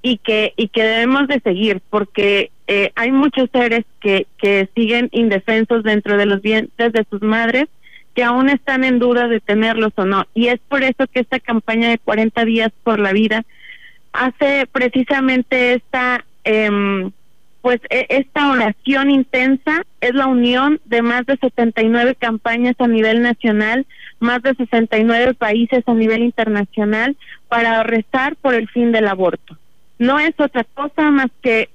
y 0.01 0.17
que 0.17 0.53
y 0.55 0.67
que 0.67 0.83
debemos 0.83 1.27
de 1.27 1.39
seguir 1.39 1.81
porque 1.89 2.51
eh, 2.67 2.91
hay 2.95 3.11
muchos 3.11 3.49
seres 3.51 3.85
que 3.99 4.27
que 4.37 4.69
siguen 4.75 5.09
indefensos 5.11 5.83
dentro 5.83 6.15
de 6.15 6.25
los 6.25 6.41
vientres 6.41 6.93
de 6.93 7.05
sus 7.09 7.21
madres 7.21 7.65
que 8.15 8.23
aún 8.23 8.49
están 8.49 8.85
en 8.85 8.99
duda 8.99 9.27
de 9.27 9.41
tenerlos 9.41 9.91
o 9.95 10.05
no 10.05 10.25
y 10.33 10.47
es 10.47 10.59
por 10.69 10.83
eso 10.83 11.05
que 11.07 11.19
esta 11.19 11.41
campaña 11.41 11.89
de 11.89 11.97
40 11.97 12.45
días 12.45 12.71
por 12.83 12.97
la 12.97 13.11
vida 13.11 13.43
hace 14.13 14.65
precisamente 14.71 15.73
esta 15.73 16.23
eh, 16.49 17.11
pues 17.61 17.79
e, 17.89 18.07
esta 18.09 18.49
oración 18.51 19.11
intensa 19.11 19.83
es 20.01 20.15
la 20.15 20.25
unión 20.25 20.79
de 20.85 21.03
más 21.03 21.25
de 21.27 21.37
79 21.37 22.15
campañas 22.15 22.75
a 22.79 22.87
nivel 22.87 23.21
nacional, 23.21 23.85
más 24.19 24.41
de 24.41 24.55
69 24.55 25.35
países 25.35 25.83
a 25.85 25.93
nivel 25.93 26.23
internacional 26.23 27.15
para 27.47 27.83
rezar 27.83 28.35
por 28.37 28.55
el 28.55 28.67
fin 28.69 28.91
del 28.91 29.07
aborto. 29.07 29.57
No 29.99 30.19
es 30.19 30.33
otra 30.39 30.63
cosa 30.63 31.11
más 31.11 31.29
que 31.43 31.69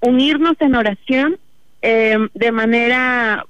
unirnos 0.00 0.56
en 0.60 0.74
oración 0.74 1.38
eh, 1.80 2.18
de 2.34 2.52
manera 2.52 3.46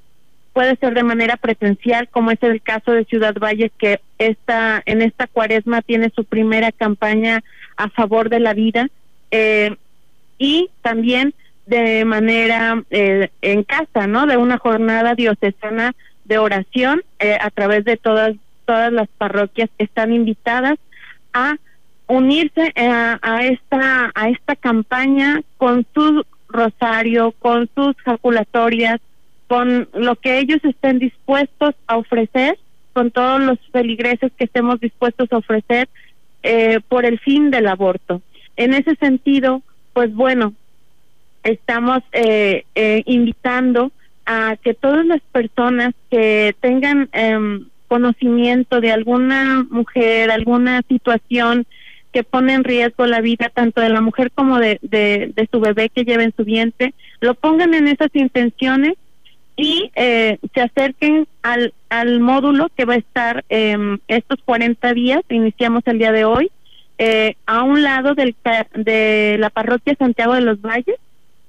puede 0.52 0.76
ser 0.76 0.94
de 0.94 1.04
manera 1.04 1.36
presencial, 1.36 2.08
como 2.08 2.30
es 2.32 2.42
el 2.42 2.60
caso 2.60 2.90
de 2.90 3.04
Ciudad 3.04 3.34
Valle, 3.34 3.70
que 3.78 4.00
esta, 4.18 4.82
en 4.86 5.02
esta 5.02 5.28
cuaresma 5.28 5.82
tiene 5.82 6.10
su 6.14 6.24
primera 6.24 6.72
campaña 6.72 7.44
a 7.76 7.88
favor 7.90 8.28
de 8.28 8.40
la 8.40 8.54
vida, 8.54 8.88
eh, 9.30 9.76
y 10.38 10.70
también 10.82 11.34
de 11.66 12.04
manera 12.04 12.82
eh, 12.90 13.30
en 13.42 13.62
casa, 13.62 14.06
¿no? 14.06 14.26
De 14.26 14.36
una 14.36 14.58
jornada 14.58 15.14
diocesana 15.14 15.94
de 16.24 16.38
oración 16.38 17.02
eh, 17.18 17.36
a 17.40 17.50
través 17.50 17.84
de 17.84 17.96
todas 17.96 18.34
todas 18.64 18.92
las 18.92 19.08
parroquias 19.08 19.70
que 19.78 19.84
están 19.84 20.12
invitadas 20.12 20.78
a 21.32 21.56
unirse 22.06 22.72
a, 22.76 23.18
a 23.22 23.44
esta 23.44 24.12
a 24.14 24.28
esta 24.28 24.56
campaña 24.56 25.42
con 25.56 25.86
su 25.94 26.24
rosario, 26.48 27.32
con 27.38 27.68
sus 27.74 27.96
jaculatorias, 27.98 29.00
con 29.46 29.88
lo 29.94 30.16
que 30.16 30.38
ellos 30.38 30.58
estén 30.64 30.98
dispuestos 30.98 31.74
a 31.86 31.96
ofrecer, 31.96 32.58
con 32.92 33.10
todos 33.10 33.40
los 33.40 33.58
feligreses 33.72 34.32
que 34.36 34.44
estemos 34.44 34.80
dispuestos 34.80 35.32
a 35.32 35.38
ofrecer 35.38 35.88
eh, 36.42 36.80
por 36.88 37.04
el 37.04 37.18
fin 37.18 37.50
del 37.50 37.66
aborto. 37.66 38.22
En 38.56 38.74
ese 38.74 38.94
sentido, 38.96 39.62
pues 39.98 40.14
bueno, 40.14 40.54
estamos 41.42 42.04
eh, 42.12 42.64
eh, 42.76 43.02
invitando 43.06 43.90
a 44.26 44.54
que 44.62 44.72
todas 44.72 45.04
las 45.04 45.20
personas 45.32 45.92
que 46.08 46.54
tengan 46.60 47.08
em, 47.10 47.66
conocimiento 47.88 48.80
de 48.80 48.92
alguna 48.92 49.66
mujer, 49.68 50.30
alguna 50.30 50.82
situación 50.88 51.66
que 52.12 52.22
pone 52.22 52.54
en 52.54 52.62
riesgo 52.62 53.06
la 53.06 53.20
vida 53.20 53.50
tanto 53.52 53.80
de 53.80 53.88
la 53.88 54.00
mujer 54.00 54.30
como 54.30 54.60
de, 54.60 54.78
su 55.50 55.58
bebé 55.58 55.88
que 55.88 56.04
lleva 56.04 56.22
en 56.22 56.34
su 56.36 56.44
vientre, 56.44 56.94
lo 57.20 57.34
pongan 57.34 57.74
en 57.74 57.88
esas 57.88 58.10
intenciones 58.14 58.94
y 59.56 59.90
eh, 59.96 60.38
se 60.54 60.60
acerquen 60.60 61.26
al, 61.42 61.74
al 61.88 62.20
módulo 62.20 62.68
que 62.76 62.84
va 62.84 62.94
a 62.94 62.98
estar 62.98 63.44
eh, 63.48 63.76
estos 64.06 64.38
40 64.44 64.94
días, 64.94 65.22
iniciamos 65.28 65.82
el 65.86 65.98
día 65.98 66.12
de 66.12 66.24
hoy, 66.24 66.52
eh, 66.98 67.36
a 67.46 67.62
un 67.62 67.82
lado 67.82 68.14
del, 68.14 68.34
de 68.74 69.36
la 69.38 69.50
parroquia 69.50 69.94
Santiago 69.98 70.34
de 70.34 70.40
los 70.40 70.60
Valles, 70.60 70.96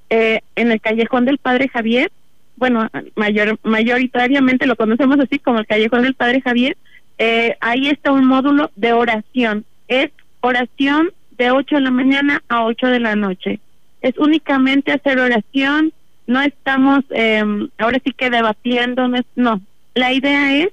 eh, 0.10 0.42
en 0.56 0.72
el 0.72 0.82
callejón 0.82 1.26
del 1.26 1.38
Padre 1.38 1.68
Javier, 1.68 2.12
bueno, 2.56 2.90
mayor, 3.16 3.58
mayoritariamente 3.64 4.68
lo 4.68 4.76
conocemos 4.76 5.20
así 5.20 5.40
como 5.40 5.60
el 5.60 5.68
callejón 5.68 6.04
del 6.04 6.14
Padre 6.14 6.42
Javier, 6.42 6.78
eh, 7.18 7.56
ahí 7.62 7.88
está 7.88 8.12
un 8.12 8.26
módulo 8.26 8.70
de 8.76 8.94
oración, 8.94 9.66
es 9.88 10.12
oración 10.42 11.12
de 11.38 11.52
8 11.52 11.76
de 11.76 11.82
la 11.82 11.92
mañana 11.92 12.44
a 12.50 12.66
8 12.66 12.88
de 12.88 13.00
la 13.00 13.16
noche, 13.16 13.60
es 14.02 14.18
únicamente 14.18 14.92
hacer 14.92 15.20
oración, 15.20 15.94
no 16.28 16.42
estamos 16.42 17.04
eh, 17.12 17.44
ahora 17.78 18.00
sí 18.04 18.12
que 18.12 18.30
debatiendo, 18.30 19.10
no, 19.36 19.62
la 19.96 20.14
idea 20.14 20.56
es 20.58 20.70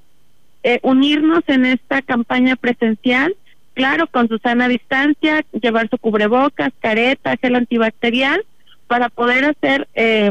eh, 0.64 0.80
unirnos 0.82 1.44
en 1.46 1.66
esta 1.66 2.02
campaña 2.02 2.56
presencial, 2.56 3.34
claro, 3.76 4.06
con 4.06 4.26
su 4.26 4.38
sana 4.38 4.68
distancia, 4.68 5.44
llevar 5.52 5.90
su 5.90 5.98
cubrebocas, 5.98 6.72
careta, 6.80 7.36
gel 7.36 7.56
antibacterial, 7.56 8.42
para 8.86 9.10
poder 9.10 9.44
hacer 9.44 9.86
eh, 9.94 10.30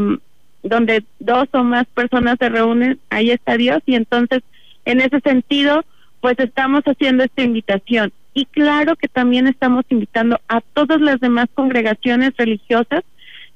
donde 0.63 1.03
dos 1.19 1.47
o 1.51 1.63
más 1.63 1.86
personas 1.93 2.38
se 2.39 2.49
reúnen, 2.49 2.99
ahí 3.12 3.29
está 3.29 3.55
Dios, 3.55 3.84
y 3.86 3.93
entonces 3.95 4.41
en 4.84 4.99
ese 4.99 5.19
sentido, 5.19 5.86
pues 6.21 6.39
estamos 6.39 6.84
haciendo 6.86 7.23
esta 7.23 7.43
invitación. 7.43 8.12
Y 8.34 8.45
claro 8.45 8.95
que 8.95 9.08
también 9.08 9.47
estamos 9.47 9.86
invitando 9.89 10.41
a 10.47 10.62
todas 10.62 10.99
las 10.99 11.19
demás 11.19 11.47
congregaciones 11.53 12.34
religiosas 12.38 13.03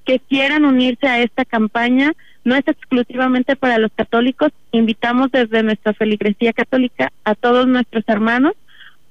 que 0.05 0.19
quieran 0.19 0.65
unirse 0.65 1.07
a 1.07 1.19
esta 1.19 1.45
campaña, 1.45 2.13
no 2.43 2.55
es 2.55 2.67
exclusivamente 2.67 3.55
para 3.55 3.79
los 3.79 3.91
católicos, 3.93 4.51
invitamos 4.71 5.31
desde 5.31 5.63
nuestra 5.63 5.93
feligresía 5.93 6.53
católica 6.53 7.11
a 7.23 7.33
todos 7.33 7.67
nuestros 7.67 8.03
hermanos, 8.07 8.53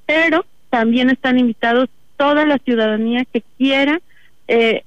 pero 0.07 0.47
también 0.71 1.11
están 1.11 1.39
invitados 1.39 1.89
toda 2.17 2.45
la 2.45 2.59
ciudadanía 2.59 3.25
que 3.25 3.43
quiera 3.57 4.01
eh, 4.49 4.83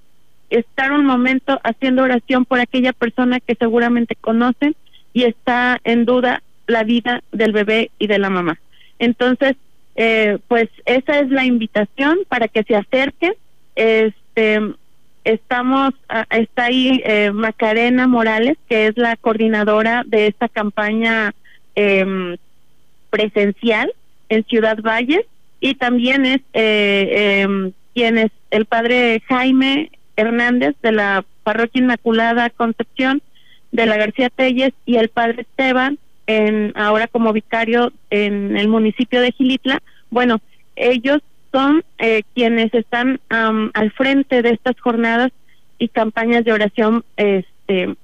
estar 0.49 0.91
un 0.91 1.05
momento 1.05 1.59
haciendo 1.63 2.03
oración 2.03 2.45
por 2.45 2.59
aquella 2.59 2.93
persona 2.93 3.39
que 3.39 3.55
seguramente 3.55 4.15
conocen 4.15 4.75
y 5.13 5.23
está 5.23 5.79
en 5.83 6.05
duda 6.05 6.43
la 6.67 6.83
vida 6.83 7.23
del 7.31 7.51
bebé 7.51 7.91
y 7.99 8.07
de 8.07 8.19
la 8.19 8.29
mamá. 8.29 8.59
Entonces, 8.99 9.55
eh, 9.95 10.39
pues 10.47 10.69
esa 10.85 11.19
es 11.19 11.29
la 11.29 11.45
invitación 11.45 12.19
para 12.27 12.47
que 12.47 12.63
se 12.63 12.75
acerquen. 12.75 13.33
Este, 13.75 14.59
estamos, 15.23 15.93
está 16.29 16.65
ahí 16.65 17.01
eh, 17.05 17.31
Macarena 17.31 18.07
Morales, 18.07 18.57
que 18.69 18.87
es 18.87 18.97
la 18.97 19.15
coordinadora 19.15 20.03
de 20.05 20.27
esta 20.27 20.49
campaña 20.49 21.33
em, 21.75 22.37
presencial 23.09 23.93
en 24.29 24.43
Ciudad 24.45 24.77
Valles, 24.81 25.25
y 25.61 25.75
también 25.75 26.25
es 26.25 26.41
eh, 26.53 27.43
em, 27.43 27.71
quien 27.93 28.17
es 28.17 28.31
el 28.49 28.65
padre 28.65 29.21
Jaime 29.27 29.91
Hernández 30.17 30.75
de 30.81 30.91
la 30.91 31.23
Parroquia 31.43 31.81
Inmaculada 31.81 32.49
Concepción 32.49 33.21
de 33.71 33.85
la 33.85 33.95
García 33.95 34.29
Telles 34.29 34.73
y 34.85 34.97
el 34.97 35.09
padre 35.09 35.43
Esteban, 35.43 35.97
en, 36.27 36.73
ahora 36.75 37.07
como 37.07 37.31
vicario 37.31 37.93
en 38.09 38.57
el 38.57 38.67
municipio 38.67 39.21
de 39.21 39.31
Gilitla. 39.31 39.81
Bueno, 40.09 40.41
ellos 40.75 41.21
son 41.51 41.83
eh, 41.99 42.23
quienes 42.33 42.73
están 42.73 43.19
al 43.29 43.91
frente 43.91 44.41
de 44.41 44.49
estas 44.49 44.79
jornadas 44.79 45.31
y 45.77 45.89
campañas 45.89 46.43
de 46.43 46.53
oración 46.53 47.03
este, 47.17 47.95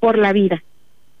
por 0.00 0.16
la 0.16 0.32
vida. 0.32 0.62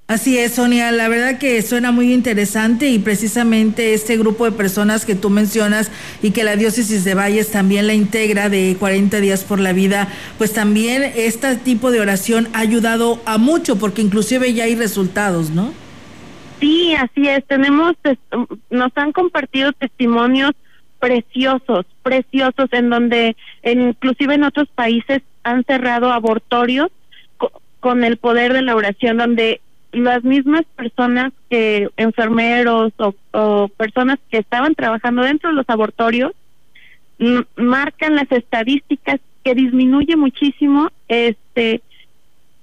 Así 0.06 0.36
es, 0.36 0.56
Sonia, 0.56 0.92
la 0.92 1.08
verdad 1.08 1.38
que 1.38 1.62
suena 1.62 1.90
muy 1.90 2.12
interesante 2.12 2.90
y 2.90 2.98
precisamente 2.98 3.94
este 3.94 4.18
grupo 4.18 4.44
de 4.44 4.52
personas 4.52 5.06
que 5.06 5.14
tú 5.14 5.30
mencionas 5.30 5.90
y 6.22 6.32
que 6.32 6.44
la 6.44 6.56
diócesis 6.56 7.04
de 7.04 7.14
Valles 7.14 7.50
también 7.50 7.86
la 7.86 7.94
integra 7.94 8.50
de 8.50 8.76
40 8.78 9.18
días 9.20 9.44
por 9.44 9.60
la 9.60 9.72
vida, 9.72 10.08
pues 10.36 10.52
también 10.52 11.10
este 11.16 11.56
tipo 11.56 11.90
de 11.90 12.00
oración 12.00 12.48
ha 12.52 12.58
ayudado 12.58 13.18
a 13.24 13.38
mucho 13.38 13.76
porque 13.76 14.02
inclusive 14.02 14.52
ya 14.52 14.64
hay 14.64 14.74
resultados, 14.74 15.48
¿no? 15.48 15.72
Sí, 16.60 16.94
así 16.94 17.26
es, 17.26 17.42
tenemos, 17.46 17.94
nos 18.68 18.92
han 18.96 19.12
compartido 19.12 19.72
testimonios 19.72 20.52
preciosos, 20.98 21.86
preciosos, 22.02 22.68
en 22.72 22.90
donde 22.90 23.36
inclusive 23.62 24.34
en 24.34 24.44
otros 24.44 24.68
países 24.74 25.22
han 25.44 25.64
cerrado 25.64 26.12
abortorios 26.12 26.90
con 27.80 28.04
el 28.04 28.18
poder 28.18 28.52
de 28.52 28.62
la 28.62 28.76
oración, 28.76 29.16
donde 29.18 29.60
las 29.94 30.24
mismas 30.24 30.64
personas 30.76 31.32
que 31.48 31.88
enfermeros 31.96 32.92
o, 32.98 33.68
personas 33.76 34.18
que 34.30 34.38
estaban 34.38 34.74
trabajando 34.74 35.22
dentro 35.22 35.50
de 35.50 35.56
los 35.56 35.68
abortorios 35.68 36.32
marcan 37.56 38.16
las 38.16 38.30
estadísticas 38.32 39.20
que 39.44 39.54
disminuye 39.54 40.16
muchísimo 40.16 40.90
este 41.08 41.80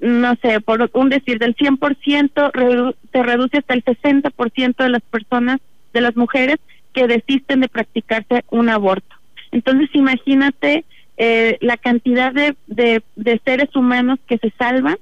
no 0.02 0.36
sé, 0.42 0.60
por 0.62 0.90
un 0.94 1.10
decir 1.10 1.38
del 1.38 1.56
100% 1.56 2.96
se 3.12 3.24
reduce 3.24 3.58
hasta 3.60 3.76
el 3.76 3.86
60% 3.86 4.76
de 4.78 4.90
las 4.90 5.04
personas, 5.04 5.60
de 5.94 6.02
las 6.02 6.16
mujeres 6.16 6.58
que 6.92 7.06
desisten 7.06 7.62
de 7.62 7.70
practicarse 7.70 8.44
un 8.50 8.70
aborto. 8.70 9.16
Entonces, 9.52 9.90
imagínate 9.94 10.86
eh, 11.18 11.58
la 11.62 11.78
cantidad 11.78 12.34
de, 12.34 12.56
de, 12.68 13.42
seres 13.46 13.76
humanos 13.76 14.18
que 14.28 14.40
se 14.40 14.52
salvan 14.58 14.98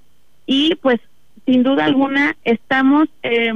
y 0.45 0.75
pues 0.75 0.99
sin 1.49 1.63
duda 1.63 1.85
alguna 1.85 2.35
estamos 2.43 3.09
eh, 3.23 3.51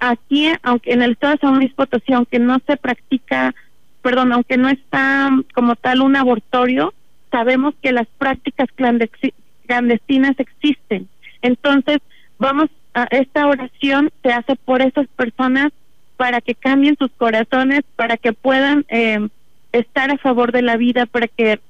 aquí, 0.00 0.48
aunque 0.64 0.92
en 0.92 1.02
el 1.02 1.12
estado 1.12 1.34
de 1.34 1.38
San 1.38 1.54
Luis 1.56 1.72
Potosí, 1.72 2.12
aunque 2.12 2.40
no 2.40 2.58
se 2.66 2.76
practica, 2.76 3.54
perdón, 4.02 4.32
aunque 4.32 4.56
no 4.56 4.68
está 4.68 5.30
como 5.54 5.76
tal 5.76 6.00
un 6.00 6.16
abortorio, 6.16 6.92
sabemos 7.30 7.74
que 7.80 7.92
las 7.92 8.08
prácticas 8.18 8.68
clandestinas 8.74 10.34
existen. 10.38 11.08
Entonces, 11.42 11.98
vamos 12.38 12.70
a 12.92 13.04
esta 13.04 13.46
oración 13.46 14.10
se 14.22 14.32
hace 14.32 14.56
por 14.56 14.82
esas 14.82 15.06
personas 15.08 15.72
para 16.16 16.40
que 16.40 16.56
cambien 16.56 16.96
sus 16.98 17.12
corazones, 17.12 17.82
para 17.94 18.16
que 18.16 18.32
puedan 18.32 18.84
eh, 18.88 19.28
estar 19.70 20.10
a 20.10 20.18
favor 20.18 20.50
de 20.50 20.62
la 20.62 20.76
vida, 20.76 21.06
para 21.06 21.28
que 21.28 21.60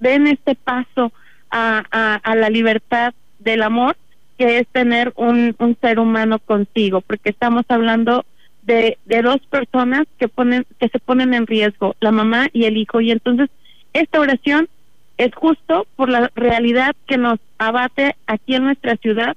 den 0.00 0.26
este 0.26 0.56
paso 0.56 1.12
a, 1.50 2.20
a, 2.22 2.34
la 2.34 2.50
libertad 2.50 3.14
del 3.38 3.62
amor, 3.62 3.96
que 4.38 4.58
es 4.58 4.68
tener 4.68 5.12
un, 5.16 5.54
un, 5.58 5.76
ser 5.80 5.98
humano 5.98 6.38
consigo, 6.38 7.00
porque 7.00 7.30
estamos 7.30 7.64
hablando 7.68 8.24
de, 8.62 8.98
de 9.04 9.22
dos 9.22 9.38
personas 9.50 10.04
que 10.18 10.28
ponen 10.28 10.64
que 10.78 10.88
se 10.88 10.98
ponen 10.98 11.34
en 11.34 11.46
riesgo, 11.46 11.96
la 12.00 12.12
mamá 12.12 12.48
y 12.52 12.64
el 12.64 12.76
hijo, 12.76 13.00
y 13.00 13.10
entonces 13.10 13.50
esta 13.92 14.20
oración 14.20 14.68
es 15.16 15.34
justo 15.34 15.86
por 15.96 16.08
la 16.08 16.30
realidad 16.36 16.94
que 17.06 17.18
nos 17.18 17.40
abate 17.58 18.14
aquí 18.26 18.54
en 18.54 18.64
nuestra 18.64 18.96
ciudad, 18.96 19.36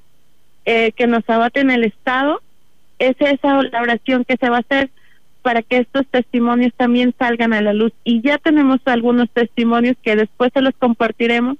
eh, 0.66 0.92
que 0.92 1.08
nos 1.08 1.28
abate 1.28 1.62
en 1.62 1.72
el 1.72 1.84
estado 1.84 2.42
es 3.02 3.16
esa 3.20 3.64
la 3.64 3.82
oración 3.82 4.24
que 4.26 4.38
se 4.38 4.50
va 4.50 4.58
a 4.58 4.60
hacer 4.60 4.90
para 5.42 5.64
que 5.64 5.78
estos 5.78 6.06
testimonios 6.08 6.72
también 6.78 7.16
salgan 7.18 7.52
a 7.52 7.62
la 7.62 7.74
luz. 7.74 7.92
Y 8.04 8.22
ya 8.22 8.38
tenemos 8.38 8.80
algunos 8.86 9.28
testimonios 9.32 9.98
que 10.04 10.16
después 10.16 10.52
se 10.54 10.62
los 10.62 10.76
compartiremos, 10.76 11.58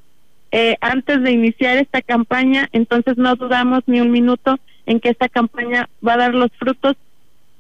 eh, 0.52 0.78
antes 0.82 1.22
de 1.24 1.32
iniciar 1.32 1.78
esta 1.78 2.02
campaña, 2.02 2.70
entonces 2.74 3.18
no 3.18 3.36
dudamos 3.36 3.84
ni 3.88 4.02
un 4.02 4.12
minuto 4.12 4.60
en 4.86 5.00
que 5.00 5.10
esta 5.10 5.30
campaña 5.30 5.90
va 6.06 6.14
a 6.14 6.18
dar 6.18 6.34
los 6.34 6.52
frutos 6.58 6.96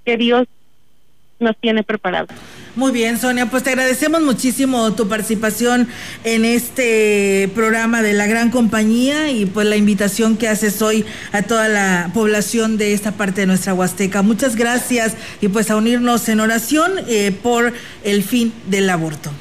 que 0.05 0.17
Dios 0.17 0.47
nos 1.39 1.57
tiene 1.57 1.83
preparados. 1.83 2.29
Muy 2.75 2.93
bien, 2.93 3.19
Sonia, 3.19 3.47
pues 3.47 3.63
te 3.63 3.71
agradecemos 3.71 4.21
muchísimo 4.21 4.93
tu 4.93 5.09
participación 5.09 5.89
en 6.23 6.45
este 6.45 7.49
programa 7.53 8.01
de 8.01 8.13
la 8.13 8.27
gran 8.27 8.49
compañía 8.49 9.29
y 9.29 9.45
pues 9.45 9.67
la 9.67 9.75
invitación 9.75 10.37
que 10.37 10.47
haces 10.47 10.81
hoy 10.81 11.03
a 11.33 11.41
toda 11.41 11.67
la 11.67 12.11
población 12.13 12.77
de 12.77 12.93
esta 12.93 13.11
parte 13.13 13.41
de 13.41 13.47
nuestra 13.47 13.73
Huasteca. 13.73 14.21
Muchas 14.21 14.55
gracias 14.55 15.17
y 15.41 15.49
pues 15.49 15.69
a 15.69 15.75
unirnos 15.75 16.29
en 16.29 16.39
oración 16.39 16.91
eh, 17.09 17.31
por 17.43 17.73
el 18.03 18.23
fin 18.23 18.53
del 18.67 18.89
aborto. 18.89 19.31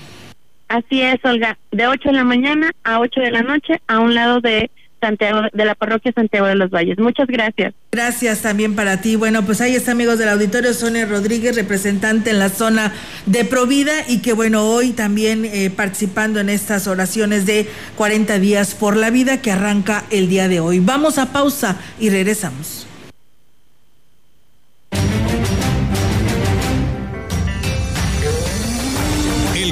Así 0.70 1.02
es, 1.02 1.18
Olga, 1.24 1.58
de 1.72 1.88
8 1.88 2.10
de 2.10 2.14
la 2.14 2.22
mañana 2.22 2.70
a 2.84 3.00
8 3.00 3.20
de 3.20 3.32
la 3.32 3.42
noche 3.42 3.80
a 3.88 3.98
un 3.98 4.14
lado 4.14 4.40
de 4.40 4.70
Santiago, 5.00 5.40
de 5.52 5.64
la 5.64 5.74
parroquia 5.74 6.12
Santiago 6.12 6.46
de 6.46 6.54
los 6.54 6.70
Valles. 6.70 6.96
Muchas 6.96 7.26
gracias. 7.26 7.74
Gracias 7.90 8.42
también 8.42 8.76
para 8.76 9.00
ti. 9.00 9.16
Bueno, 9.16 9.44
pues 9.44 9.60
ahí 9.60 9.74
está, 9.74 9.90
amigos 9.90 10.20
del 10.20 10.28
auditorio, 10.28 10.72
Sonia 10.72 11.06
Rodríguez, 11.06 11.56
representante 11.56 12.30
en 12.30 12.38
la 12.38 12.50
zona 12.50 12.92
de 13.26 13.44
Provida 13.44 13.92
y 14.06 14.22
que 14.22 14.32
bueno, 14.32 14.64
hoy 14.64 14.92
también 14.92 15.44
eh, 15.44 15.70
participando 15.70 16.38
en 16.38 16.48
estas 16.48 16.86
oraciones 16.86 17.46
de 17.46 17.66
40 17.96 18.38
días 18.38 18.76
por 18.76 18.96
la 18.96 19.10
vida 19.10 19.42
que 19.42 19.50
arranca 19.50 20.04
el 20.10 20.28
día 20.28 20.46
de 20.46 20.60
hoy. 20.60 20.78
Vamos 20.78 21.18
a 21.18 21.32
pausa 21.32 21.80
y 21.98 22.10
regresamos. 22.10 22.86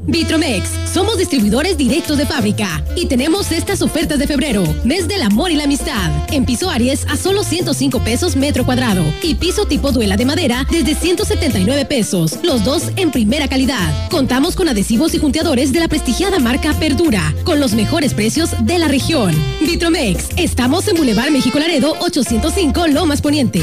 Vitromex, 0.00 0.70
somos 0.92 1.18
distribuidores 1.18 1.76
directos 1.76 2.18
de 2.18 2.26
fábrica 2.26 2.82
y 2.96 3.06
tenemos 3.06 3.50
estas 3.52 3.82
ofertas 3.82 4.18
de 4.18 4.26
febrero, 4.26 4.62
mes 4.84 5.08
del 5.08 5.22
amor 5.22 5.50
y 5.50 5.56
la 5.56 5.64
amistad. 5.64 6.10
En 6.32 6.44
piso 6.44 6.70
Aries 6.70 7.04
a 7.08 7.16
solo 7.16 7.42
105 7.42 8.00
pesos 8.00 8.36
metro 8.36 8.64
cuadrado 8.64 9.04
y 9.22 9.34
piso 9.34 9.66
tipo 9.66 9.92
duela 9.92 10.16
de 10.16 10.24
madera 10.24 10.66
desde 10.70 10.94
179 10.94 11.84
pesos, 11.84 12.38
los 12.42 12.64
dos 12.64 12.90
en 12.96 13.10
primera 13.10 13.48
calidad. 13.48 14.08
Contamos 14.08 14.54
con 14.56 14.68
adhesivos 14.68 15.14
y 15.14 15.18
junteadores 15.18 15.72
de 15.72 15.80
la 15.80 15.88
prestigiada 15.88 16.38
marca 16.38 16.72
Perdura, 16.74 17.34
con 17.44 17.60
los 17.60 17.74
mejores 17.74 18.14
precios 18.14 18.50
de 18.64 18.78
la 18.78 18.88
región. 18.88 19.34
Vitromex, 19.60 20.28
estamos 20.36 20.86
en 20.88 20.96
Boulevard 20.96 21.30
México 21.30 21.58
Laredo 21.58 21.94
805 22.00 22.86
Lomas 22.88 23.20
Poniente. 23.20 23.62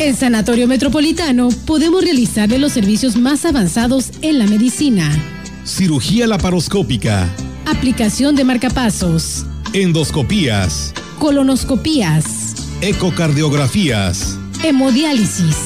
En 0.00 0.14
Sanatorio 0.14 0.68
Metropolitano 0.68 1.48
podemos 1.66 2.04
realizarle 2.04 2.58
los 2.58 2.70
servicios 2.70 3.16
más 3.16 3.44
avanzados 3.44 4.10
en 4.22 4.38
la 4.38 4.46
medicina. 4.46 5.10
Cirugía 5.64 6.28
laparoscópica. 6.28 7.28
Aplicación 7.66 8.36
de 8.36 8.44
marcapasos. 8.44 9.44
Endoscopías. 9.72 10.94
Colonoscopías. 11.18 12.54
Ecocardiografías. 12.80 14.38
Hemodiálisis. 14.62 15.56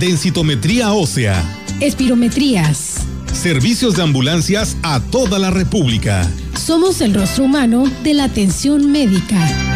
Densitometría 0.00 0.92
ósea. 0.92 1.40
Espirometrías. 1.78 2.96
Servicios 3.32 3.94
de 3.94 4.02
ambulancias 4.02 4.76
a 4.82 4.98
toda 4.98 5.38
la 5.38 5.50
República. 5.50 6.28
Somos 6.58 7.00
el 7.00 7.14
rostro 7.14 7.44
humano 7.44 7.84
de 8.02 8.14
la 8.14 8.24
atención 8.24 8.90
médica. 8.90 9.75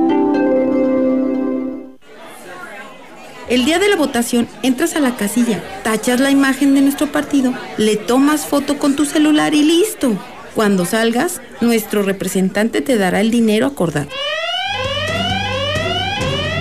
El 3.51 3.65
día 3.65 3.79
de 3.79 3.89
la 3.89 3.97
votación 3.97 4.47
entras 4.63 4.95
a 4.95 5.01
la 5.01 5.17
casilla, 5.17 5.61
tachas 5.83 6.21
la 6.21 6.31
imagen 6.31 6.73
de 6.73 6.79
nuestro 6.79 7.11
partido, 7.11 7.53
le 7.77 7.97
tomas 7.97 8.45
foto 8.45 8.79
con 8.79 8.95
tu 8.95 9.03
celular 9.03 9.53
y 9.53 9.61
listo. 9.61 10.17
Cuando 10.55 10.85
salgas, 10.85 11.41
nuestro 11.59 12.01
representante 12.01 12.79
te 12.79 12.95
dará 12.95 13.19
el 13.19 13.29
dinero 13.29 13.65
acordado. 13.65 14.07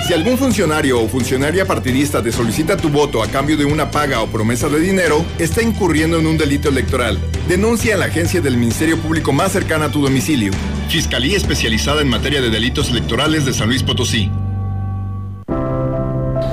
Si 0.04 0.12
algún 0.12 0.36
funcionario 0.36 1.00
o 1.00 1.06
funcionaria 1.06 1.64
partidista 1.64 2.24
te 2.24 2.32
solicita 2.32 2.76
tu 2.76 2.88
voto 2.88 3.22
a 3.22 3.28
cambio 3.28 3.56
de 3.56 3.66
una 3.66 3.92
paga 3.92 4.20
o 4.20 4.26
promesa 4.26 4.68
de 4.68 4.80
dinero, 4.80 5.24
está 5.38 5.62
incurriendo 5.62 6.18
en 6.18 6.26
un 6.26 6.36
delito 6.36 6.70
electoral. 6.70 7.20
Denuncia 7.46 7.94
a 7.94 7.98
la 7.98 8.06
agencia 8.06 8.40
del 8.40 8.56
Ministerio 8.56 8.98
Público 8.98 9.32
más 9.32 9.52
cercana 9.52 9.84
a 9.84 9.92
tu 9.92 10.02
domicilio. 10.02 10.50
Fiscalía 10.88 11.36
especializada 11.36 12.02
en 12.02 12.08
materia 12.08 12.40
de 12.40 12.50
delitos 12.50 12.90
electorales 12.90 13.44
de 13.44 13.52
San 13.52 13.68
Luis 13.68 13.84
Potosí. 13.84 14.28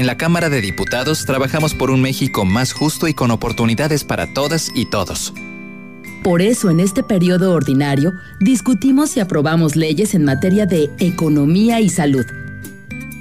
En 0.00 0.06
la 0.06 0.16
Cámara 0.16 0.48
de 0.48 0.62
Diputados 0.62 1.26
trabajamos 1.26 1.74
por 1.74 1.90
un 1.90 2.00
México 2.00 2.46
más 2.46 2.72
justo 2.72 3.06
y 3.06 3.12
con 3.12 3.30
oportunidades 3.30 4.02
para 4.02 4.32
todas 4.32 4.72
y 4.74 4.86
todos. 4.86 5.34
Por 6.24 6.40
eso 6.40 6.70
en 6.70 6.80
este 6.80 7.02
periodo 7.02 7.52
ordinario 7.52 8.14
discutimos 8.40 9.14
y 9.18 9.20
aprobamos 9.20 9.76
leyes 9.76 10.14
en 10.14 10.24
materia 10.24 10.64
de 10.64 10.88
economía 11.00 11.80
y 11.80 11.90
salud. 11.90 12.24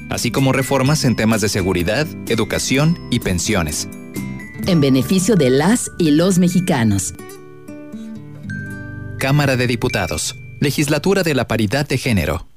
así 0.09 0.31
como 0.31 0.53
reformas 0.53 1.03
en 1.03 1.17
temas 1.17 1.41
de 1.41 1.49
seguridad, 1.49 2.07
educación 2.29 2.97
y 3.11 3.19
pensiones. 3.19 3.89
En 4.65 4.79
beneficio 4.79 5.35
de 5.35 5.49
las 5.49 5.91
y 5.97 6.11
los 6.11 6.39
mexicanos. 6.39 7.13
Cámara 9.17 9.57
de 9.57 9.67
Diputados. 9.67 10.37
Legislatura 10.61 11.23
de 11.23 11.35
la 11.35 11.45
Paridad 11.45 11.85
de 11.85 11.97
Género. 11.97 12.47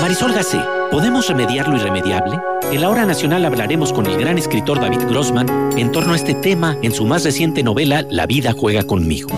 Marisol 0.00 0.32
Gacé, 0.32 0.58
¿podemos 0.90 1.28
remediar 1.28 1.68
lo 1.68 1.76
irremediable? 1.76 2.38
En 2.72 2.80
la 2.80 2.90
hora 2.90 3.06
nacional 3.06 3.44
hablaremos 3.44 3.92
con 3.92 4.06
el 4.06 4.18
gran 4.18 4.38
escritor 4.38 4.80
David 4.80 5.00
Grossman 5.08 5.48
en 5.76 5.92
torno 5.92 6.12
a 6.12 6.16
este 6.16 6.34
tema 6.34 6.76
en 6.82 6.92
su 6.92 7.04
más 7.04 7.24
reciente 7.24 7.62
novela 7.62 8.04
La 8.10 8.26
vida 8.26 8.54
juega 8.56 8.82
conmigo. 8.84 9.30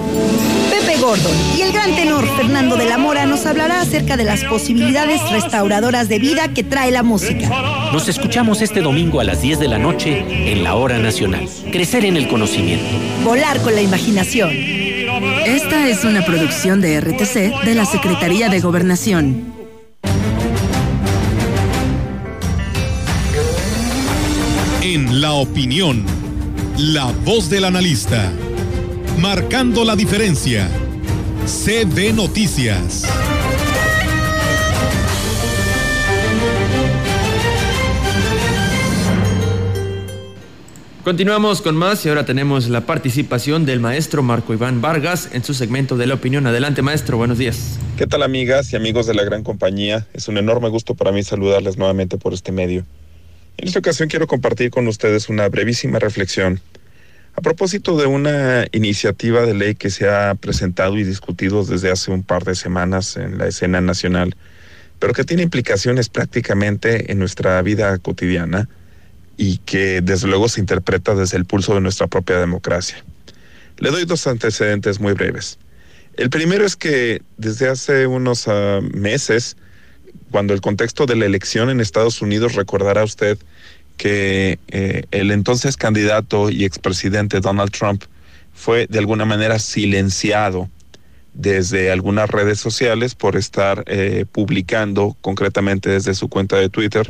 Pepe 0.70 0.98
Gordon 1.00 1.36
y 1.56 1.62
el 1.62 1.72
gran 1.72 1.94
tenor 1.94 2.26
Fernando 2.36 2.76
de 2.76 2.86
la 2.86 2.98
Mora 2.98 3.26
nos 3.26 3.46
hablará 3.46 3.80
acerca 3.80 4.16
de 4.16 4.24
las 4.24 4.44
posibilidades 4.44 5.20
restauradoras 5.30 6.08
de 6.08 6.18
vida 6.18 6.48
que 6.48 6.64
trae 6.64 6.90
la 6.90 7.02
música. 7.02 7.48
Nos 7.92 8.08
escuchamos 8.08 8.62
este 8.62 8.80
domingo 8.80 9.20
a 9.20 9.24
las 9.24 9.42
10 9.42 9.58
de 9.60 9.68
la 9.68 9.78
noche 9.78 10.52
en 10.52 10.64
la 10.64 10.74
hora 10.76 10.98
nacional. 10.98 11.48
Crecer 11.70 12.04
en 12.04 12.16
el 12.16 12.28
conocimiento. 12.28 12.86
Volar 13.24 13.60
con 13.62 13.74
la 13.74 13.82
imaginación. 13.82 14.50
Esta 15.44 15.88
es 15.88 16.04
una 16.04 16.24
producción 16.24 16.80
de 16.80 17.00
RTC 17.00 17.64
de 17.64 17.74
la 17.74 17.84
Secretaría 17.84 18.48
de 18.48 18.60
Gobernación. 18.60 19.59
En 24.92 25.20
la 25.20 25.34
opinión, 25.34 26.04
la 26.76 27.12
voz 27.24 27.48
del 27.48 27.64
analista, 27.64 28.32
marcando 29.20 29.84
la 29.84 29.94
diferencia. 29.94 30.68
CB 31.46 32.12
Noticias. 32.12 33.04
Continuamos 41.04 41.62
con 41.62 41.76
más 41.76 42.04
y 42.04 42.08
ahora 42.08 42.26
tenemos 42.26 42.68
la 42.68 42.80
participación 42.80 43.64
del 43.64 43.78
maestro 43.78 44.24
Marco 44.24 44.54
Iván 44.54 44.80
Vargas 44.80 45.28
en 45.32 45.44
su 45.44 45.54
segmento 45.54 45.96
de 45.96 46.08
la 46.08 46.14
opinión. 46.14 46.48
Adelante, 46.48 46.82
maestro, 46.82 47.16
buenos 47.16 47.38
días. 47.38 47.78
¿Qué 47.96 48.08
tal, 48.08 48.24
amigas 48.24 48.72
y 48.72 48.76
amigos 48.76 49.06
de 49.06 49.14
la 49.14 49.22
gran 49.22 49.44
compañía? 49.44 50.08
Es 50.14 50.26
un 50.26 50.36
enorme 50.36 50.68
gusto 50.68 50.96
para 50.96 51.12
mí 51.12 51.22
saludarles 51.22 51.78
nuevamente 51.78 52.18
por 52.18 52.34
este 52.34 52.50
medio. 52.50 52.84
En 53.58 53.68
esta 53.68 53.78
ocasión 53.78 54.08
quiero 54.08 54.26
compartir 54.26 54.70
con 54.70 54.86
ustedes 54.88 55.28
una 55.28 55.48
brevísima 55.48 55.98
reflexión 55.98 56.60
a 57.34 57.42
propósito 57.42 57.96
de 57.96 58.06
una 58.06 58.66
iniciativa 58.72 59.42
de 59.42 59.54
ley 59.54 59.74
que 59.74 59.90
se 59.90 60.08
ha 60.08 60.34
presentado 60.34 60.98
y 60.98 61.04
discutido 61.04 61.64
desde 61.64 61.90
hace 61.90 62.10
un 62.10 62.22
par 62.22 62.44
de 62.44 62.54
semanas 62.54 63.16
en 63.16 63.38
la 63.38 63.46
escena 63.46 63.80
nacional, 63.80 64.34
pero 64.98 65.14
que 65.14 65.24
tiene 65.24 65.42
implicaciones 65.42 66.08
prácticamente 66.08 67.12
en 67.12 67.18
nuestra 67.18 67.60
vida 67.62 67.96
cotidiana 67.98 68.68
y 69.36 69.58
que 69.58 70.00
desde 70.02 70.28
luego 70.28 70.48
se 70.48 70.60
interpreta 70.60 71.14
desde 71.14 71.38
el 71.38 71.46
pulso 71.46 71.74
de 71.74 71.80
nuestra 71.80 72.08
propia 72.08 72.38
democracia. 72.38 73.02
Le 73.78 73.90
doy 73.90 74.04
dos 74.04 74.26
antecedentes 74.26 75.00
muy 75.00 75.14
breves. 75.14 75.58
El 76.16 76.28
primero 76.28 76.66
es 76.66 76.76
que 76.76 77.22
desde 77.38 77.68
hace 77.68 78.06
unos 78.06 78.46
uh, 78.46 78.82
meses, 78.92 79.56
cuando 80.30 80.54
el 80.54 80.60
contexto 80.60 81.06
de 81.06 81.16
la 81.16 81.26
elección 81.26 81.70
en 81.70 81.80
Estados 81.80 82.22
Unidos, 82.22 82.54
recordará 82.54 83.04
usted 83.04 83.38
que 83.96 84.58
eh, 84.68 85.04
el 85.10 85.30
entonces 85.30 85.76
candidato 85.76 86.50
y 86.50 86.64
expresidente 86.64 87.40
Donald 87.40 87.70
Trump 87.70 88.04
fue 88.54 88.86
de 88.88 88.98
alguna 88.98 89.24
manera 89.24 89.58
silenciado 89.58 90.70
desde 91.34 91.90
algunas 91.90 92.28
redes 92.28 92.58
sociales 92.58 93.14
por 93.14 93.36
estar 93.36 93.84
eh, 93.86 94.24
publicando, 94.30 95.16
concretamente 95.20 95.90
desde 95.90 96.14
su 96.14 96.28
cuenta 96.28 96.56
de 96.56 96.68
Twitter, 96.68 97.06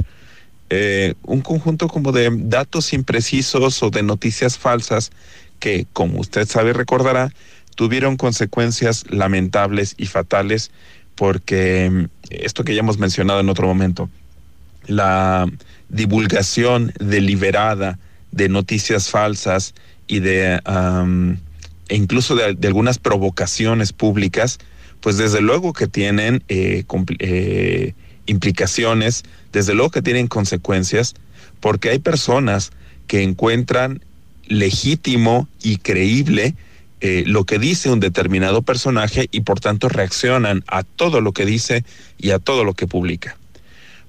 eh, 0.68 1.14
un 1.22 1.40
conjunto 1.40 1.88
como 1.88 2.12
de 2.12 2.30
datos 2.32 2.92
imprecisos 2.92 3.82
o 3.82 3.90
de 3.90 4.02
noticias 4.02 4.58
falsas 4.58 5.10
que, 5.58 5.86
como 5.92 6.20
usted 6.20 6.46
sabe 6.46 6.72
recordará, 6.72 7.32
tuvieron 7.74 8.16
consecuencias 8.16 9.04
lamentables 9.10 9.94
y 9.96 10.06
fatales 10.06 10.70
porque 11.20 11.90
mm, 11.90 12.04
esto 12.30 12.64
que 12.64 12.74
ya 12.74 12.80
hemos 12.80 12.96
mencionado 12.96 13.40
en 13.40 13.50
otro 13.50 13.66
momento, 13.66 14.08
la 14.86 15.46
divulgación 15.90 16.94
deliberada 16.98 17.98
de 18.32 18.48
noticias 18.48 19.10
falsas 19.10 19.74
y 20.06 20.20
de 20.20 20.58
e 21.88 21.94
incluso 21.94 22.36
de, 22.36 22.56
algunas 22.66 22.98
provocaciones 22.98 23.92
públicas, 23.92 24.60
pues 25.02 25.18
desde 25.18 25.42
luego 25.42 25.74
que 25.74 25.88
tienen 25.88 26.42
eh, 26.48 26.84
eh, 27.18 27.92
implicaciones, 28.24 29.24
desde 29.52 29.74
luego 29.74 29.90
que 29.90 30.00
tienen 30.00 30.26
consecuencias, 30.26 31.14
porque 31.60 31.90
hay 31.90 31.98
personas 31.98 32.70
que 33.08 33.22
encuentran 33.22 34.02
legítimo 34.46 35.48
y 35.62 35.76
creíble 35.76 36.54
eh, 37.00 37.24
lo 37.26 37.44
que 37.44 37.58
dice 37.58 37.90
un 37.90 38.00
determinado 38.00 38.62
personaje 38.62 39.28
y 39.30 39.40
por 39.40 39.60
tanto 39.60 39.88
reaccionan 39.88 40.64
a 40.66 40.82
todo 40.82 41.20
lo 41.20 41.32
que 41.32 41.46
dice 41.46 41.84
y 42.18 42.30
a 42.30 42.38
todo 42.38 42.64
lo 42.64 42.74
que 42.74 42.86
publica. 42.86 43.36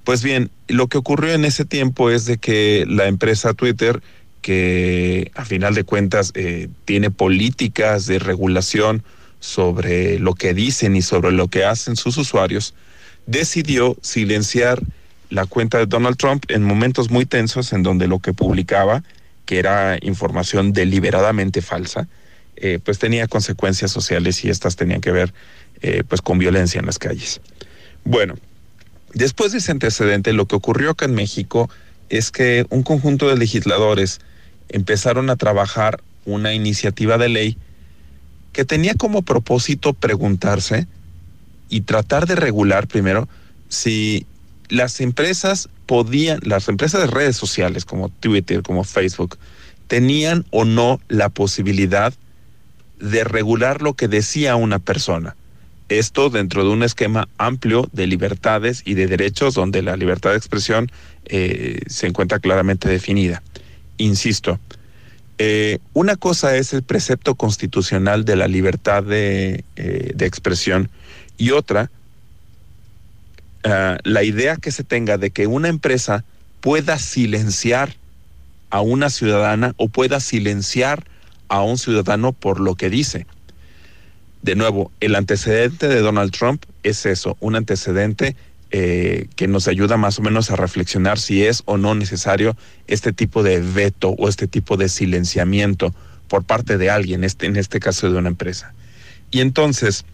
Pues 0.04 0.22
bien, 0.22 0.50
lo 0.68 0.88
que 0.88 0.98
ocurrió 0.98 1.32
en 1.32 1.44
ese 1.44 1.64
tiempo 1.64 2.10
es 2.10 2.26
de 2.26 2.38
que 2.38 2.84
la 2.88 3.06
empresa 3.06 3.54
Twitter, 3.54 4.02
que 4.40 5.30
a 5.34 5.44
final 5.44 5.74
de 5.74 5.84
cuentas 5.84 6.32
eh, 6.34 6.68
tiene 6.84 7.10
políticas 7.10 8.06
de 8.06 8.18
regulación 8.18 9.04
sobre 9.38 10.18
lo 10.18 10.34
que 10.34 10.54
dicen 10.54 10.94
y 10.96 11.02
sobre 11.02 11.32
lo 11.32 11.48
que 11.48 11.64
hacen 11.64 11.96
sus 11.96 12.16
usuarios, 12.18 12.74
decidió 13.26 13.96
silenciar 14.02 14.82
la 15.30 15.46
cuenta 15.46 15.78
de 15.78 15.86
Donald 15.86 16.16
Trump 16.16 16.44
en 16.48 16.62
momentos 16.62 17.10
muy 17.10 17.24
tensos 17.24 17.72
en 17.72 17.82
donde 17.82 18.06
lo 18.06 18.18
que 18.18 18.34
publicaba, 18.34 19.02
que 19.46 19.58
era 19.58 19.96
información 20.02 20.72
deliberadamente 20.72 21.62
falsa, 21.62 22.06
eh, 22.64 22.78
pues 22.82 23.00
tenía 23.00 23.26
consecuencias 23.26 23.90
sociales 23.90 24.44
y 24.44 24.48
estas 24.48 24.76
tenían 24.76 25.00
que 25.00 25.10
ver 25.10 25.34
eh, 25.80 26.04
pues 26.08 26.22
con 26.22 26.38
violencia 26.38 26.78
en 26.78 26.86
las 26.86 27.00
calles. 27.00 27.40
Bueno, 28.04 28.36
después 29.14 29.50
de 29.50 29.58
ese 29.58 29.72
antecedente, 29.72 30.32
lo 30.32 30.46
que 30.46 30.54
ocurrió 30.54 30.90
acá 30.90 31.06
en 31.06 31.14
México 31.14 31.68
es 32.08 32.30
que 32.30 32.64
un 32.70 32.84
conjunto 32.84 33.28
de 33.28 33.36
legisladores 33.36 34.20
empezaron 34.68 35.28
a 35.28 35.34
trabajar 35.34 36.00
una 36.24 36.54
iniciativa 36.54 37.18
de 37.18 37.28
ley 37.28 37.58
que 38.52 38.64
tenía 38.64 38.94
como 38.94 39.22
propósito 39.22 39.92
preguntarse 39.92 40.86
y 41.68 41.80
tratar 41.80 42.28
de 42.28 42.36
regular 42.36 42.86
primero 42.86 43.28
si 43.68 44.24
las 44.68 45.00
empresas 45.00 45.68
podían, 45.86 46.38
las 46.44 46.68
empresas 46.68 47.00
de 47.00 47.08
redes 47.08 47.36
sociales 47.36 47.84
como 47.84 48.08
Twitter, 48.08 48.62
como 48.62 48.84
Facebook, 48.84 49.36
tenían 49.88 50.46
o 50.50 50.64
no 50.64 51.00
la 51.08 51.28
posibilidad 51.28 52.14
de 53.02 53.24
regular 53.24 53.82
lo 53.82 53.94
que 53.94 54.08
decía 54.08 54.56
una 54.56 54.78
persona. 54.78 55.36
Esto 55.88 56.30
dentro 56.30 56.64
de 56.64 56.70
un 56.70 56.84
esquema 56.84 57.28
amplio 57.36 57.88
de 57.92 58.06
libertades 58.06 58.82
y 58.86 58.94
de 58.94 59.08
derechos 59.08 59.54
donde 59.54 59.82
la 59.82 59.96
libertad 59.96 60.30
de 60.30 60.36
expresión 60.36 60.90
eh, 61.26 61.80
se 61.88 62.06
encuentra 62.06 62.38
claramente 62.38 62.88
definida. 62.88 63.42
Insisto, 63.98 64.58
eh, 65.38 65.80
una 65.92 66.16
cosa 66.16 66.56
es 66.56 66.72
el 66.72 66.84
precepto 66.84 67.34
constitucional 67.34 68.24
de 68.24 68.36
la 68.36 68.46
libertad 68.46 69.02
de, 69.02 69.64
eh, 69.76 70.14
expresión 70.20 70.88
y 71.36 71.50
otra, 71.50 71.90
ah, 73.64 73.98
la 74.04 74.22
idea 74.22 74.56
que 74.56 74.70
se 74.70 74.84
tenga 74.84 75.18
de 75.18 75.30
que 75.30 75.48
una 75.48 75.68
empresa 75.68 76.24
pueda 76.60 76.98
silenciar 76.98 77.96
a 78.70 78.80
una 78.80 79.10
ciudadana 79.10 79.74
o 79.76 79.88
pueda 79.88 80.20
silenciar 80.20 81.04
a 81.52 81.60
un 81.60 81.76
ciudadano 81.76 82.32
por 82.32 82.60
lo 82.60 82.76
que 82.76 82.88
dice. 82.88 83.26
De 84.40 84.56
nuevo, 84.56 84.90
el 85.00 85.14
antecedente 85.14 85.86
de 85.86 86.00
Donald 86.00 86.32
Trump 86.32 86.64
es 86.82 87.04
eso, 87.04 87.36
un 87.40 87.56
antecedente 87.56 88.36
eh, 88.70 89.26
que 89.36 89.48
nos 89.48 89.68
ayuda 89.68 89.98
más 89.98 90.18
o 90.18 90.22
menos 90.22 90.50
a 90.50 90.56
reflexionar 90.56 91.18
si 91.18 91.44
es 91.44 91.62
o 91.66 91.76
no 91.76 91.94
necesario 91.94 92.56
este 92.86 93.12
tipo 93.12 93.42
de 93.42 93.60
veto 93.60 94.14
o 94.18 94.30
este 94.30 94.46
tipo 94.46 94.78
de 94.78 94.88
silenciamiento 94.88 95.94
por 96.26 96.42
parte 96.42 96.78
de 96.78 96.88
alguien, 96.88 97.22
este, 97.22 97.44
en 97.44 97.56
este 97.56 97.80
caso 97.80 98.10
de 98.10 98.16
una 98.16 98.30
empresa. 98.30 98.72
Y 99.30 99.40
entonces, 99.40 100.06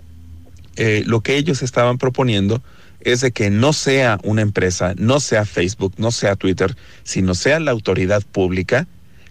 eh, 0.75 1.05
lo 1.07 1.21
que 1.21 1.37
ellos 1.37 1.63
estaban 1.63 1.99
proponiendo 1.99 2.61
es 3.01 3.21
de 3.21 3.31
que 3.31 3.49
no 3.49 3.73
sea 3.73 4.19
una 4.25 4.43
empresa, 4.43 4.95
no 4.97 5.21
sea 5.21 5.45
Facebook, 5.45 5.95
no 5.99 6.11
sea 6.11 6.35
Twitter, 6.35 6.77
sino 7.05 7.37
sea 7.37 7.61
la 7.61 7.71
autoridad 7.71 8.25
pública 8.25 8.89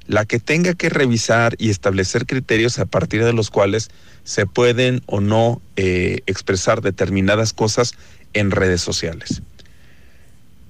la 0.07 0.25
que 0.25 0.39
tenga 0.39 0.73
que 0.73 0.89
revisar 0.89 1.55
y 1.57 1.69
establecer 1.69 2.25
criterios 2.25 2.79
a 2.79 2.85
partir 2.85 3.23
de 3.23 3.33
los 3.33 3.49
cuales 3.49 3.89
se 4.23 4.45
pueden 4.45 5.01
o 5.05 5.21
no 5.21 5.61
eh, 5.75 6.21
expresar 6.25 6.81
determinadas 6.81 7.53
cosas 7.53 7.93
en 8.33 8.51
redes 8.51 8.81
sociales. 8.81 9.41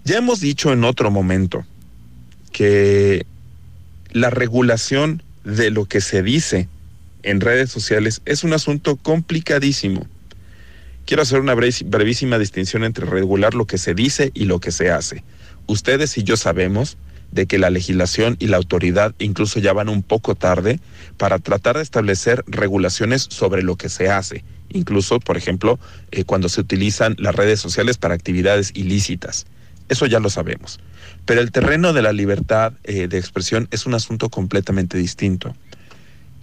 Ya 0.04 0.18
hemos 0.18 0.40
dicho 0.40 0.74
en 0.74 0.84
otro 0.84 1.12
momento 1.12 1.66
que 2.52 3.26
la 4.12 4.30
regulación 4.30 5.22
de 5.44 5.70
lo 5.70 5.86
que 5.86 6.02
se 6.02 6.24
dice 6.24 6.68
en 7.24 7.42
redes 7.42 7.70
sociales 7.70 8.22
es 8.26 8.44
un 8.44 8.54
asunto 8.54 8.96
complicadísimo 8.96 10.08
Quiero 11.08 11.24
hacer 11.24 11.40
una 11.40 11.56
brevísima 11.56 12.38
distinción 12.38 12.84
entre 12.84 13.06
regular 13.06 13.54
lo 13.54 13.66
que 13.66 13.78
se 13.78 13.94
dice 13.94 14.30
y 14.34 14.44
lo 14.44 14.60
que 14.60 14.74
se 14.74 14.92
hace. 14.92 15.24
Ustedes 15.66 16.18
y 16.18 16.24
yo 16.24 16.36
sabemos 16.36 16.98
de 17.32 17.46
que 17.46 17.58
la 17.58 17.70
legislación 17.70 18.36
y 18.40 18.48
la 18.48 18.58
autoridad 18.58 19.14
incluso 19.20 19.60
ya 19.60 19.74
van 19.74 19.90
un 19.90 20.04
poco 20.04 20.36
tarde 20.36 20.80
para 21.18 21.40
tratar 21.40 21.78
de 21.78 21.84
establecer 21.84 22.44
regulaciones 22.48 23.28
sobre 23.30 23.64
lo 23.64 23.76
que 23.76 23.90
se 23.90 24.10
hace, 24.10 24.44
incluso, 24.70 25.20
por 25.20 25.38
ejemplo, 25.38 25.80
eh, 26.12 26.24
cuando 26.24 26.50
se 26.50 26.62
utilizan 26.62 27.16
las 27.20 27.36
redes 27.36 27.60
sociales 27.60 27.98
para 27.98 28.16
actividades 28.16 28.72
ilícitas. 28.76 29.46
Eso 29.90 30.06
ya 30.06 30.20
lo 30.20 30.30
sabemos. 30.30 30.80
Pero 31.26 31.42
el 31.42 31.52
terreno 31.52 31.94
de 31.94 32.02
la 32.02 32.14
libertad 32.14 32.74
eh, 32.84 33.08
de 33.08 33.18
expresión 33.18 33.68
es 33.72 33.86
un 33.86 33.94
asunto 33.94 34.30
completamente 34.30 34.98
distinto. 34.98 35.56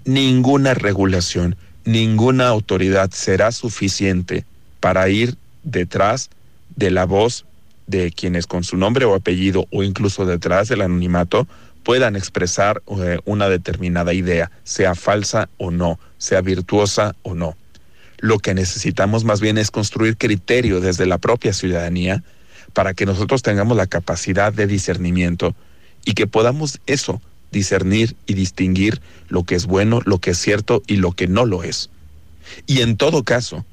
Ninguna 0.04 0.74
regulación, 0.74 1.56
ninguna 1.84 2.48
autoridad 2.48 3.10
será 3.10 3.52
suficiente 3.52 4.44
para 4.80 5.08
ir 5.08 5.36
detrás 5.62 6.30
de 6.76 6.90
la 6.90 7.04
voz 7.06 7.46
de 7.86 8.10
quienes 8.12 8.46
con 8.46 8.64
su 8.64 8.76
nombre 8.76 9.04
o 9.04 9.14
apellido 9.14 9.66
o 9.70 9.82
incluso 9.82 10.24
detrás 10.26 10.68
del 10.68 10.82
anonimato 10.82 11.46
puedan 11.82 12.16
expresar 12.16 12.82
eh, 12.98 13.18
una 13.24 13.48
determinada 13.48 14.14
idea, 14.14 14.50
sea 14.64 14.94
falsa 14.94 15.48
o 15.58 15.70
no, 15.70 16.00
sea 16.18 16.40
virtuosa 16.40 17.14
o 17.22 17.34
no. 17.34 17.56
Lo 18.18 18.38
que 18.38 18.54
necesitamos 18.54 19.24
más 19.24 19.40
bien 19.40 19.58
es 19.58 19.70
construir 19.70 20.16
criterio 20.16 20.80
desde 20.80 21.06
la 21.06 21.18
propia 21.18 21.52
ciudadanía 21.52 22.24
para 22.72 22.94
que 22.94 23.06
nosotros 23.06 23.42
tengamos 23.42 23.76
la 23.76 23.86
capacidad 23.86 24.52
de 24.52 24.66
discernimiento 24.66 25.54
y 26.04 26.14
que 26.14 26.26
podamos 26.26 26.80
eso, 26.86 27.20
discernir 27.52 28.16
y 28.26 28.34
distinguir 28.34 29.00
lo 29.28 29.44
que 29.44 29.54
es 29.54 29.66
bueno, 29.66 30.00
lo 30.04 30.18
que 30.18 30.30
es 30.30 30.38
cierto 30.38 30.82
y 30.86 30.96
lo 30.96 31.12
que 31.12 31.28
no 31.28 31.44
lo 31.44 31.62
es. 31.62 31.90
Y 32.66 32.80
en 32.80 32.96
todo 32.96 33.24
caso, 33.24 33.64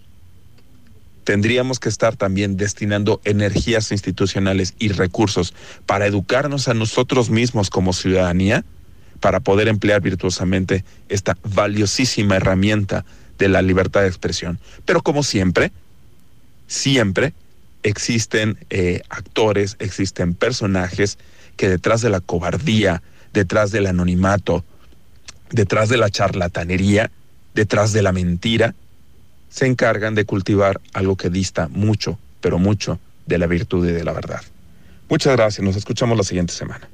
tendríamos 1.24 1.80
que 1.80 1.90
estar 1.90 2.16
también 2.16 2.58
destinando 2.58 3.22
energías 3.24 3.92
institucionales 3.92 4.74
y 4.80 4.90
recursos 4.90 5.54
para 5.86 6.06
educarnos 6.06 6.68
a 6.68 6.74
nosotros 6.74 7.30
mismos 7.30 7.70
como 7.70 7.94
ciudadanía, 7.94 8.66
para 9.20 9.40
poder 9.40 9.68
emplear 9.68 10.02
virtuosamente 10.02 10.84
esta 11.08 11.38
valiosísima 11.44 12.38
herramienta 12.38 13.06
de 13.38 13.50
la 13.50 13.62
libertad 13.62 14.02
de 14.02 14.08
expresión. 14.08 14.60
Pero 14.86 15.02
como 15.02 15.24
siempre, 15.24 15.72
siempre 16.68 17.34
existen 17.84 18.58
eh, 18.70 19.02
actores, 19.10 19.76
existen 19.80 20.34
personajes 20.34 21.18
que 21.56 21.70
detrás 21.70 22.02
de 22.02 22.10
la 22.10 22.20
cobardía, 22.20 23.04
detrás 23.34 23.72
del 23.72 23.88
anonimato, 23.88 24.64
detrás 25.52 25.90
de 25.90 25.98
la 25.98 26.10
charlatanería, 26.10 27.12
detrás 27.54 27.94
de 27.94 28.02
la 28.02 28.12
mentira, 28.12 28.74
se 29.52 29.68
encargan 29.68 30.16
de 30.16 30.26
cultivar 30.26 30.82
algo 30.94 31.16
que 31.18 31.30
dista 31.30 31.68
mucho, 31.68 32.18
pero 32.40 32.58
mucho 32.58 33.00
de 33.28 33.38
la 33.38 33.46
virtud 33.46 33.88
y 33.88 33.92
de 33.92 34.04
la 34.04 34.14
verdad. 34.14 34.42
Muchas 35.10 35.36
gracias, 35.36 35.64
nos 35.64 35.76
escuchamos 35.76 36.18
la 36.18 36.24
siguiente 36.24 36.54
semana. 36.54 36.90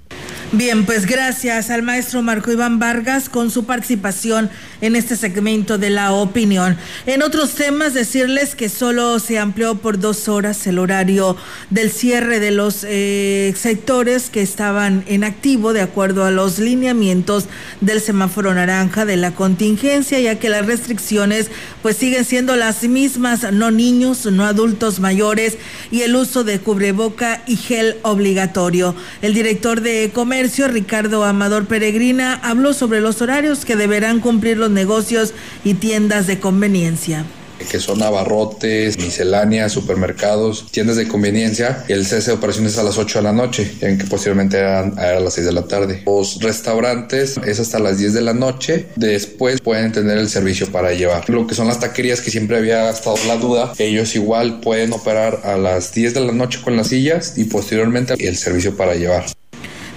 Bien, 0.53 0.85
pues 0.85 1.05
gracias 1.05 1.69
al 1.69 1.83
maestro 1.83 2.21
Marco 2.21 2.53
Iván 2.53 2.79
Vargas 2.79 3.27
con 3.27 3.51
su 3.51 3.65
participación 3.65 4.49
en 4.79 4.95
este 4.95 5.17
segmento 5.17 5.77
de 5.77 5.89
la 5.89 6.13
opinión. 6.13 6.77
En 7.05 7.21
otros 7.21 7.51
temas, 7.55 7.93
decirles 7.93 8.55
que 8.55 8.69
solo 8.69 9.19
se 9.19 9.39
amplió 9.39 9.75
por 9.75 9.99
dos 9.99 10.29
horas 10.29 10.65
el 10.65 10.79
horario 10.79 11.35
del 11.69 11.91
cierre 11.91 12.39
de 12.39 12.51
los 12.51 12.85
eh, 12.87 13.53
sectores 13.57 14.29
que 14.29 14.41
estaban 14.41 15.03
en 15.07 15.25
activo 15.25 15.73
de 15.73 15.81
acuerdo 15.81 16.23
a 16.23 16.31
los 16.31 16.59
lineamientos 16.59 17.47
del 17.81 17.99
semáforo 17.99 18.53
naranja 18.53 19.05
de 19.05 19.17
la 19.17 19.31
contingencia, 19.31 20.17
ya 20.19 20.39
que 20.39 20.47
las 20.47 20.65
restricciones 20.65 21.51
pues 21.81 21.97
siguen 21.97 22.23
siendo 22.23 22.55
las 22.55 22.83
mismas, 22.83 23.51
no 23.51 23.69
niños, 23.71 24.25
no 24.25 24.45
adultos 24.45 25.01
mayores 25.01 25.57
y 25.91 26.03
el 26.03 26.15
uso 26.15 26.45
de 26.45 26.59
cubreboca 26.59 27.43
y 27.47 27.57
gel 27.57 27.97
obligatorio. 28.03 28.95
El 29.21 29.33
director 29.33 29.81
de 29.81 30.09
Comercio, 30.17 30.67
Ricardo 30.67 31.23
Amador 31.25 31.67
Peregrina, 31.67 32.39
habló 32.41 32.73
sobre 32.73 33.01
los 33.01 33.21
horarios 33.21 33.65
que 33.65 33.75
deberán 33.75 34.19
cumplir 34.19 34.57
los 34.57 34.71
negocios 34.71 35.35
y 35.63 35.75
tiendas 35.75 36.25
de 36.25 36.39
conveniencia 36.39 37.23
que 37.69 37.79
son 37.79 38.01
abarrotes, 38.03 38.99
misceláneas, 38.99 39.71
supermercados, 39.71 40.67
tiendas 40.71 40.95
de 40.95 41.07
conveniencia. 41.07 41.83
El 41.87 42.05
cese 42.05 42.31
de 42.31 42.37
operaciones 42.37 42.77
a 42.77 42.83
las 42.83 42.99
8 42.99 43.19
de 43.19 43.23
la 43.23 43.33
noche, 43.33 43.69
en 43.81 43.97
que 43.97 44.05
posteriormente 44.05 44.57
era 44.57 44.81
a 44.81 45.19
las 45.19 45.33
6 45.33 45.47
de 45.47 45.53
la 45.53 45.63
tarde. 45.63 46.03
Los 46.05 46.39
restaurantes 46.39 47.37
es 47.45 47.59
hasta 47.59 47.79
las 47.79 47.97
10 47.97 48.13
de 48.13 48.21
la 48.21 48.33
noche. 48.33 48.87
Después 48.95 49.59
pueden 49.59 49.91
tener 49.91 50.19
el 50.19 50.29
servicio 50.29 50.71
para 50.71 50.93
llevar. 50.93 51.27
Lo 51.29 51.47
que 51.47 51.55
son 51.55 51.67
las 51.67 51.79
taquerías, 51.79 52.21
que 52.21 52.29
siempre 52.29 52.57
había 52.57 52.89
estado 52.91 53.17
la 53.27 53.37
duda, 53.37 53.73
ellos 53.79 54.15
igual 54.15 54.61
pueden 54.61 54.93
operar 54.93 55.41
a 55.43 55.57
las 55.57 55.93
10 55.93 56.13
de 56.13 56.21
la 56.21 56.31
noche 56.31 56.59
con 56.63 56.77
las 56.77 56.89
sillas 56.89 57.33
y 57.37 57.45
posteriormente 57.45 58.13
el 58.19 58.37
servicio 58.37 58.77
para 58.77 58.93
llevar. 58.93 59.25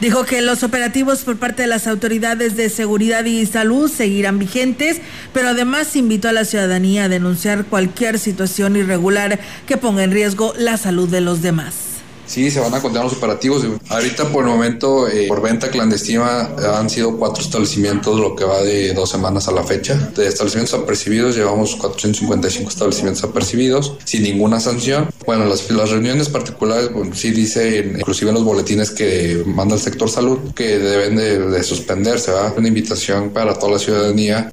Dijo 0.01 0.25
que 0.25 0.41
los 0.41 0.63
operativos 0.63 1.25
por 1.25 1.37
parte 1.37 1.63
de 1.63 1.69
las 1.69 1.87
autoridades 1.87 2.57
de 2.57 2.71
seguridad 2.71 3.27
y 3.27 3.45
salud 3.45 3.91
seguirán 3.91 4.39
vigentes, 4.39 5.03
pero 5.35 5.49
además 5.49 5.95
invitó 5.95 6.29
a 6.31 6.33
la 6.33 6.47
ciudadanía 6.47 7.05
a 7.05 7.09
denunciar 7.11 7.67
cualquier 7.67 8.19
situación 8.19 8.77
irregular 8.77 9.39
que 9.67 9.77
ponga 9.77 10.03
en 10.03 10.13
riesgo 10.13 10.55
la 10.57 10.79
salud 10.79 11.09
de 11.11 11.21
los 11.21 11.43
demás. 11.43 11.90
Sí, 12.31 12.49
se 12.49 12.61
van 12.61 12.73
a 12.73 12.81
continuar 12.81 13.07
los 13.07 13.15
operativos. 13.15 13.67
Ahorita 13.89 14.29
por 14.29 14.45
el 14.45 14.51
momento, 14.51 15.09
eh, 15.09 15.27
por 15.27 15.43
venta 15.43 15.69
clandestina, 15.69 16.49
han 16.79 16.89
sido 16.89 17.17
cuatro 17.17 17.43
establecimientos, 17.43 18.21
lo 18.21 18.37
que 18.37 18.45
va 18.45 18.63
de 18.63 18.95
dos 18.95 19.11
semanas 19.11 19.49
a 19.49 19.51
la 19.51 19.65
fecha. 19.65 19.97
De 20.15 20.29
establecimientos 20.29 20.79
apercibidos, 20.79 21.35
llevamos 21.35 21.75
455 21.75 22.71
establecimientos 22.71 23.25
apercibidos, 23.25 23.97
sin 24.05 24.23
ninguna 24.23 24.61
sanción. 24.61 25.09
Bueno, 25.27 25.45
las, 25.47 25.69
las 25.73 25.91
reuniones 25.91 26.29
particulares, 26.29 26.93
bueno, 26.93 27.17
sí 27.17 27.33
dice, 27.33 27.79
inclusive 27.99 28.31
en 28.31 28.37
los 28.37 28.45
boletines 28.45 28.93
que 28.93 29.43
manda 29.45 29.75
el 29.75 29.81
sector 29.81 30.09
salud, 30.09 30.39
que 30.55 30.79
deben 30.79 31.17
de, 31.17 31.37
de 31.41 31.63
suspenderse, 31.65 32.31
¿va? 32.31 32.55
Una 32.57 32.69
invitación 32.69 33.31
para 33.31 33.59
toda 33.59 33.73
la 33.73 33.79
ciudadanía 33.81 34.53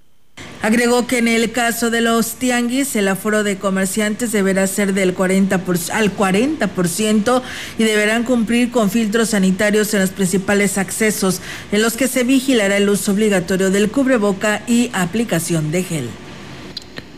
Agregó 0.61 1.05
que 1.05 1.19
en 1.19 1.27
el 1.27 1.51
caso 1.51 1.89
de 1.89 2.01
los 2.01 2.35
tianguis, 2.35 2.95
el 2.95 3.07
aforo 3.07 3.43
de 3.43 3.57
comerciantes 3.57 4.31
deberá 4.31 4.65
ser 4.67 4.93
del 4.93 5.13
40 5.13 5.61
al 5.93 6.15
40% 6.15 7.41
y 7.77 7.83
deberán 7.83 8.23
cumplir 8.23 8.71
con 8.71 8.89
filtros 8.89 9.29
sanitarios 9.29 9.93
en 9.93 10.01
los 10.01 10.09
principales 10.09 10.77
accesos, 10.77 11.41
en 11.71 11.81
los 11.81 11.95
que 11.95 12.07
se 12.07 12.23
vigilará 12.23 12.77
el 12.77 12.89
uso 12.89 13.11
obligatorio 13.11 13.69
del 13.69 13.89
cubreboca 13.89 14.63
y 14.67 14.89
aplicación 14.93 15.71
de 15.71 15.83
gel. 15.83 16.09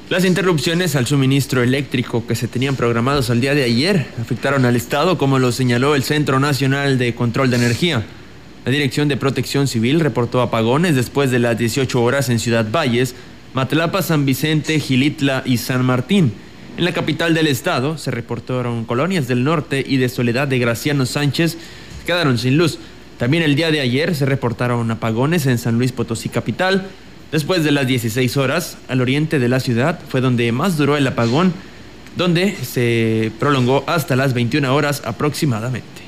Las 0.10 0.26
interrupciones 0.26 0.96
al 0.96 1.06
suministro 1.06 1.62
eléctrico 1.62 2.26
que 2.26 2.36
se 2.36 2.48
tenían 2.48 2.76
programados 2.76 3.30
al 3.30 3.42
día 3.42 3.54
de 3.54 3.64
ayer 3.64 4.08
afectaron 4.20 4.66
al 4.66 4.76
Estado, 4.76 5.20
como 5.20 5.38
lo 5.38 5.52
señaló 5.52 5.94
el 5.94 6.04
Centro 6.04 6.40
Nacional 6.40 6.98
de 6.98 7.14
Control 7.14 7.52
de 7.52 7.58
Energía. 7.58 8.04
La 8.66 8.72
Dirección 8.72 9.08
de 9.08 9.18
Protección 9.18 9.68
Civil 9.68 10.00
reportó 10.00 10.42
apagones 10.42 10.96
después 10.96 11.32
de 11.32 11.40
las 11.40 11.58
18 11.58 12.02
horas 12.02 12.30
en 12.30 12.40
Ciudad 12.40 12.68
Valles, 12.72 13.16
Matlapa, 13.54 14.02
San 14.02 14.26
Vicente, 14.26 14.80
Gilitla 14.80 15.44
y 15.46 15.58
San 15.58 15.84
Martín. 15.86 16.34
En 16.78 16.86
la 16.86 16.94
capital 16.94 17.34
del 17.34 17.48
estado 17.48 17.98
se 17.98 18.12
reportaron 18.12 18.86
colonias 18.86 19.28
del 19.28 19.44
norte 19.44 19.84
y 19.86 19.98
de 19.98 20.08
Soledad 20.08 20.48
de 20.48 20.60
Graciano 20.60 21.06
Sánchez 21.06 21.58
quedaron 22.06 22.38
sin 22.38 22.58
luz. 22.58 22.80
También 23.18 23.44
el 23.44 23.56
día 23.56 23.70
de 23.70 23.82
ayer 23.82 24.16
se 24.16 24.26
reportaron 24.26 24.90
apagones 24.92 25.46
en 25.46 25.58
San 25.58 25.78
Luis 25.78 25.92
Potosí 25.92 26.30
capital. 26.30 26.88
Después 27.32 27.64
de 27.64 27.72
las 27.72 27.86
16 27.86 28.38
horas, 28.38 28.78
al 28.88 29.02
oriente 29.02 29.40
de 29.40 29.50
la 29.50 29.60
ciudad 29.60 30.00
fue 30.08 30.22
donde 30.22 30.52
más 30.52 30.78
duró 30.78 30.96
el 30.96 31.06
apagón, 31.06 31.54
donde 32.16 32.56
se 32.56 33.32
prolongó 33.40 33.84
hasta 33.88 34.16
las 34.16 34.34
21 34.34 34.74
horas 34.74 35.02
aproximadamente. 35.06 35.99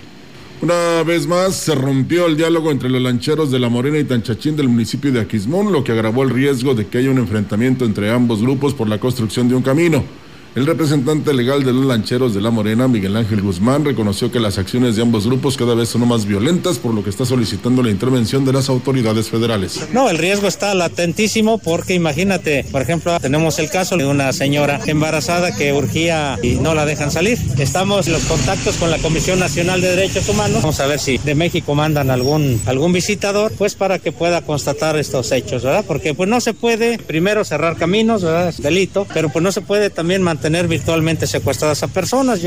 Una 0.62 1.02
vez 1.02 1.26
más 1.26 1.56
se 1.56 1.74
rompió 1.74 2.28
el 2.28 2.38
diálogo 2.38 2.70
entre 2.70 2.88
los 2.88 3.02
lancheros 3.02 3.50
de 3.50 3.58
La 3.58 3.68
Morena 3.68 3.98
y 3.98 4.04
Tanchachín 4.04 4.56
del 4.56 4.70
municipio 4.70 5.12
de 5.12 5.20
Aquismón, 5.20 5.72
lo 5.72 5.84
que 5.84 5.92
agravó 5.92 6.22
el 6.22 6.30
riesgo 6.30 6.76
de 6.76 6.86
que 6.86 7.00
haya 7.00 7.10
un 7.10 7.18
enfrentamiento 7.18 7.84
entre 7.84 8.12
ambos 8.12 8.44
grupos 8.44 8.76
por 8.76 8.88
la 8.88 9.00
construcción 9.00 9.50
de 9.50 9.56
un 9.56 9.64
camino. 9.64 10.04
El 10.54 10.66
representante 10.66 11.34
legal 11.34 11.64
de 11.64 11.72
los 11.72 11.86
lancheros 11.86 12.34
de 12.34 12.42
La 12.42 12.52
Morena, 12.52 12.90
Miguel 12.90 13.16
Ángel 13.16 13.42
Guzmán, 13.42 13.86
reconoció 13.86 14.34
que 14.34 14.40
las 14.42 14.58
acciones 14.58 14.98
de 14.98 15.02
ambos 15.02 15.26
grupos 15.26 15.56
cada 15.56 15.76
vez 15.76 15.88
son 15.88 16.06
más 16.06 16.26
violentas, 16.26 16.78
por 16.78 16.94
lo 16.94 17.06
que 17.06 17.10
está 17.10 17.24
solicitando 17.24 17.82
la 17.82 17.90
intervención 17.90 18.44
de 18.44 18.52
las 18.52 18.68
autoridades 18.68 19.30
federales. 19.30 19.88
No, 19.94 20.10
el 20.10 20.18
riesgo 20.18 20.50
está 20.50 20.74
latentísimo 20.74 21.58
porque 21.58 21.94
imagínate, 21.94 22.66
por 22.70 22.82
ejemplo, 22.82 23.18
tenemos 23.22 23.60
el 23.60 23.70
caso 23.70 23.96
de 23.96 24.06
una 24.06 24.34
señora 24.34 24.82
embarazada 24.88 25.56
que 25.56 25.72
urgía 25.72 26.38
y 26.44 26.56
no 26.56 26.76
la 26.76 26.86
dejan 26.86 27.12
salir. 27.12 27.38
Estamos 27.58 28.08
en 28.08 28.14
los 28.14 28.24
contactos 28.24 28.76
con 28.76 28.92
la 28.92 28.98
Comisión 28.98 29.40
Nacional 29.40 29.80
de 29.80 29.96
Derechos 29.96 30.28
Humanos. 30.28 30.64
Vamos 30.64 30.82
a 30.82 30.86
ver 30.86 31.00
si 31.00 31.18
de 31.20 31.34
México 31.34 31.76
mandan 31.76 32.12
algún, 32.12 32.60
algún 32.66 32.92
visitador, 32.92 33.54
pues 33.58 33.76
para 33.76 34.00
que 34.00 34.12
pueda 34.12 34.42
constatar 34.42 34.98
estos 34.98 35.32
hechos, 35.32 35.64
¿verdad? 35.64 35.86
Porque 35.88 36.14
pues 36.14 36.28
no 36.28 36.42
se 36.42 36.54
puede 36.54 37.00
primero 37.00 37.46
cerrar 37.46 37.78
caminos, 37.78 38.22
¿verdad? 38.22 38.50
Es 38.50 38.62
delito, 38.62 39.08
pero 39.14 39.30
pues 39.30 39.42
no 39.42 39.54
se 39.54 39.62
puede 39.62 39.90
también 39.90 40.22
mantener 40.22 40.41
tener 40.42 40.68
virtualmente 40.68 41.28
secuestradas 41.28 41.84
a 41.84 41.88
personas. 41.88 42.42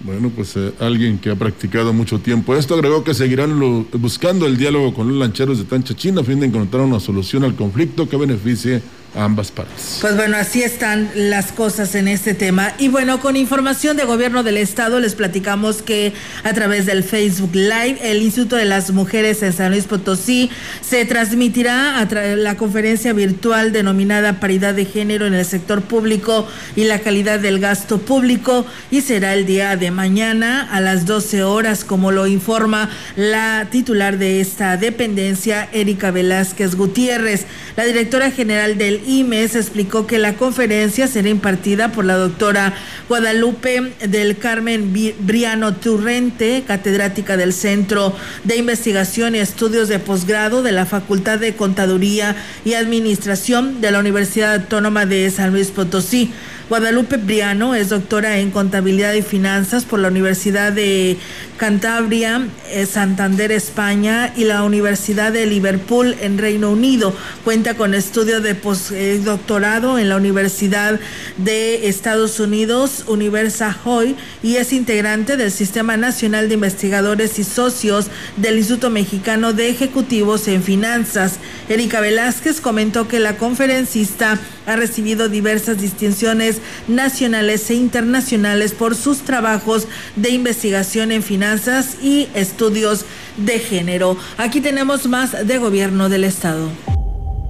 Bueno, 0.00 0.30
pues 0.34 0.54
eh, 0.56 0.72
alguien 0.80 1.18
que 1.18 1.30
ha 1.30 1.36
practicado 1.36 1.92
mucho 1.94 2.18
tiempo 2.18 2.54
esto 2.54 2.74
agregó 2.74 3.04
que 3.04 3.14
seguirán 3.14 3.86
buscando 3.92 4.46
el 4.46 4.58
diálogo 4.58 4.92
con 4.92 5.08
los 5.08 5.16
lancheros 5.16 5.58
de 5.58 5.64
Tancha 5.64 5.94
China 5.94 6.20
a 6.20 6.24
fin 6.24 6.40
de 6.40 6.46
encontrar 6.46 6.82
una 6.82 7.00
solución 7.00 7.42
al 7.44 7.54
conflicto 7.54 8.06
que 8.06 8.16
beneficie 8.16 8.82
ambas 9.14 9.50
partes. 9.50 9.98
Pues 10.00 10.16
bueno, 10.16 10.36
así 10.36 10.62
están 10.62 11.10
las 11.14 11.52
cosas 11.52 11.94
en 11.94 12.08
este 12.08 12.34
tema. 12.34 12.72
Y 12.78 12.88
bueno, 12.88 13.20
con 13.20 13.36
información 13.36 13.96
de 13.96 14.04
gobierno 14.04 14.42
del 14.42 14.56
estado 14.56 15.00
les 15.00 15.14
platicamos 15.14 15.82
que 15.82 16.12
a 16.42 16.52
través 16.52 16.86
del 16.86 17.04
Facebook 17.04 17.54
Live, 17.54 17.98
el 18.02 18.22
Instituto 18.22 18.56
de 18.56 18.64
las 18.64 18.90
Mujeres 18.90 19.42
en 19.42 19.52
San 19.52 19.70
Luis 19.70 19.84
Potosí 19.84 20.50
se 20.80 21.04
transmitirá 21.04 21.98
a 21.98 22.06
la 22.36 22.56
conferencia 22.56 23.12
virtual 23.12 23.72
denominada 23.72 24.40
Paridad 24.40 24.74
de 24.74 24.84
Género 24.84 25.26
en 25.26 25.34
el 25.34 25.44
sector 25.44 25.82
público 25.82 26.46
y 26.76 26.84
la 26.84 26.98
calidad 27.00 27.40
del 27.40 27.60
gasto 27.60 27.98
público 27.98 28.66
y 28.90 29.00
será 29.00 29.34
el 29.34 29.46
día 29.46 29.76
de 29.76 29.90
mañana 29.90 30.68
a 30.70 30.80
las 30.80 31.06
12 31.06 31.44
horas, 31.44 31.84
como 31.84 32.10
lo 32.10 32.26
informa 32.26 32.90
la 33.16 33.68
titular 33.70 34.18
de 34.18 34.40
esta 34.40 34.76
dependencia, 34.76 35.68
Erika 35.72 36.10
Velázquez 36.10 36.74
Gutiérrez. 36.74 37.46
La 37.76 37.84
directora 37.84 38.30
general 38.30 38.78
del 38.78 39.03
IMES 39.06 39.56
explicó 39.56 40.06
que 40.06 40.18
la 40.18 40.34
conferencia 40.34 41.06
será 41.06 41.28
impartida 41.28 41.92
por 41.92 42.04
la 42.04 42.16
doctora 42.16 42.74
Guadalupe 43.08 43.92
del 44.08 44.38
Carmen 44.38 44.92
Briano 45.20 45.74
Turrente, 45.74 46.64
catedrática 46.66 47.36
del 47.36 47.52
Centro 47.52 48.14
de 48.44 48.56
Investigación 48.56 49.34
y 49.34 49.38
Estudios 49.38 49.88
de 49.88 49.98
Posgrado 49.98 50.62
de 50.62 50.72
la 50.72 50.86
Facultad 50.86 51.38
de 51.38 51.54
Contaduría 51.54 52.36
y 52.64 52.74
Administración 52.74 53.80
de 53.80 53.90
la 53.90 54.00
Universidad 54.00 54.54
Autónoma 54.54 55.06
de 55.06 55.30
San 55.30 55.52
Luis 55.52 55.70
Potosí. 55.70 56.32
Guadalupe 56.70 57.18
Briano 57.18 57.74
es 57.74 57.90
doctora 57.90 58.38
en 58.38 58.50
Contabilidad 58.50 59.12
y 59.12 59.20
Finanzas 59.20 59.84
por 59.84 59.98
la 59.98 60.08
Universidad 60.08 60.72
de 60.72 61.18
Cantabria, 61.58 62.48
eh, 62.70 62.86
Santander, 62.86 63.52
España 63.52 64.32
y 64.34 64.44
la 64.44 64.62
Universidad 64.62 65.30
de 65.30 65.44
Liverpool 65.44 66.16
en 66.22 66.38
Reino 66.38 66.70
Unido. 66.70 67.14
Cuenta 67.44 67.74
con 67.74 67.92
estudio 67.92 68.40
de 68.40 68.54
postdoctorado 68.54 69.98
en 69.98 70.08
la 70.08 70.16
Universidad 70.16 70.98
de 71.36 71.86
Estados 71.86 72.40
Unidos, 72.40 73.04
Universa 73.08 73.78
Hoy, 73.84 74.16
y 74.42 74.56
es 74.56 74.72
integrante 74.72 75.36
del 75.36 75.52
Sistema 75.52 75.98
Nacional 75.98 76.48
de 76.48 76.54
Investigadores 76.54 77.38
y 77.38 77.44
Socios 77.44 78.06
del 78.38 78.56
Instituto 78.56 78.88
Mexicano 78.88 79.52
de 79.52 79.68
Ejecutivos 79.68 80.48
en 80.48 80.62
Finanzas. 80.62 81.34
Erika 81.68 82.00
Velázquez 82.00 82.62
comentó 82.62 83.06
que 83.06 83.20
la 83.20 83.36
conferencista 83.36 84.38
ha 84.66 84.76
recibido 84.76 85.28
diversas 85.28 85.78
distinciones 85.78 86.53
nacionales 86.88 87.70
e 87.70 87.74
internacionales 87.74 88.72
por 88.72 88.94
sus 88.94 89.18
trabajos 89.18 89.86
de 90.16 90.30
investigación 90.30 91.12
en 91.12 91.22
finanzas 91.22 91.96
y 92.02 92.28
estudios 92.34 93.04
de 93.36 93.58
género. 93.58 94.16
Aquí 94.36 94.60
tenemos 94.60 95.06
más 95.06 95.46
de 95.46 95.58
gobierno 95.58 96.08
del 96.08 96.24
Estado. 96.24 96.68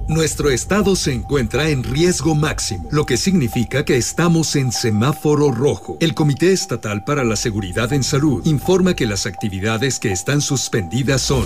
Nuestro 0.07 0.51
estado 0.51 0.95
se 0.95 1.13
encuentra 1.13 1.69
en 1.69 1.83
riesgo 1.83 2.35
máximo, 2.35 2.87
lo 2.91 3.07
que 3.07 3.17
significa 3.17 3.85
que 3.85 3.97
estamos 3.97 4.55
en 4.55 4.71
semáforo 4.71 5.51
rojo. 5.51 5.97
El 5.99 6.13
Comité 6.13 6.53
Estatal 6.53 7.03
para 7.03 7.23
la 7.23 7.35
Seguridad 7.35 7.91
en 7.91 8.03
Salud 8.03 8.45
informa 8.45 8.93
que 8.93 9.07
las 9.07 9.25
actividades 9.25 9.97
que 9.97 10.11
están 10.11 10.41
suspendidas 10.41 11.21
son 11.21 11.45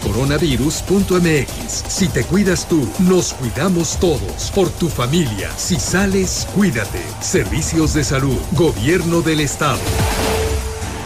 coronavirus.mx. 0.01 1.83
Si 1.87 2.07
te 2.09 2.23
cuidas 2.23 2.67
tú, 2.67 2.87
nos 2.99 3.33
cuidamos 3.33 3.97
todos. 3.99 4.51
Por 4.53 4.69
tu 4.69 4.89
familia. 4.89 5.49
Si 5.57 5.79
sales, 5.79 6.47
cuídate. 6.53 7.01
Servicios 7.21 7.93
de 7.93 8.03
salud. 8.03 8.37
Gobierno 8.53 9.21
del 9.21 9.39
Estado. 9.39 9.79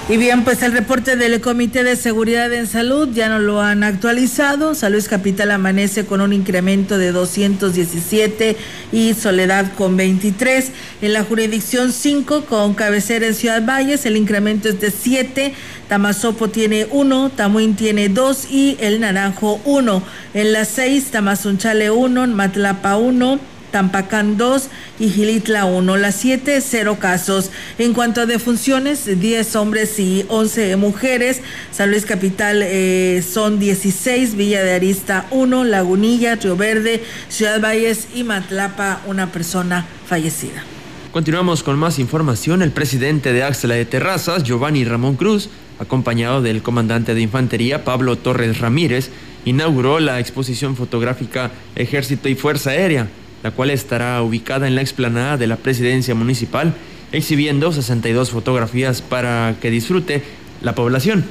Y 0.08 0.18
bien, 0.18 0.43
pues 0.43 0.62
el 0.62 0.72
reporte 0.72 1.16
del 1.16 1.41
Comité 1.41 1.84
de 1.84 1.95
Seguridad 1.95 2.53
en 2.53 2.68
Salud 2.68 3.10
ya 3.12 3.28
no 3.28 3.39
lo 3.39 3.64
han 3.64 3.84
actualizado. 3.84 4.76
Salud 4.76 5.03
Capital 5.10 5.49
amanece 5.49 6.06
con 6.06 6.22
un 6.22 6.32
incremento 6.32 6.99
de 6.99 7.12
217 7.12 8.56
y 8.91 9.16
Soledad 9.16 9.74
con 9.74 9.97
23. 9.97 10.72
En 11.01 11.14
la 11.14 11.24
jurisdicción 11.24 11.91
5 11.91 12.45
con 12.45 12.76
cabecera 12.76 13.26
en 13.26 13.34
Ciudad 13.34 13.66
Valles 13.66 14.06
el 14.06 14.16
incremento 14.16 14.70
es 14.70 14.80
de 14.80 14.91
7. 14.91 15.56
Tamazopo 15.89 16.49
tiene 16.49 16.86
1, 16.91 17.32
Tamuín 17.36 17.76
tiene 17.76 18.08
2 18.08 18.51
y 18.51 18.78
el 18.82 18.99
Naranjo 18.99 19.60
1. 19.66 20.03
En 20.36 20.53
la 20.53 20.66
6 20.66 21.06
Tamazunchale 21.06 21.89
1, 21.89 22.28
Matlapa 22.28 22.97
1. 22.97 23.55
Tampacán 23.76 24.38
2 24.38 24.69
y 25.01 25.09
Gilitla 25.09 25.65
1. 25.65 25.97
Las 25.97 26.15
7, 26.15 26.61
0 26.61 26.97
casos. 26.97 27.51
En 27.78 27.93
cuanto 27.93 28.21
a 28.21 28.26
defunciones, 28.26 29.19
10 29.19 29.53
hombres 29.57 29.99
y 29.99 30.26
11 30.30 30.78
mujeres. 30.78 31.41
San 31.73 31.91
Luis 31.91 32.05
Capital 32.05 32.61
eh, 32.63 33.21
son 33.21 33.59
16, 33.59 34.38
Villa 34.38 34.63
de 34.63 34.76
Arista 34.76 35.26
1, 35.30 35.65
Lagunilla, 35.65 36.36
Río 36.36 36.55
Verde, 36.55 37.03
Ciudad 37.28 37.59
Valles 37.59 38.07
y 38.15 38.23
Matlapa, 38.23 39.01
una 39.07 39.34
persona 39.34 39.86
fallecida. 40.07 40.63
Continuamos 41.11 41.61
con 41.61 41.78
más 41.78 41.99
información. 41.99 42.61
El 42.61 42.71
presidente 42.71 43.34
de 43.34 43.43
Axela 43.43 43.76
de 43.76 43.84
Terrazas, 43.84 44.43
Giovanni 44.43 44.86
Ramón 44.86 45.17
Cruz, 45.17 45.49
acompañado 45.80 46.41
del 46.41 46.61
comandante 46.61 47.13
de 47.13 47.19
infantería, 47.19 47.84
Pablo 47.84 48.17
Torres 48.17 48.57
Ramírez, 48.59 49.09
inauguró 49.43 49.99
la 49.99 50.21
exposición 50.21 50.78
fotográfica 50.78 51.51
Ejército 51.76 52.30
y 52.30 52.36
Fuerza 52.36 52.69
Aérea 52.69 53.09
la 53.45 53.51
cual 53.51 53.69
estará 53.69 54.23
ubicada 54.23 54.67
en 54.67 54.73
la 54.73 54.81
explanada 54.81 55.37
de 55.37 55.45
la 55.45 55.57
presidencia 55.57 56.15
municipal, 56.15 56.73
exhibiendo 57.11 57.71
62 57.71 58.31
fotografías 58.31 59.03
para 59.03 59.57
que 59.61 59.69
disfrute 59.69 60.23
la 60.63 60.73
población. 60.73 61.23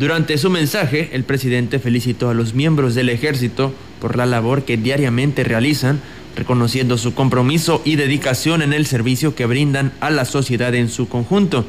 Durante 0.00 0.36
su 0.36 0.50
mensaje, 0.50 1.10
el 1.12 1.22
presidente 1.22 1.78
felicitó 1.78 2.28
a 2.28 2.34
los 2.34 2.54
miembros 2.54 2.96
del 2.96 3.08
ejército 3.08 3.72
por 4.00 4.16
la 4.16 4.26
labor 4.26 4.64
que 4.64 4.78
diariamente 4.78 5.44
realizan, 5.44 6.00
reconociendo 6.34 6.98
su 6.98 7.14
compromiso 7.14 7.82
y 7.84 7.94
dedicación 7.94 8.62
en 8.62 8.72
el 8.72 8.84
servicio 8.84 9.36
que 9.36 9.46
brindan 9.46 9.92
a 10.00 10.10
la 10.10 10.24
sociedad 10.24 10.74
en 10.74 10.88
su 10.88 11.08
conjunto. 11.08 11.64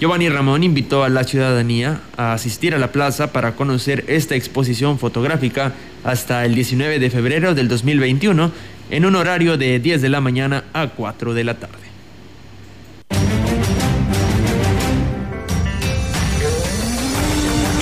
Giovanni 0.00 0.28
Ramón 0.28 0.64
invitó 0.64 1.04
a 1.04 1.08
la 1.08 1.22
ciudadanía 1.22 2.00
a 2.16 2.32
asistir 2.32 2.74
a 2.74 2.78
la 2.80 2.90
plaza 2.90 3.30
para 3.30 3.54
conocer 3.54 4.04
esta 4.08 4.34
exposición 4.34 4.98
fotográfica 4.98 5.74
hasta 6.02 6.44
el 6.44 6.56
19 6.56 6.98
de 6.98 7.08
febrero 7.08 7.54
del 7.54 7.68
2021 7.68 8.50
en 8.92 9.06
un 9.06 9.16
horario 9.16 9.56
de 9.56 9.80
10 9.80 10.02
de 10.02 10.08
la 10.10 10.20
mañana 10.20 10.64
a 10.74 10.88
4 10.88 11.32
de 11.32 11.44
la 11.44 11.58
tarde. 11.58 11.78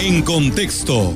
En 0.00 0.22
contexto, 0.22 1.12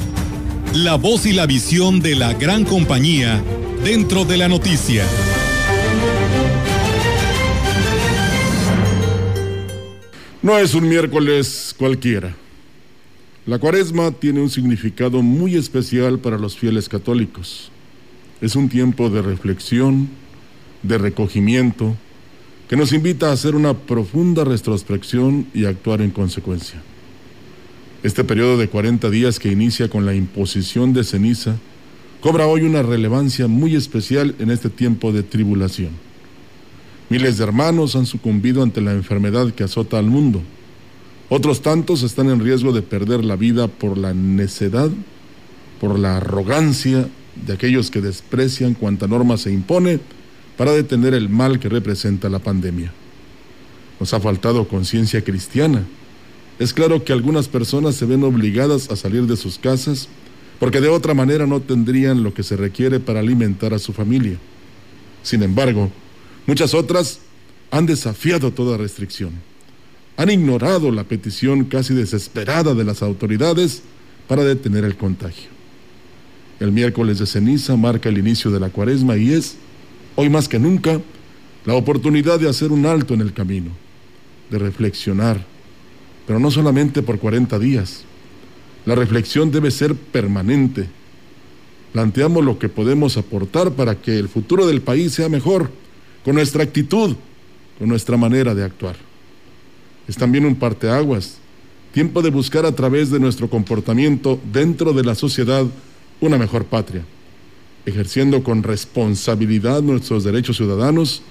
la 0.75 0.97
voz 0.97 1.27
y 1.27 1.33
la 1.33 1.47
visión 1.47 2.01
de 2.01 2.17
la 2.17 2.35
gran 2.35 2.65
compañía 2.65 3.41
dentro 3.85 4.25
de 4.25 4.37
la 4.37 4.49
noticia. 4.49 5.05
No 10.43 10.59
es 10.59 10.75
un 10.75 10.89
miércoles 10.89 11.73
cualquiera. 11.79 12.35
La 13.47 13.61
cuaresma 13.61 14.11
tiene 14.11 14.41
un 14.41 14.51
significado 14.51 15.23
muy 15.23 15.55
especial 15.55 16.19
para 16.19 16.37
los 16.37 16.57
fieles 16.57 16.89
católicos. 16.89 17.71
Es 18.45 18.57
un 18.57 18.69
tiempo 18.69 19.09
de 19.09 19.23
reflexión, 19.23 20.11
de 20.83 20.99
recogimiento, 20.99 21.97
que 22.69 22.77
nos 22.77 22.93
invita 22.93 23.31
a 23.31 23.33
hacer 23.33 23.55
una 23.55 23.73
profunda 23.73 24.45
retrospección 24.45 25.47
y 25.55 25.65
actuar 25.65 26.03
en 26.03 26.11
consecuencia. 26.11 26.83
Este 28.03 28.23
periodo 28.23 28.59
de 28.59 28.69
40 28.69 29.09
días 29.09 29.39
que 29.39 29.51
inicia 29.51 29.89
con 29.89 30.05
la 30.05 30.15
imposición 30.15 30.93
de 30.93 31.05
ceniza 31.05 31.57
cobra 32.21 32.47
hoy 32.47 32.65
una 32.65 32.83
relevancia 32.83 33.49
muy 33.49 33.77
especial 33.77 34.35
en 34.39 34.51
este 34.51 34.69
tiempo 34.69 35.11
de 35.11 35.23
tribulación. 35.23 35.93
Miles 37.09 37.39
de 37.39 37.45
hermanos 37.45 37.97
han 37.97 38.05
sucumbido 38.05 38.63
ante 38.63 38.83
la 38.83 38.93
enfermedad 38.93 39.53
que 39.53 39.65
azota 39.65 39.99
al 39.99 40.09
mundo. 40.09 40.43
Otros 41.31 41.63
tantos 41.63 42.03
están 42.03 42.29
en 42.29 42.41
riesgo 42.41 42.75
de 42.75 42.83
perder 42.83 43.25
la 43.25 43.37
vida 43.37 43.69
por 43.69 43.97
la 43.97 44.13
necedad, 44.13 44.91
por 45.81 45.99
la 45.99 46.19
arrogancia 46.19 47.09
de 47.47 47.53
aquellos 47.53 47.91
que 47.91 48.01
desprecian 48.01 48.75
cuanta 48.75 49.07
norma 49.07 49.37
se 49.37 49.53
impone 49.53 50.01
para 50.57 50.73
detener 50.73 51.15
el 51.15 51.29
mal 51.29 51.59
que 51.59 51.69
representa 51.69 52.29
la 52.29 52.39
pandemia. 52.39 52.93
Nos 53.99 54.15
ha 54.15 54.21
faltado 54.21 54.69
conciencia 54.69 55.23
cristiana. 55.23 55.85
Es 56.59 56.73
claro 56.73 57.05
que 57.05 57.13
algunas 57.13 57.49
personas 57.49 57.97
se 57.97 58.07
ven 58.07 58.23
obligadas 58.23 58.91
a 58.91 58.97
salir 58.97 59.27
de 59.27 59.37
sus 59.37 59.59
casas 59.59 60.09
porque 60.61 60.81
de 60.81 60.89
otra 60.89 61.15
manera 61.15 61.47
no 61.47 61.61
tendrían 61.61 62.23
lo 62.23 62.33
que 62.33 62.43
se 62.43 62.57
requiere 62.57 63.01
para 63.01 63.21
alimentar 63.21 63.75
a 63.75 63.79
su 63.79 63.93
familia. 63.93 64.39
Sin 65.23 65.43
embargo, 65.43 65.91
muchas 66.47 66.75
otras 66.75 67.21
han 67.71 67.87
desafiado 67.87 68.53
toda 68.53 68.77
restricción. 68.77 69.33
Han 70.17 70.31
ignorado 70.31 70.93
la 70.93 71.05
petición 71.05 71.65
casi 71.65 71.93
desesperada 71.93 72.75
de 72.75 72.85
las 72.85 73.03
autoridades 73.03 73.83
para 74.29 74.45
detener 74.45 74.85
el 74.85 74.97
contagio. 74.97 75.54
El 76.61 76.73
miércoles 76.73 77.19
de 77.19 77.27
ceniza 77.27 77.77
marca 77.77 78.09
el 78.09 78.19
inicio 78.19 78.51
de 78.51 78.61
la 78.61 78.71
cuaresma 78.71 79.17
y 79.17 79.33
es, 79.33 79.57
hoy 80.15 80.29
más 80.29 80.49
que 80.49 80.59
nunca, 80.59 81.01
la 81.65 81.75
oportunidad 81.75 82.39
de 82.39 82.49
hacer 82.49 82.71
un 82.71 82.87
alto 82.87 83.15
en 83.15 83.21
el 83.21 83.33
camino, 83.33 83.71
de 84.51 84.59
reflexionar, 84.59 85.45
pero 86.27 86.39
no 86.39 86.51
solamente 86.51 87.03
por 87.03 87.19
40 87.19 87.59
días. 87.59 88.05
La 88.87 88.95
reflexión 88.95 89.51
debe 89.51 89.71
ser 89.71 89.95
permanente. 89.95 90.87
Planteamos 91.93 92.45
lo 92.45 92.59
que 92.59 92.69
podemos 92.69 93.17
aportar 93.17 93.73
para 93.73 93.95
que 93.95 94.19
el 94.19 94.29
futuro 94.29 94.67
del 94.67 94.83
país 94.83 95.13
sea 95.13 95.29
mejor, 95.29 95.71
con 96.25 96.35
nuestra 96.35 96.63
actitud, 96.63 97.17
con 97.79 97.89
nuestra 97.89 98.17
manera 98.17 98.55
de 98.55 98.65
actuar. 98.65 98.97
Es 100.07 100.17
también 100.17 100.45
un 100.45 100.55
parteaguas, 100.55 101.39
tiempo 101.93 102.23
de 102.23 102.31
buscar 102.31 102.67
a 102.67 102.73
través 102.73 103.11
de 103.11 103.21
nuestro 103.21 103.49
comportamiento 103.49 104.39
dentro 104.53 104.93
de 104.93 105.05
la 105.05 105.15
sociedad 105.15 105.65
una 106.21 106.39
mejor 106.39 106.65
patria, 106.65 107.03
ejerciendo 107.87 108.43
con 108.43 108.63
responsabilidad 108.63 109.83
nuestros 109.83 110.25
derechos 110.25 110.57
ciudadanos, 110.57 111.23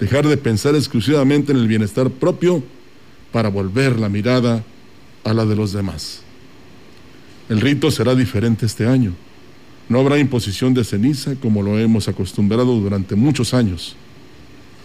dejar 0.00 0.26
de 0.26 0.36
pensar 0.36 0.74
exclusivamente 0.74 1.52
en 1.52 1.58
el 1.58 1.68
bienestar 1.68 2.10
propio 2.10 2.62
para 3.32 3.48
volver 3.48 3.98
la 3.98 4.08
mirada 4.08 4.64
a 5.22 5.34
la 5.34 5.46
de 5.46 5.56
los 5.56 5.72
demás. 5.72 6.22
El 7.48 7.60
rito 7.60 7.90
será 7.90 8.14
diferente 8.14 8.66
este 8.66 8.86
año. 8.86 9.12
No 9.88 10.00
habrá 10.00 10.18
imposición 10.18 10.72
de 10.72 10.82
ceniza 10.82 11.34
como 11.36 11.62
lo 11.62 11.78
hemos 11.78 12.08
acostumbrado 12.08 12.74
durante 12.80 13.14
muchos 13.14 13.52
años. 13.52 13.96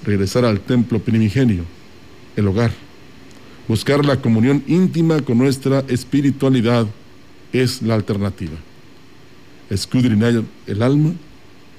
Regresar 0.03 0.45
al 0.45 0.59
templo 0.59 0.99
primigenio, 0.99 1.63
el 2.35 2.47
hogar. 2.47 2.71
Buscar 3.67 4.05
la 4.05 4.19
comunión 4.19 4.63
íntima 4.67 5.21
con 5.21 5.37
nuestra 5.37 5.83
espiritualidad 5.87 6.87
es 7.53 7.81
la 7.81 7.95
alternativa 7.95 8.57
escudriñar 9.69 10.43
el 10.67 10.81
alma 10.81 11.13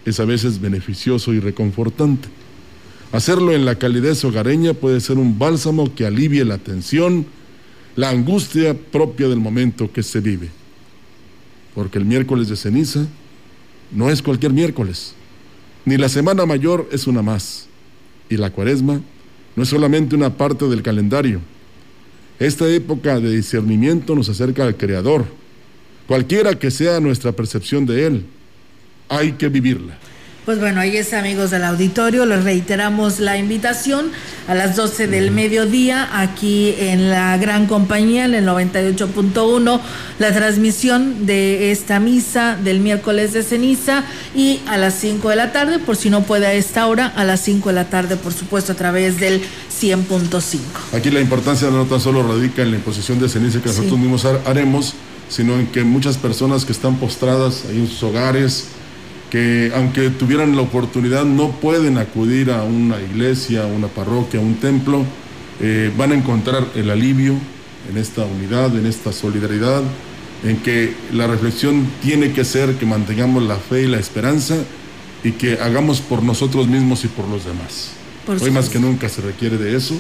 es 0.05 0.21
a 0.21 0.25
veces 0.25 0.61
beneficioso 0.61 1.33
y 1.33 1.41
reconfortante. 1.41 2.29
Hacerlo 3.13 3.53
en 3.53 3.65
la 3.65 3.75
calidez 3.75 4.25
hogareña 4.25 4.73
puede 4.73 5.01
ser 5.01 5.19
un 5.19 5.39
bálsamo 5.39 5.95
que 5.95 6.07
alivie 6.07 6.45
la 6.45 6.59
tensión, 6.59 7.27
la 7.97 8.11
angustia 8.11 8.75
propia 8.75 9.29
del 9.29 9.41
momento 9.41 9.93
que 9.93 10.03
se 10.03 10.21
vive. 10.21 10.49
Porque 11.75 11.99
el 11.99 12.05
miércoles 12.05 12.49
de 12.49 12.57
ceniza 12.57 13.07
no 13.91 14.11
es 14.11 14.23
cualquier 14.23 14.53
miércoles, 14.53 15.15
ni 15.85 15.97
la 15.97 16.09
semana 16.09 16.47
mayor 16.47 16.89
es 16.93 17.07
una 17.07 17.23
más, 17.23 17.67
y 18.29 18.37
la 18.37 18.51
cuaresma 18.51 19.01
no 19.57 19.63
es 19.63 19.69
solamente 19.69 20.15
una 20.15 20.37
parte 20.37 20.67
del 20.69 20.83
calendario. 20.83 21.41
Esta 22.39 22.69
época 22.69 23.19
de 23.19 23.31
discernimiento 23.31 24.15
nos 24.15 24.29
acerca 24.29 24.65
al 24.65 24.77
Creador, 24.77 25.27
cualquiera 26.11 26.59
que 26.59 26.73
sea 26.73 26.99
nuestra 26.99 27.31
percepción 27.31 27.87
de 27.87 28.05
Él, 28.05 28.27
hay 29.09 29.31
que 29.31 29.49
vivirla. 29.49 29.97
Pues 30.45 30.59
bueno, 30.59 30.81
ahí 30.81 30.97
es 30.97 31.13
amigos 31.13 31.53
del 31.53 31.63
auditorio, 31.63 32.27
les 32.27 32.43
reiteramos 32.43 33.21
la 33.21 33.39
invitación 33.39 34.11
a 34.49 34.57
las 34.57 34.75
12 34.75 35.07
del 35.07 35.31
mediodía 35.31 36.09
aquí 36.21 36.75
en 36.79 37.11
la 37.11 37.39
gran 37.39 37.67
compañía, 37.69 38.25
en 38.25 38.35
el 38.35 38.45
98.1, 38.45 39.81
la 40.19 40.35
transmisión 40.35 41.27
de 41.27 41.71
esta 41.71 42.01
misa 42.01 42.59
del 42.61 42.81
miércoles 42.81 43.33
de 43.33 43.45
ceniza 43.45 44.03
y 44.35 44.59
a 44.67 44.79
las 44.79 44.95
5 44.95 45.29
de 45.29 45.37
la 45.37 45.53
tarde, 45.53 45.79
por 45.79 45.95
si 45.95 46.11
no 46.11 46.25
puede 46.25 46.47
a 46.47 46.55
esta 46.55 46.89
hora, 46.89 47.07
a 47.07 47.23
las 47.23 47.41
5 47.43 47.69
de 47.69 47.75
la 47.77 47.89
tarde, 47.89 48.17
por 48.17 48.33
supuesto, 48.33 48.73
a 48.73 48.75
través 48.75 49.21
del 49.21 49.43
100.5. 49.81 50.59
Aquí 50.93 51.13
la 51.13 51.21
importancia 51.21 51.71
no 51.71 51.85
tan 51.85 52.01
solo 52.01 52.27
radica 52.27 52.63
en 52.63 52.73
la 52.73 52.79
imposición 52.79 53.21
de 53.21 53.29
ceniza 53.29 53.61
que 53.63 53.69
nosotros 53.69 53.97
mismos 53.97 54.25
haremos, 54.25 54.97
sino 55.31 55.59
en 55.59 55.69
que 55.69 55.85
muchas 55.85 56.19
personas 56.19 56.67
que 56.67 56.73
están 56.73 56.97
postradas 56.97 57.65
ahí 57.71 57.79
en 57.79 57.87
sus 57.87 58.03
hogares, 58.03 58.67
que 59.31 59.73
aunque 59.75 60.11
tuvieran 60.11 60.57
la 60.57 60.63
oportunidad 60.63 61.25
no 61.25 61.53
pueden 61.53 61.97
acudir 61.97 62.51
a 62.51 62.65
una 62.65 63.01
iglesia, 63.01 63.63
a 63.63 63.67
una 63.67 63.87
parroquia, 63.87 64.41
a 64.41 64.43
un 64.43 64.57
templo, 64.57 65.05
eh, 65.61 65.91
van 65.97 66.13
a 66.13 66.17
encontrar 66.17 66.67
el 66.75 66.91
alivio 66.91 67.35
en 67.89 67.97
esta 67.97 68.25
unidad, 68.25 68.77
en 68.77 68.87
esta 68.87 69.13
solidaridad, 69.13 69.83
en 70.43 70.57
que 70.59 70.95
la 71.13 71.27
reflexión 71.27 71.87
tiene 72.03 72.33
que 72.33 72.45
ser 72.45 72.75
que 72.75 72.87
mantengamos 72.87 73.43
la 73.45 73.57
fe 73.57 73.83
y 73.83 73.87
la 73.87 73.99
esperanza 73.99 74.57
y 75.23 75.33
que 75.33 75.61
hagamos 75.61 76.01
por 76.01 76.23
nosotros 76.23 76.67
mismos 76.67 77.05
y 77.05 77.09
por 77.09 77.29
los 77.29 77.45
demás. 77.45 77.93
Hoy 78.27 78.51
más 78.51 78.69
que 78.69 78.79
nunca 78.79 79.09
se 79.09 79.23
requiere 79.23 79.59
de 79.59 79.77
eso 79.77 79.95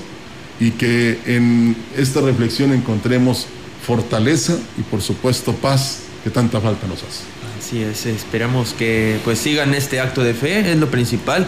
y 0.58 0.72
que 0.72 1.18
en 1.26 1.76
esta 1.96 2.20
reflexión 2.20 2.72
encontremos 2.72 3.46
fortaleza 3.84 4.56
y 4.78 4.82
por 4.82 5.02
supuesto 5.02 5.52
paz 5.54 6.00
que 6.22 6.30
tanta 6.30 6.60
falta 6.60 6.86
nos 6.86 6.98
hace. 6.98 7.24
Así 7.58 7.82
es, 7.82 8.06
esperamos 8.06 8.74
que 8.74 9.18
pues 9.24 9.38
sigan 9.38 9.74
este 9.74 10.00
acto 10.00 10.22
de 10.22 10.34
fe, 10.34 10.70
es 10.70 10.76
lo 10.78 10.90
principal. 10.90 11.46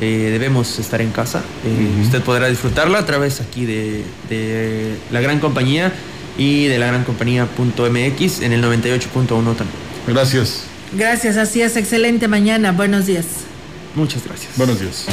Eh, 0.00 0.30
debemos 0.32 0.78
estar 0.78 1.02
en 1.02 1.10
casa. 1.10 1.42
Eh, 1.64 2.02
usted 2.02 2.22
podrá 2.22 2.48
disfrutarlo 2.48 2.96
a 2.96 3.04
través 3.04 3.40
aquí 3.40 3.66
de, 3.66 4.02
de, 4.30 4.96
la 5.10 5.20
gran 5.20 5.40
compañía 5.40 5.92
y 6.38 6.66
de 6.66 6.78
la 6.78 6.86
gran 6.86 7.04
compañía.mx 7.04 8.40
en 8.40 8.52
el 8.52 8.64
98.1 8.64 9.28
también. 9.28 9.68
Gracias. 10.06 10.62
Gracias, 10.92 11.36
así 11.36 11.60
es, 11.60 11.76
excelente 11.76 12.28
mañana, 12.28 12.72
buenos 12.72 13.06
días. 13.06 13.26
Muchas 13.94 14.24
gracias. 14.24 14.56
Buenos 14.56 14.80
días. 14.80 15.04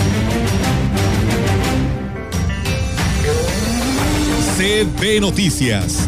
CB 4.58 5.22
Noticias 5.22 6.08